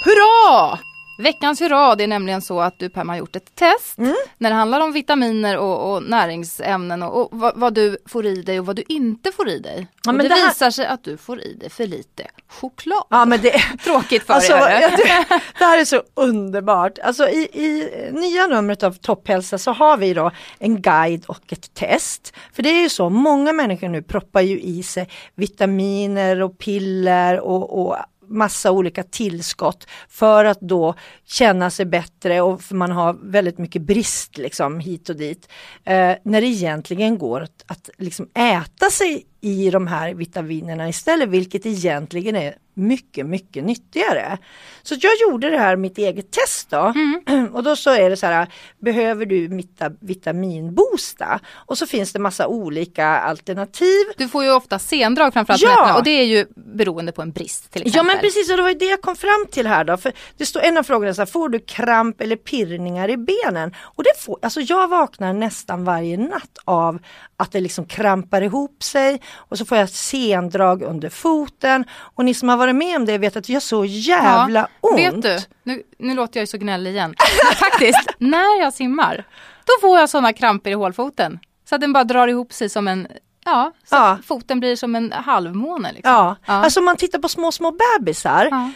Hurra! 0.05 0.79
Veckans 1.21 1.61
hurra, 1.61 1.95
det 1.95 2.03
är 2.03 2.07
nämligen 2.07 2.41
så 2.41 2.59
att 2.61 2.79
du 2.79 2.89
Pam 2.89 3.09
har 3.09 3.15
gjort 3.15 3.35
ett 3.35 3.55
test 3.55 3.97
Mm. 3.97 4.15
när 4.37 4.49
det 4.49 4.55
handlar 4.55 4.79
om 4.79 4.91
vitaminer 4.91 5.57
och, 5.57 5.93
och 5.93 6.03
näringsämnen 6.03 7.03
och, 7.03 7.21
och 7.21 7.29
vad, 7.31 7.53
vad 7.57 7.73
du 7.73 7.97
får 8.05 8.25
i 8.25 8.41
dig 8.41 8.59
och 8.59 8.65
vad 8.65 8.75
du 8.75 8.83
inte 8.87 9.31
får 9.31 9.49
i 9.49 9.59
dig. 9.59 9.87
Ja, 10.05 10.11
och 10.11 10.17
det, 10.17 10.27
det 10.27 10.35
här- 10.35 10.47
visar 10.47 10.71
sig 10.71 10.85
att 10.85 11.03
du 11.03 11.17
får 11.17 11.41
i 11.41 11.53
dig 11.53 11.69
för 11.69 11.87
lite 11.87 12.27
choklad. 12.47 13.03
Ja 13.09 13.25
men 13.25 13.41
det, 13.41 13.51
Tråkigt 13.83 14.23
för 14.25 14.33
Alltså, 14.33 14.53
dig. 14.53 14.81
ja, 14.81 14.89
det 15.59 15.65
här 15.65 15.79
är 15.79 15.85
så 15.85 16.01
underbart. 16.13 16.99
Alltså, 16.99 17.29
i, 17.29 17.37
I 17.53 17.89
nya 18.11 18.47
numret 18.47 18.83
av 18.83 18.91
Topphälsa 18.93 19.57
så 19.57 19.71
har 19.71 19.97
vi 19.97 20.13
då 20.13 20.31
en 20.59 20.81
guide 20.81 21.25
och 21.27 21.53
ett 21.53 21.73
test. 21.73 22.33
För 22.53 22.63
det 22.63 22.69
är 22.69 22.81
ju 22.81 22.89
så, 22.89 23.09
många 23.09 23.53
människor 23.53 23.87
nu 23.89 24.01
proppar 24.03 24.41
ju 24.41 24.61
i 24.61 24.83
sig 24.83 25.09
vitaminer 25.35 26.41
och 26.41 26.57
piller 26.57 27.39
och, 27.39 27.81
och 27.87 27.95
massa 28.31 28.71
olika 28.71 29.03
tillskott 29.03 29.87
för 30.09 30.45
att 30.45 30.61
då 30.61 30.95
känna 31.25 31.69
sig 31.69 31.85
bättre 31.85 32.41
och 32.41 32.61
för 32.61 32.75
man 32.75 32.91
har 32.91 33.13
väldigt 33.13 33.57
mycket 33.57 33.81
brist 33.81 34.37
liksom 34.37 34.79
hit 34.79 35.09
och 35.09 35.15
dit. 35.15 35.49
Eh, 35.83 36.15
när 36.23 36.41
det 36.41 36.47
egentligen 36.47 37.17
går 37.17 37.41
att, 37.41 37.63
att 37.67 37.89
liksom 37.97 38.29
äta 38.33 38.89
sig 38.89 39.25
i 39.41 39.69
de 39.69 39.87
här 39.87 40.13
vitaminerna 40.13 40.89
istället, 40.89 41.29
vilket 41.29 41.65
egentligen 41.65 42.35
är 42.35 42.55
mycket, 42.73 43.25
mycket 43.25 43.63
nyttigare. 43.63 44.37
Så 44.83 44.95
jag 44.99 45.11
gjorde 45.21 45.49
det 45.49 45.57
här 45.57 45.75
mitt 45.75 45.97
eget 45.97 46.31
test 46.31 46.69
då. 46.69 46.93
Och 47.53 47.63
då 47.63 47.75
så 47.75 47.89
är 47.89 48.09
det 48.09 48.17
så 48.17 48.25
här, 48.25 48.47
behöver 48.79 49.25
du 49.25 49.47
vita, 49.47 49.91
vitaminboosta? 49.99 51.39
Och 51.53 51.77
så 51.77 51.87
finns 51.87 52.13
det 52.13 52.19
massa 52.19 52.47
olika 52.47 53.05
alternativ. 53.07 54.05
Du 54.17 54.27
får 54.27 54.43
ju 54.43 54.51
ofta 54.51 54.79
sendrag 54.79 55.33
framförallt 55.33 55.61
Ja! 55.61 55.97
och 55.97 56.03
det 56.03 56.11
är 56.11 56.25
ju 56.25 56.45
beroende 56.55 57.11
på 57.11 57.21
en 57.21 57.31
brist 57.31 57.71
till 57.71 57.81
exempel. 57.81 57.97
Ja 57.97 58.03
men 58.03 58.21
precis 58.21 58.51
och 58.51 58.57
det 58.57 58.63
var 58.63 58.69
ju 58.69 58.75
det 58.75 58.85
jag 58.85 59.01
kom 59.01 59.15
fram 59.15 59.45
till 59.51 59.67
här 59.67 59.83
då. 59.83 59.97
För 59.97 60.11
det 60.37 60.45
står 60.45 60.61
en 60.61 60.77
av 60.77 60.83
frågorna 60.83 61.13
så 61.13 61.21
här, 61.21 61.25
får 61.25 61.49
du 61.49 61.59
kramp 61.59 62.21
eller 62.21 62.35
pirrningar 62.35 63.09
i 63.09 63.17
benen? 63.17 63.75
Och 63.79 64.03
det 64.03 64.21
får, 64.23 64.39
alltså 64.41 64.61
jag 64.61 64.87
vaknar 64.87 65.33
nästan 65.33 65.83
varje 65.83 66.17
natt 66.17 66.57
av 66.65 66.99
att 67.41 67.51
det 67.51 67.59
liksom 67.59 67.85
krampar 67.85 68.41
ihop 68.41 68.83
sig 68.83 69.21
och 69.35 69.57
så 69.57 69.65
får 69.65 69.77
jag 69.77 69.89
sendrag 69.89 70.81
under 70.81 71.09
foten. 71.09 71.85
Och 71.91 72.25
ni 72.25 72.33
som 72.33 72.49
har 72.49 72.57
varit 72.57 72.75
med 72.75 72.95
om 72.97 73.05
det 73.05 73.17
vet 73.17 73.35
att 73.35 73.43
det 73.43 73.53
gör 73.53 73.59
så 73.59 73.85
jävla 73.85 74.67
ont. 74.81 74.97
Vet 74.99 75.21
du, 75.21 75.39
nu, 75.63 75.83
nu 75.99 76.13
låter 76.15 76.39
jag 76.39 76.43
ju 76.43 76.47
så 76.47 76.57
gnällig 76.57 76.91
igen. 76.91 77.15
Men 77.47 77.55
faktiskt, 77.55 78.09
när 78.17 78.59
jag 78.61 78.73
simmar, 78.73 79.27
då 79.65 79.87
får 79.87 79.99
jag 79.99 80.09
sådana 80.09 80.33
kramper 80.33 80.69
i 80.71 80.73
hålfoten. 80.73 81.39
Så 81.69 81.75
att 81.75 81.81
den 81.81 81.93
bara 81.93 82.03
drar 82.03 82.27
ihop 82.27 82.53
sig 82.53 82.69
som 82.69 82.87
en, 82.87 83.07
ja, 83.45 83.71
så 83.83 83.95
Ja. 83.95 84.17
foten 84.27 84.59
blir 84.59 84.75
som 84.75 84.95
en 84.95 85.11
halvmåne. 85.11 85.91
Liksom. 85.93 86.11
Ja, 86.13 86.35
Ja. 86.45 86.53
alltså 86.53 86.79
om 86.79 86.85
man 86.85 86.97
tittar 86.97 87.19
på 87.19 87.27
små 87.29 87.51
små 87.51 87.71
bebisar. 87.99 88.47
Ja. 88.51 88.71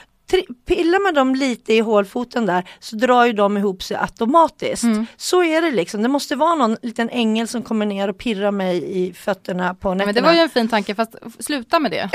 Pillar 0.66 1.04
man 1.04 1.14
dem 1.14 1.36
lite 1.36 1.74
i 1.74 1.80
hålfoten 1.80 2.46
där 2.46 2.70
så 2.80 2.96
drar 2.96 3.26
ju 3.26 3.34
de 3.34 3.58
ihop 3.58 3.84
sig 3.84 3.98
automatiskt. 3.98 4.84
Mm. 4.84 5.06
Så 5.18 5.44
är 5.44 5.62
det 5.62 5.72
liksom. 5.72 6.02
Det 6.02 6.10
måste 6.10 6.36
vara 6.36 6.56
någon 6.56 6.78
liten 6.82 7.10
ängel 7.10 7.48
som 7.48 7.62
kommer 7.64 7.86
ner 7.86 8.08
och 8.08 8.18
pirrar 8.18 8.52
mig 8.52 8.98
i 8.98 9.14
fötterna 9.14 9.76
på 9.76 9.94
nätterna. 9.94 10.06
Men 10.06 10.16
det 10.16 10.22
var 10.22 10.34
ju 10.34 10.40
en 10.40 10.50
fin 10.50 10.68
tanke, 10.68 10.96
fast 10.96 11.16
sluta 11.40 11.80
med 11.80 11.92
det. 11.92 12.10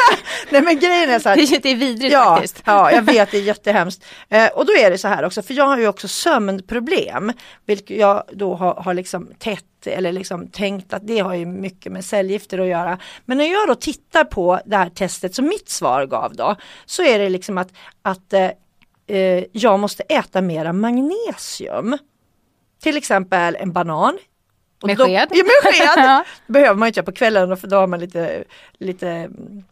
Nej 0.50 0.62
men 0.62 0.78
grejen 0.78 1.10
är 1.10 1.18
så 1.18 1.28
här, 1.28 1.36
Det 1.44 1.56
är, 1.56 1.60
det 1.60 1.68
är 1.68 1.76
vidrigt 1.76 2.12
Ja, 2.12 2.34
faktiskt. 2.34 2.62
ja, 2.64 2.92
jag 2.92 3.02
vet 3.02 3.30
det 3.30 3.36
är 3.36 3.42
jättehemskt. 3.42 4.04
Eh, 4.28 4.46
och 4.48 4.66
då 4.66 4.72
är 4.76 4.90
det 4.90 4.98
så 4.98 5.08
här 5.08 5.24
också, 5.24 5.42
för 5.42 5.54
jag 5.54 5.66
har 5.66 5.78
ju 5.78 5.88
också 5.88 6.08
sömnproblem, 6.08 7.32
vilket 7.66 7.98
jag 7.98 8.22
då 8.32 8.54
har, 8.54 8.74
har 8.74 8.94
liksom 8.94 9.28
tätt 9.38 9.64
eller 9.86 10.12
liksom 10.12 10.48
tänkt 10.48 10.92
att 10.94 11.06
det 11.06 11.18
har 11.18 11.34
ju 11.34 11.46
mycket 11.46 11.92
med 11.92 12.04
cellgifter 12.04 12.58
att 12.58 12.66
göra. 12.66 12.98
Men 13.24 13.38
när 13.38 13.52
jag 13.52 13.68
då 13.68 13.74
tittar 13.74 14.24
på 14.24 14.60
det 14.66 14.76
här 14.76 14.88
testet 14.90 15.34
som 15.34 15.46
mitt 15.48 15.68
svar 15.68 16.06
gav 16.06 16.36
då, 16.36 16.56
så 16.86 17.02
är 17.02 17.18
det 17.18 17.28
liksom 17.28 17.58
att, 17.58 17.68
att 18.02 18.32
eh, 18.32 18.50
eh, 19.06 19.44
jag 19.52 19.80
måste 19.80 20.02
äta 20.02 20.40
mera 20.40 20.72
magnesium. 20.72 21.98
Till 22.82 22.96
exempel 22.96 23.56
en 23.60 23.72
banan. 23.72 24.18
Och 24.82 24.88
Med 24.88 24.96
då- 24.96 25.04
sked? 25.04 25.28
Ja, 25.30 25.44
med 25.44 25.74
sked! 25.74 26.24
Behöver 26.46 26.74
man 26.74 26.88
inte 26.88 27.02
på 27.02 27.12
kvällen 27.12 27.56
för 27.56 27.68
då 27.68 27.76
har 27.76 27.86
man 27.86 28.00
lite, 28.00 28.44
lite 28.78 29.08
mm, 29.08 29.64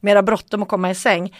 mera 0.00 0.22
bråttom 0.22 0.62
att 0.62 0.68
komma 0.68 0.90
i 0.90 0.94
säng. 0.94 1.34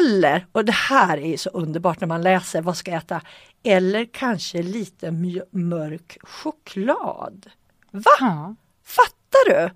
Eller, 0.00 0.46
och 0.52 0.64
det 0.64 0.72
här 0.72 1.18
är 1.18 1.26
ju 1.26 1.36
så 1.36 1.50
underbart 1.50 2.00
när 2.00 2.08
man 2.08 2.22
läser 2.22 2.62
vad 2.62 2.76
ska 2.76 2.90
jag 2.90 2.98
äta? 2.98 3.20
Eller 3.64 4.04
kanske 4.12 4.62
lite 4.62 5.10
mörk 5.50 6.18
choklad. 6.22 7.46
Va? 7.90 8.10
Ja. 8.20 8.54
Fattar 8.86 9.44
du? 9.50 9.70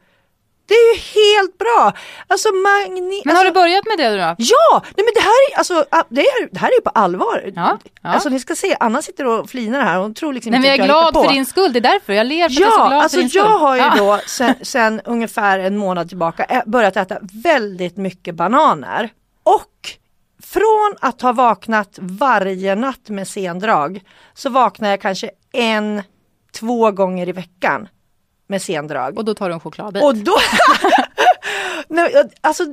Det 0.67 0.75
är 0.75 0.95
ju 0.95 1.01
helt 1.01 1.59
bra! 1.59 1.93
Alltså 2.27 2.49
magne... 2.53 3.23
Men 3.25 3.37
har 3.37 3.45
alltså, 3.45 3.45
du 3.45 3.61
börjat 3.61 3.85
med 3.87 3.99
det 3.99 4.11
då? 4.11 4.35
Ja! 4.39 4.83
Nej 4.85 4.93
men 4.97 5.13
det 5.15 5.21
här 5.21 5.53
är 5.53 5.59
alltså, 5.59 5.85
det, 6.09 6.21
är, 6.21 6.49
det 6.53 6.59
här 6.59 6.69
är 6.69 6.75
ju 6.75 6.81
på 6.81 6.91
allvar. 6.91 7.53
Ja, 7.57 7.79
ja. 8.03 8.09
Alltså 8.11 8.29
ni 8.29 8.41
ska 8.41 8.55
se, 8.55 8.77
Anna 8.81 9.03
sitter 9.03 9.27
och 9.27 9.51
flinar 9.51 9.81
här, 9.81 9.99
hon 9.99 10.15
tror 10.15 10.33
liksom 10.33 10.51
Nej, 10.51 10.61
men 10.61 10.71
jag 10.71 10.79
är 10.79 10.85
glad 10.85 11.15
på. 11.15 11.23
för 11.25 11.33
din 11.33 11.47
skull, 11.47 11.73
det 11.73 11.79
är 11.79 11.81
därför 11.81 12.13
jag 12.13 12.27
ler 12.27 12.49
för 12.49 12.55
att 12.55 12.61
jag 12.61 12.67
är 12.69 12.71
så 12.71 12.79
Ja, 12.81 12.89
glad 12.89 13.03
alltså 13.03 13.17
för 13.17 13.21
din 13.23 13.31
skull. 13.31 13.43
jag 13.45 13.59
har 13.59 13.77
ju 13.77 13.83
Ja. 13.83 13.95
då 13.97 14.21
sen, 14.27 14.55
sen 14.63 15.01
ungefär 15.05 15.59
en 15.59 15.77
månad 15.77 16.09
tillbaka 16.09 16.45
ä- 16.45 16.63
börjat 16.67 16.97
äta 16.97 17.19
väldigt 17.23 17.97
mycket 17.97 18.35
bananer. 18.35 19.11
Och 19.43 19.91
från 20.53 20.97
att 21.01 21.23
ha 21.23 21.33
vaknat 21.33 21.99
varje 22.01 22.75
natt 22.75 23.09
med 23.09 23.29
sendrag 23.29 24.03
så 24.35 24.51
vaknar 24.51 24.91
jag 24.91 25.01
kanske 25.01 25.31
en, 25.53 26.03
två 26.53 26.91
gånger 26.91 27.29
i 27.29 27.33
veckan 27.33 27.89
med 28.47 28.63
sendrag. 28.63 29.19
Och 29.19 29.25
då 29.25 29.35
tar 29.35 29.49
du 29.49 29.55
en 29.55 29.61
chokladbit. 29.61 30.03
Och 30.03 30.17
då... 30.17 30.37
Nej, 31.89 32.13
alltså, 32.41 32.65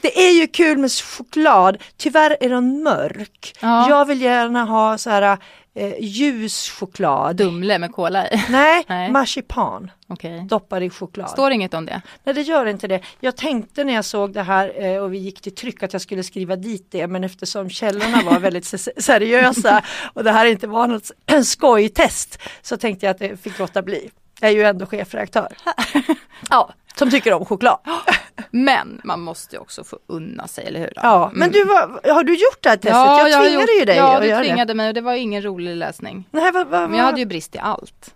det 0.00 0.28
är 0.28 0.32
ju 0.32 0.46
kul 0.46 0.78
med 0.78 0.92
choklad, 0.92 1.82
tyvärr 1.96 2.36
är 2.40 2.48
den 2.48 2.82
mörk. 2.82 3.56
Ja. 3.60 3.88
Jag 3.88 4.04
vill 4.04 4.22
gärna 4.22 4.64
ha 4.64 4.98
så 4.98 5.10
här 5.10 5.38
eh, 5.76 5.94
ljus 6.00 6.70
choklad. 6.70 7.36
Dumle 7.36 7.78
med 7.78 7.92
cola 7.92 8.28
i. 8.30 8.42
Nej, 8.50 8.84
Nej. 8.88 9.10
marsipan 9.10 9.90
Okej. 10.08 10.40
doppad 10.48 10.82
i 10.82 10.90
choklad. 10.90 11.30
Står 11.30 11.50
inget 11.52 11.74
om 11.74 11.86
det? 11.86 12.02
Nej 12.24 12.34
det 12.34 12.42
gör 12.42 12.66
inte 12.66 12.86
det. 12.88 13.00
Jag 13.20 13.36
tänkte 13.36 13.84
när 13.84 13.94
jag 13.94 14.04
såg 14.04 14.32
det 14.32 14.42
här 14.42 14.84
eh, 14.84 15.02
och 15.02 15.12
vi 15.14 15.18
gick 15.18 15.40
till 15.40 15.54
tryck 15.54 15.82
att 15.82 15.92
jag 15.92 16.02
skulle 16.02 16.22
skriva 16.22 16.56
dit 16.56 16.88
det 16.90 17.06
men 17.06 17.24
eftersom 17.24 17.70
källorna 17.70 18.22
var 18.22 18.38
väldigt 18.40 18.64
se- 18.64 19.02
seriösa 19.02 19.82
och 20.14 20.24
det 20.24 20.32
här 20.32 20.46
inte 20.46 20.66
var 20.66 20.86
något 20.86 21.10
skojtest 21.46 22.38
så 22.62 22.76
tänkte 22.76 23.06
jag 23.06 23.10
att 23.10 23.18
det 23.18 23.36
fick 23.42 23.58
låta 23.58 23.82
bli. 23.82 24.10
Jag 24.40 24.50
är 24.50 24.54
ju 24.54 24.62
ändå 24.62 24.86
chefredaktör. 24.86 25.48
Ja, 26.50 26.70
som 26.98 27.10
tycker 27.10 27.32
om 27.32 27.44
choklad. 27.44 27.78
Men 28.50 29.00
man 29.04 29.20
måste 29.20 29.56
ju 29.56 29.60
också 29.60 29.84
få 29.84 29.98
unna 30.06 30.46
sig, 30.48 30.66
eller 30.66 30.80
hur? 30.80 30.86
då? 30.94 31.00
Ja, 31.02 31.30
men 31.34 31.42
Mm. 31.42 31.52
du 31.52 31.64
var, 31.64 32.12
har 32.14 32.24
du 32.24 32.32
gjort 32.32 32.58
det 32.62 32.68
här 32.68 32.76
testet? 32.76 32.92
Ja, 32.94 33.28
jag 33.28 33.42
tvingade 33.44 33.62
gjort- 33.72 33.80
ju 33.80 33.84
dig 33.84 33.96
Ja, 33.96 34.14
att 34.16 34.22
du 34.22 34.28
göra 34.28 34.38
det. 34.40 34.46
tvingade 34.48 34.74
mig 34.74 34.88
och 34.88 34.94
det 34.94 35.00
var 35.00 35.14
ingen 35.14 35.42
rolig 35.42 35.76
läsning. 35.76 36.28
Nej, 36.30 36.52
vad, 36.52 36.66
vad, 36.66 36.90
Men 36.90 36.98
jag 36.98 37.04
hade 37.06 37.20
ju 37.20 37.26
brist 37.26 37.54
i 37.54 37.58
allt. 37.58 38.14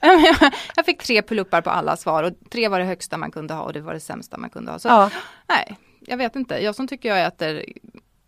jag 0.76 0.84
fick 0.86 1.02
tre 1.02 1.22
puluppar 1.22 1.60
på 1.60 1.70
alla 1.70 1.96
svar 1.96 2.22
och 2.22 2.32
tre 2.50 2.68
var 2.68 2.78
det 2.78 2.84
högsta 2.84 3.16
man 3.16 3.30
kunde 3.30 3.54
ha 3.54 3.62
och 3.62 3.72
det 3.72 3.80
var 3.80 3.94
det 3.94 4.00
sämsta 4.00 4.38
man 4.38 4.50
kunde 4.50 4.70
ha. 4.72 4.78
Så 4.78 4.88
ja. 4.88 5.10
nej, 5.48 5.76
jag 6.00 6.16
vet 6.16 6.36
inte. 6.36 6.58
Jag 6.64 6.74
som 6.74 6.88
tycker 6.88 7.08
jag 7.08 7.26
äter 7.26 7.64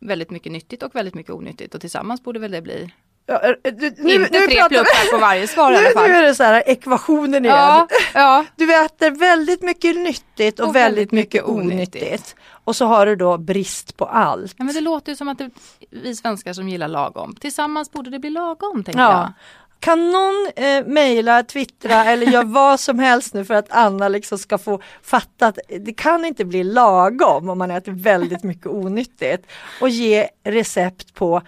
väldigt 0.01 0.31
mycket 0.31 0.53
nyttigt 0.53 0.83
och 0.83 0.95
väldigt 0.95 1.15
mycket 1.15 1.33
onyttigt 1.33 1.75
och 1.75 1.81
tillsammans 1.81 2.23
borde 2.23 2.39
väl 2.39 2.51
det 2.51 2.63
bli 2.63 2.93
Ja, 3.31 3.41
eh, 3.43 3.73
du, 3.73 3.95
nu, 3.99 4.13
inte 4.15 4.39
nu 4.41 4.47
tre 4.47 4.69
pluppar 4.69 5.11
på 5.13 5.19
varje 5.19 5.47
svar 5.49 5.73
i 5.73 5.75
nu, 5.77 5.79
alla 5.81 5.91
fall. 5.91 6.09
nu 6.09 6.15
är 6.17 6.23
det 6.23 6.35
så 6.35 6.43
här 6.43 6.63
ekvationen 6.67 7.45
igen. 7.45 7.57
Ja, 7.57 7.89
ja, 8.15 8.45
Du 8.57 8.85
äter 8.85 9.11
väldigt 9.11 9.63
mycket 9.63 9.97
nyttigt 9.97 10.61
och, 10.61 10.69
Och 10.69 10.77
väldigt 10.77 11.13
mycket 11.13 11.45
onyttigt. 11.45 12.03
onyttigt. 12.03 12.37
Och 12.65 12.77
så 12.77 12.87
har 12.87 13.07
du 13.07 13.17
då 13.17 13.39
brist 13.39 13.97
på 13.97 14.05
allt. 14.07 14.55
ja, 14.59 14.65
men 14.65 14.75
det 14.75 14.81
låter 14.81 15.13
ju 15.13 15.17
som 15.17 15.29
att 15.29 15.39
det, 15.39 15.51
vi 15.91 16.17
svenskar 16.17 16.53
som 16.53 16.69
gillar 16.69 16.89
lagom. 16.89 17.35
Tillsammans 17.41 17.91
borde 17.93 18.11
det 18.11 18.19
bli 18.19 18.31
lagom, 18.31 18.85
tänker 18.85 19.01
Ja. 19.01 19.33
Kan 19.81 20.11
någon 20.11 20.49
eh, 20.57 20.85
mejla, 20.87 21.43
twittra 21.43 22.05
eller 22.11 22.27
göra 22.27 22.45
vad 22.45 22.81
som 22.81 22.99
helst 22.99 23.35
nu 23.35 23.45
för 23.45 23.55
att 23.55 23.67
Anna 23.71 24.09
liksom 24.09 24.39
ska 24.39 24.59
få 24.59 24.81
fatta 25.03 25.47
att 25.47 25.59
det 25.81 25.93
kan 25.93 26.25
inte 26.25 26.45
bli 26.45 26.65
lagom 26.65 27.49
om 27.49 27.59
man 27.59 27.71
äter 27.71 27.93
väldigt 27.93 28.43
mycket 28.45 28.67
onyttigt. 28.67 29.47
Och 29.81 29.89
ge 29.89 30.29
recept 30.45 31.15
på 31.15 31.43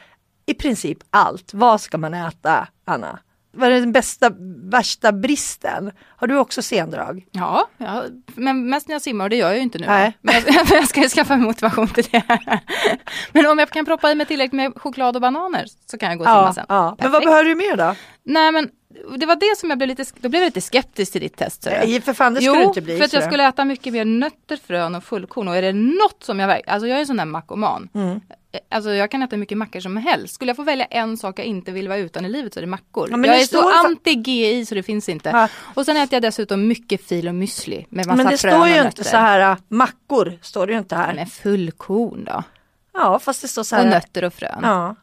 i 0.51 0.55
princip 0.55 0.99
allt. 1.11 1.55
Vad 1.55 1.81
ska 1.81 1.99
man 1.99 2.15
äta, 2.15 2.69
Anna? 2.85 3.19
Vad 3.53 3.73
är 3.73 3.81
den 3.81 3.93
bästa, 3.93 4.31
värsta 4.71 5.13
bristen? 5.13 5.91
Har 6.17 6.27
du 6.27 6.39
också 6.39 6.63
sendrag? 6.63 7.27
Ja, 7.31 7.69
ja, 7.79 8.05
men 8.35 8.71
mest 8.71 8.89
när 8.89 8.95
jag 8.95 9.03
simmar 9.03 9.25
och 9.25 9.31
det 9.31 9.37
gör 9.37 9.49
jag 9.49 9.57
ju 9.57 9.63
inte 9.63 9.79
nu. 9.79 9.87
Nej. 9.87 10.19
Men 10.23 10.35
jag, 10.35 10.67
jag 10.71 10.89
ska 10.89 11.03
ju 11.03 11.09
skaffa 11.09 11.37
motivation 11.37 11.89
till 11.89 12.05
det. 12.11 12.23
Men 13.33 13.47
om 13.47 13.59
jag 13.59 13.71
kan 13.71 13.85
proppa 13.85 14.11
i 14.11 14.15
mig 14.15 14.27
tillräckligt 14.27 14.53
med 14.53 14.73
choklad 14.77 15.17
och 15.17 15.23
bananer 15.23 15.65
så 15.91 15.99
kan 15.99 16.09
jag 16.09 16.19
gå 16.19 16.25
och 16.25 16.29
simma 16.29 16.47
Ja, 16.47 16.53
sen. 16.53 16.67
ja. 16.69 16.97
Men 16.99 17.13
vad 17.13 17.25
behöver 17.25 17.45
du 17.45 17.55
mer 17.55 17.77
då? 17.77 17.95
Nej 18.25 18.53
men 18.53 18.71
det 19.17 19.27
var 19.27 19.37
det 19.37 19.59
som 19.59 19.71
jag 19.71 19.79
blev 19.79 19.89
lite, 19.89 20.05
då 20.21 20.29
blev 20.29 20.43
jag 20.43 20.47
lite 20.47 20.61
skeptisk 20.61 21.13
till 21.13 21.21
ditt 21.21 21.37
test. 21.37 21.69
Nej, 21.71 22.01
för 22.01 22.13
fan 22.13 22.35
det 22.35 22.41
skulle 22.41 22.63
jo, 22.63 22.69
inte 22.69 22.81
bli. 22.81 22.97
för 22.99 23.05
att 23.05 23.13
jag 23.13 23.25
skulle 23.25 23.49
äta 23.49 23.65
mycket 23.65 23.93
mer 23.93 24.05
nötter, 24.05 24.57
frön 24.57 24.95
och 24.95 25.05
fullkorn 25.05 25.49
och 25.49 25.57
är 25.57 25.63
det 25.63 25.73
något 25.73 26.25
som 26.25 26.41
jag 26.41 26.47
verkligen, 26.47 26.75
alltså 26.75 26.87
jag 26.89 26.97
är 26.97 27.01
en 27.01 27.07
sån 27.07 27.17
där 27.17 27.25
mackoman. 27.25 27.89
Mm. 27.95 28.21
Alltså 28.69 28.91
jag 28.91 29.11
kan 29.11 29.23
äta 29.23 29.37
hur 29.37 29.41
mycket 29.41 29.59
mackor 29.59 29.81
som 29.81 29.97
helst. 29.97 30.35
Skulle 30.35 30.49
jag 30.49 30.57
få 30.57 30.63
välja 30.63 30.85
en 30.85 31.17
sak 31.17 31.39
jag 31.39 31.47
inte 31.47 31.73
vill 31.73 31.89
vara 31.89 31.99
utan 31.99 32.25
i 32.25 32.29
livet 32.29 32.55
så 32.55 32.61
är 32.61 32.63
det 32.63 32.67
mackor. 32.67 33.09
Ja, 33.11 33.17
men 33.17 33.31
jag 33.31 33.41
är 33.41 33.45
så 33.45 33.71
anti-GI 33.71 34.65
så 34.65 34.75
det 34.75 34.83
finns 34.83 35.09
inte. 35.09 35.29
Ja. 35.29 35.49
Och 35.75 35.85
sen 35.85 35.97
äter 35.97 36.15
jag 36.15 36.23
dessutom 36.23 36.67
mycket 36.67 37.05
fil 37.05 37.29
och 37.29 37.35
müsli 37.35 37.87
med 37.89 38.07
massa 38.07 38.17
Men 38.17 38.27
det 38.27 38.39
står 38.39 38.61
och 38.61 38.69
ju 38.69 38.81
inte 38.81 39.05
så 39.05 39.17
här 39.17 39.51
äh, 39.53 39.57
mackor, 39.69 40.39
står 40.43 40.67
det 40.67 40.73
ju 40.73 40.79
inte 40.79 40.97
här. 40.97 41.15
Men 41.15 41.27
fullkorn 41.27 42.25
då? 42.25 42.43
Ja 42.93 43.19
fast 43.19 43.43
det 43.43 43.49
står 43.49 43.63
så 43.63 43.77
Och 43.77 43.83
här. 43.83 43.91
nötter 43.91 44.25
och 44.25 44.35
frön. 44.35 44.61
Ja. 44.63 44.97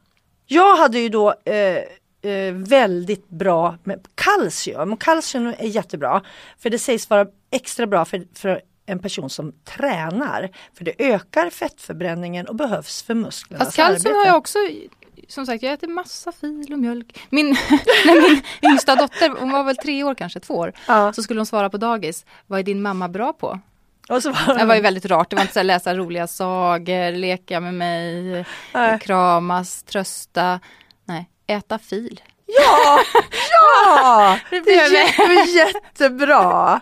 Jag 0.46 0.78
hade 0.78 1.00
ju 1.00 1.10
då 1.10 1.34
eh, 1.46 2.32
eh, 2.32 2.54
väldigt 2.54 3.30
bra 3.30 3.78
med 3.84 4.08
kalcium 4.16 4.94
och 4.94 5.02
kalcium 5.02 5.48
är 5.48 5.68
jättebra 5.68 6.22
för 6.60 6.70
det 6.70 6.80
sägs 6.80 7.10
vara 7.10 7.28
extra 7.52 7.88
bra 7.88 8.06
för, 8.06 8.24
för 8.34 8.62
en 8.90 9.00
person 9.00 9.30
som 9.30 9.52
tränar. 9.52 10.50
För 10.74 10.86
det 10.86 10.94
ökar 11.14 11.50
fettförbränningen 11.50 12.48
och 12.48 12.56
behövs 12.56 13.04
för 13.04 13.14
musklernas 13.14 13.66
Fast 13.66 13.76
kalcium 13.78 13.96
arbete. 13.96 14.18
har 14.18 14.26
jag 14.26 14.38
också 14.38 14.60
som 15.28 15.46
sagt, 15.46 15.64
jag 15.64 15.74
äter 15.74 15.88
massa 15.88 16.32
fil 16.32 16.74
och 16.74 16.80
mjölk. 16.80 17.20
Min, 17.30 17.46
när 18.06 18.22
min 18.30 18.42
yngsta 18.72 18.96
dotter, 18.96 19.30
hon 19.40 19.52
var 19.52 19.64
väl 19.64 19.78
tre 19.78 20.04
år 20.04 20.16
kanske, 20.16 20.40
två 20.40 20.54
år, 20.54 20.74
Ja. 20.88 21.14
så 21.14 21.24
skulle 21.24 21.40
hon 21.40 21.46
svara 21.46 21.70
på 21.70 21.78
dagis. 21.78 22.26
Vad 22.48 22.60
är 22.60 22.64
din 22.64 22.82
mamma 22.82 23.08
bra 23.10 23.34
på? 23.34 23.60
Och 24.10 24.24
så 24.24 24.32
var 24.32 24.58
Det 24.60 24.66
var 24.66 24.76
ju 24.76 24.82
väldigt 24.82 25.06
rart. 25.06 25.30
Det 25.30 25.36
var 25.36 25.42
inte 25.44 25.54
så 25.54 25.60
här, 25.60 25.64
läsa 25.64 25.96
roliga 25.96 26.28
sagor, 26.28 27.12
leka 27.12 27.60
med 27.60 27.74
mig, 27.74 28.46
Nej. 28.74 29.00
kramas, 29.00 29.84
trösta. 29.84 30.60
Nej, 31.06 31.30
äta 31.48 31.80
fil. 31.80 32.22
Ja! 32.60 33.00
Ja! 33.52 34.40
Det 34.50 34.62
blev 34.62 34.76
jätte, 34.94 35.34
jättebra! 35.58 36.80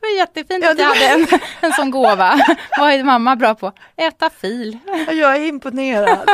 Det 0.00 0.06
var 0.06 0.16
jättefint 0.18 0.64
Ja, 0.64 0.70
att 0.70 0.78
var- 0.78 0.84
hade 0.84 1.06
en, 1.06 1.26
en 1.60 1.72
sån 1.72 1.90
gåva. 1.90 2.40
Vad 2.78 2.92
är 2.92 3.04
mamma 3.04 3.36
bra 3.36 3.54
på? 3.54 3.72
Äta 3.96 4.30
fil. 4.40 4.78
Jag 5.10 5.36
är 5.36 5.40
imponerad. 5.46 6.28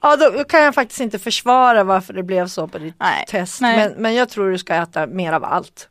Ja, 0.00 0.16
då 0.16 0.44
kan 0.44 0.62
jag 0.62 0.74
faktiskt 0.74 1.00
inte 1.00 1.18
försvara 1.18 1.84
varför 1.84 2.12
det 2.12 2.22
blev 2.22 2.48
så 2.48 2.68
på 2.68 2.78
ditt 2.78 2.94
Nej, 3.00 3.24
test. 3.28 3.60
nej. 3.60 3.76
Men, 3.76 3.92
men 4.02 4.14
jag 4.14 4.28
tror 4.28 4.50
du 4.50 4.58
ska 4.58 4.74
äta 4.74 5.06
mer 5.06 5.32
av 5.32 5.44
allt. 5.44 5.88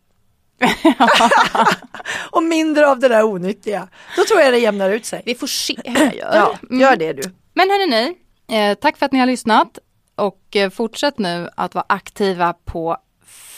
och 2.31 2.43
mindre 2.43 2.87
av 2.87 2.99
det 2.99 3.07
där 3.07 3.23
onyttiga. 3.23 3.87
Då 4.15 4.23
tror 4.23 4.41
jag 4.41 4.53
det 4.53 4.59
jämnar 4.59 4.89
ut 4.89 5.05
sig. 5.05 5.21
Vi 5.25 5.35
får 5.35 5.47
se 5.47 5.75
hur 5.85 6.05
jag 6.05 6.15
gör. 6.15 6.35
Ja, 6.35 6.55
Mm. 6.69 6.81
gör 6.81 6.95
det 6.95 7.13
du. 7.13 7.21
Men 7.53 7.69
hörni, 7.69 8.13
eh, 8.51 8.73
tack 8.77 8.97
för 8.97 9.05
att 9.05 9.11
ni 9.11 9.19
har 9.19 9.25
lyssnat 9.25 9.79
och 10.21 10.55
eh, 10.55 10.69
fortsätt 10.69 11.19
nu 11.19 11.49
att 11.55 11.75
vara 11.75 11.85
aktiva 11.89 12.53
på 12.53 12.97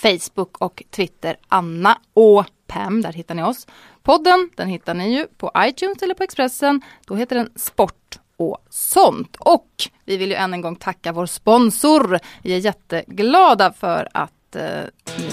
Facebook 0.02 0.58
och 0.58 0.84
Twitter. 0.92 1.36
Anna 1.48 1.98
och 2.14 2.46
Pam, 2.68 3.02
där 3.02 3.14
hittar 3.14 3.36
ni 3.36 3.44
oss. 3.44 3.68
Podden, 4.04 4.50
den 4.56 4.68
hittar 4.68 4.94
ni 4.94 5.16
ju 5.16 5.28
på 5.28 5.52
iTunes 5.58 6.02
eller 6.02 6.14
på 6.14 6.24
Expressen. 6.24 6.82
Då 7.06 7.16
heter 7.16 7.36
den 7.36 7.50
Sport 7.56 8.20
och 8.38 8.58
sånt. 8.70 9.36
Och 9.40 9.68
vi 10.06 10.18
vill 10.18 10.30
ju 10.30 10.36
än 10.36 10.54
en 10.54 10.62
gång 10.62 10.76
tacka 10.76 11.12
vår 11.12 11.26
sponsor. 11.26 12.20
Vi 12.42 12.54
är 12.54 12.58
jätteglada 12.58 13.74
för 13.74 14.08
att 14.14 14.56
eh, 14.56 14.84
ni 15.18 15.30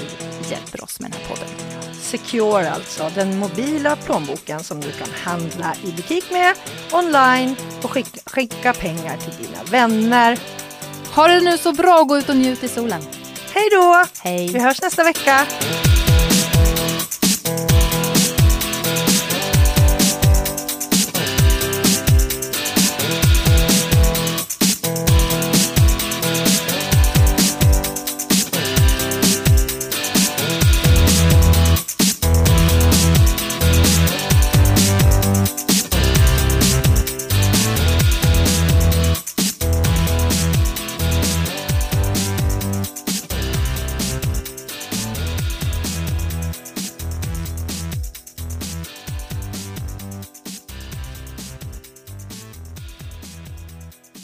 hjälper 0.51 0.85
oss 0.85 1.01
med 1.01 1.11
den 1.11 1.21
här 1.21 1.29
podden. 1.29 1.49
Secure 1.93 2.71
alltså, 2.71 3.11
den 3.15 3.39
mobila 3.39 3.97
plånboken 3.97 4.61
som 4.61 4.81
du 4.81 4.93
kan 4.93 5.09
handla 5.25 5.75
i 5.85 5.93
butik 5.93 6.31
med, 6.31 6.55
online 6.93 7.57
och 7.83 7.91
skicka, 7.91 8.21
skicka 8.27 8.73
pengar 8.73 9.17
till 9.17 9.47
dina 9.47 9.65
vänner. 9.65 10.39
Ha 11.15 11.29
det 11.29 11.41
nu 11.41 11.59
så 11.59 11.73
bra 11.73 12.01
och 12.01 12.09
gå 12.09 12.19
ut 12.19 12.29
och 12.29 12.37
njut 12.37 12.65
i 12.65 12.69
solen. 12.69 13.03
Hej 13.55 13.69
då! 13.71 14.05
Hej! 14.23 14.49
Vi 14.53 14.59
hörs 14.59 14.83
nästa 14.83 15.05
vecka. 15.05 15.47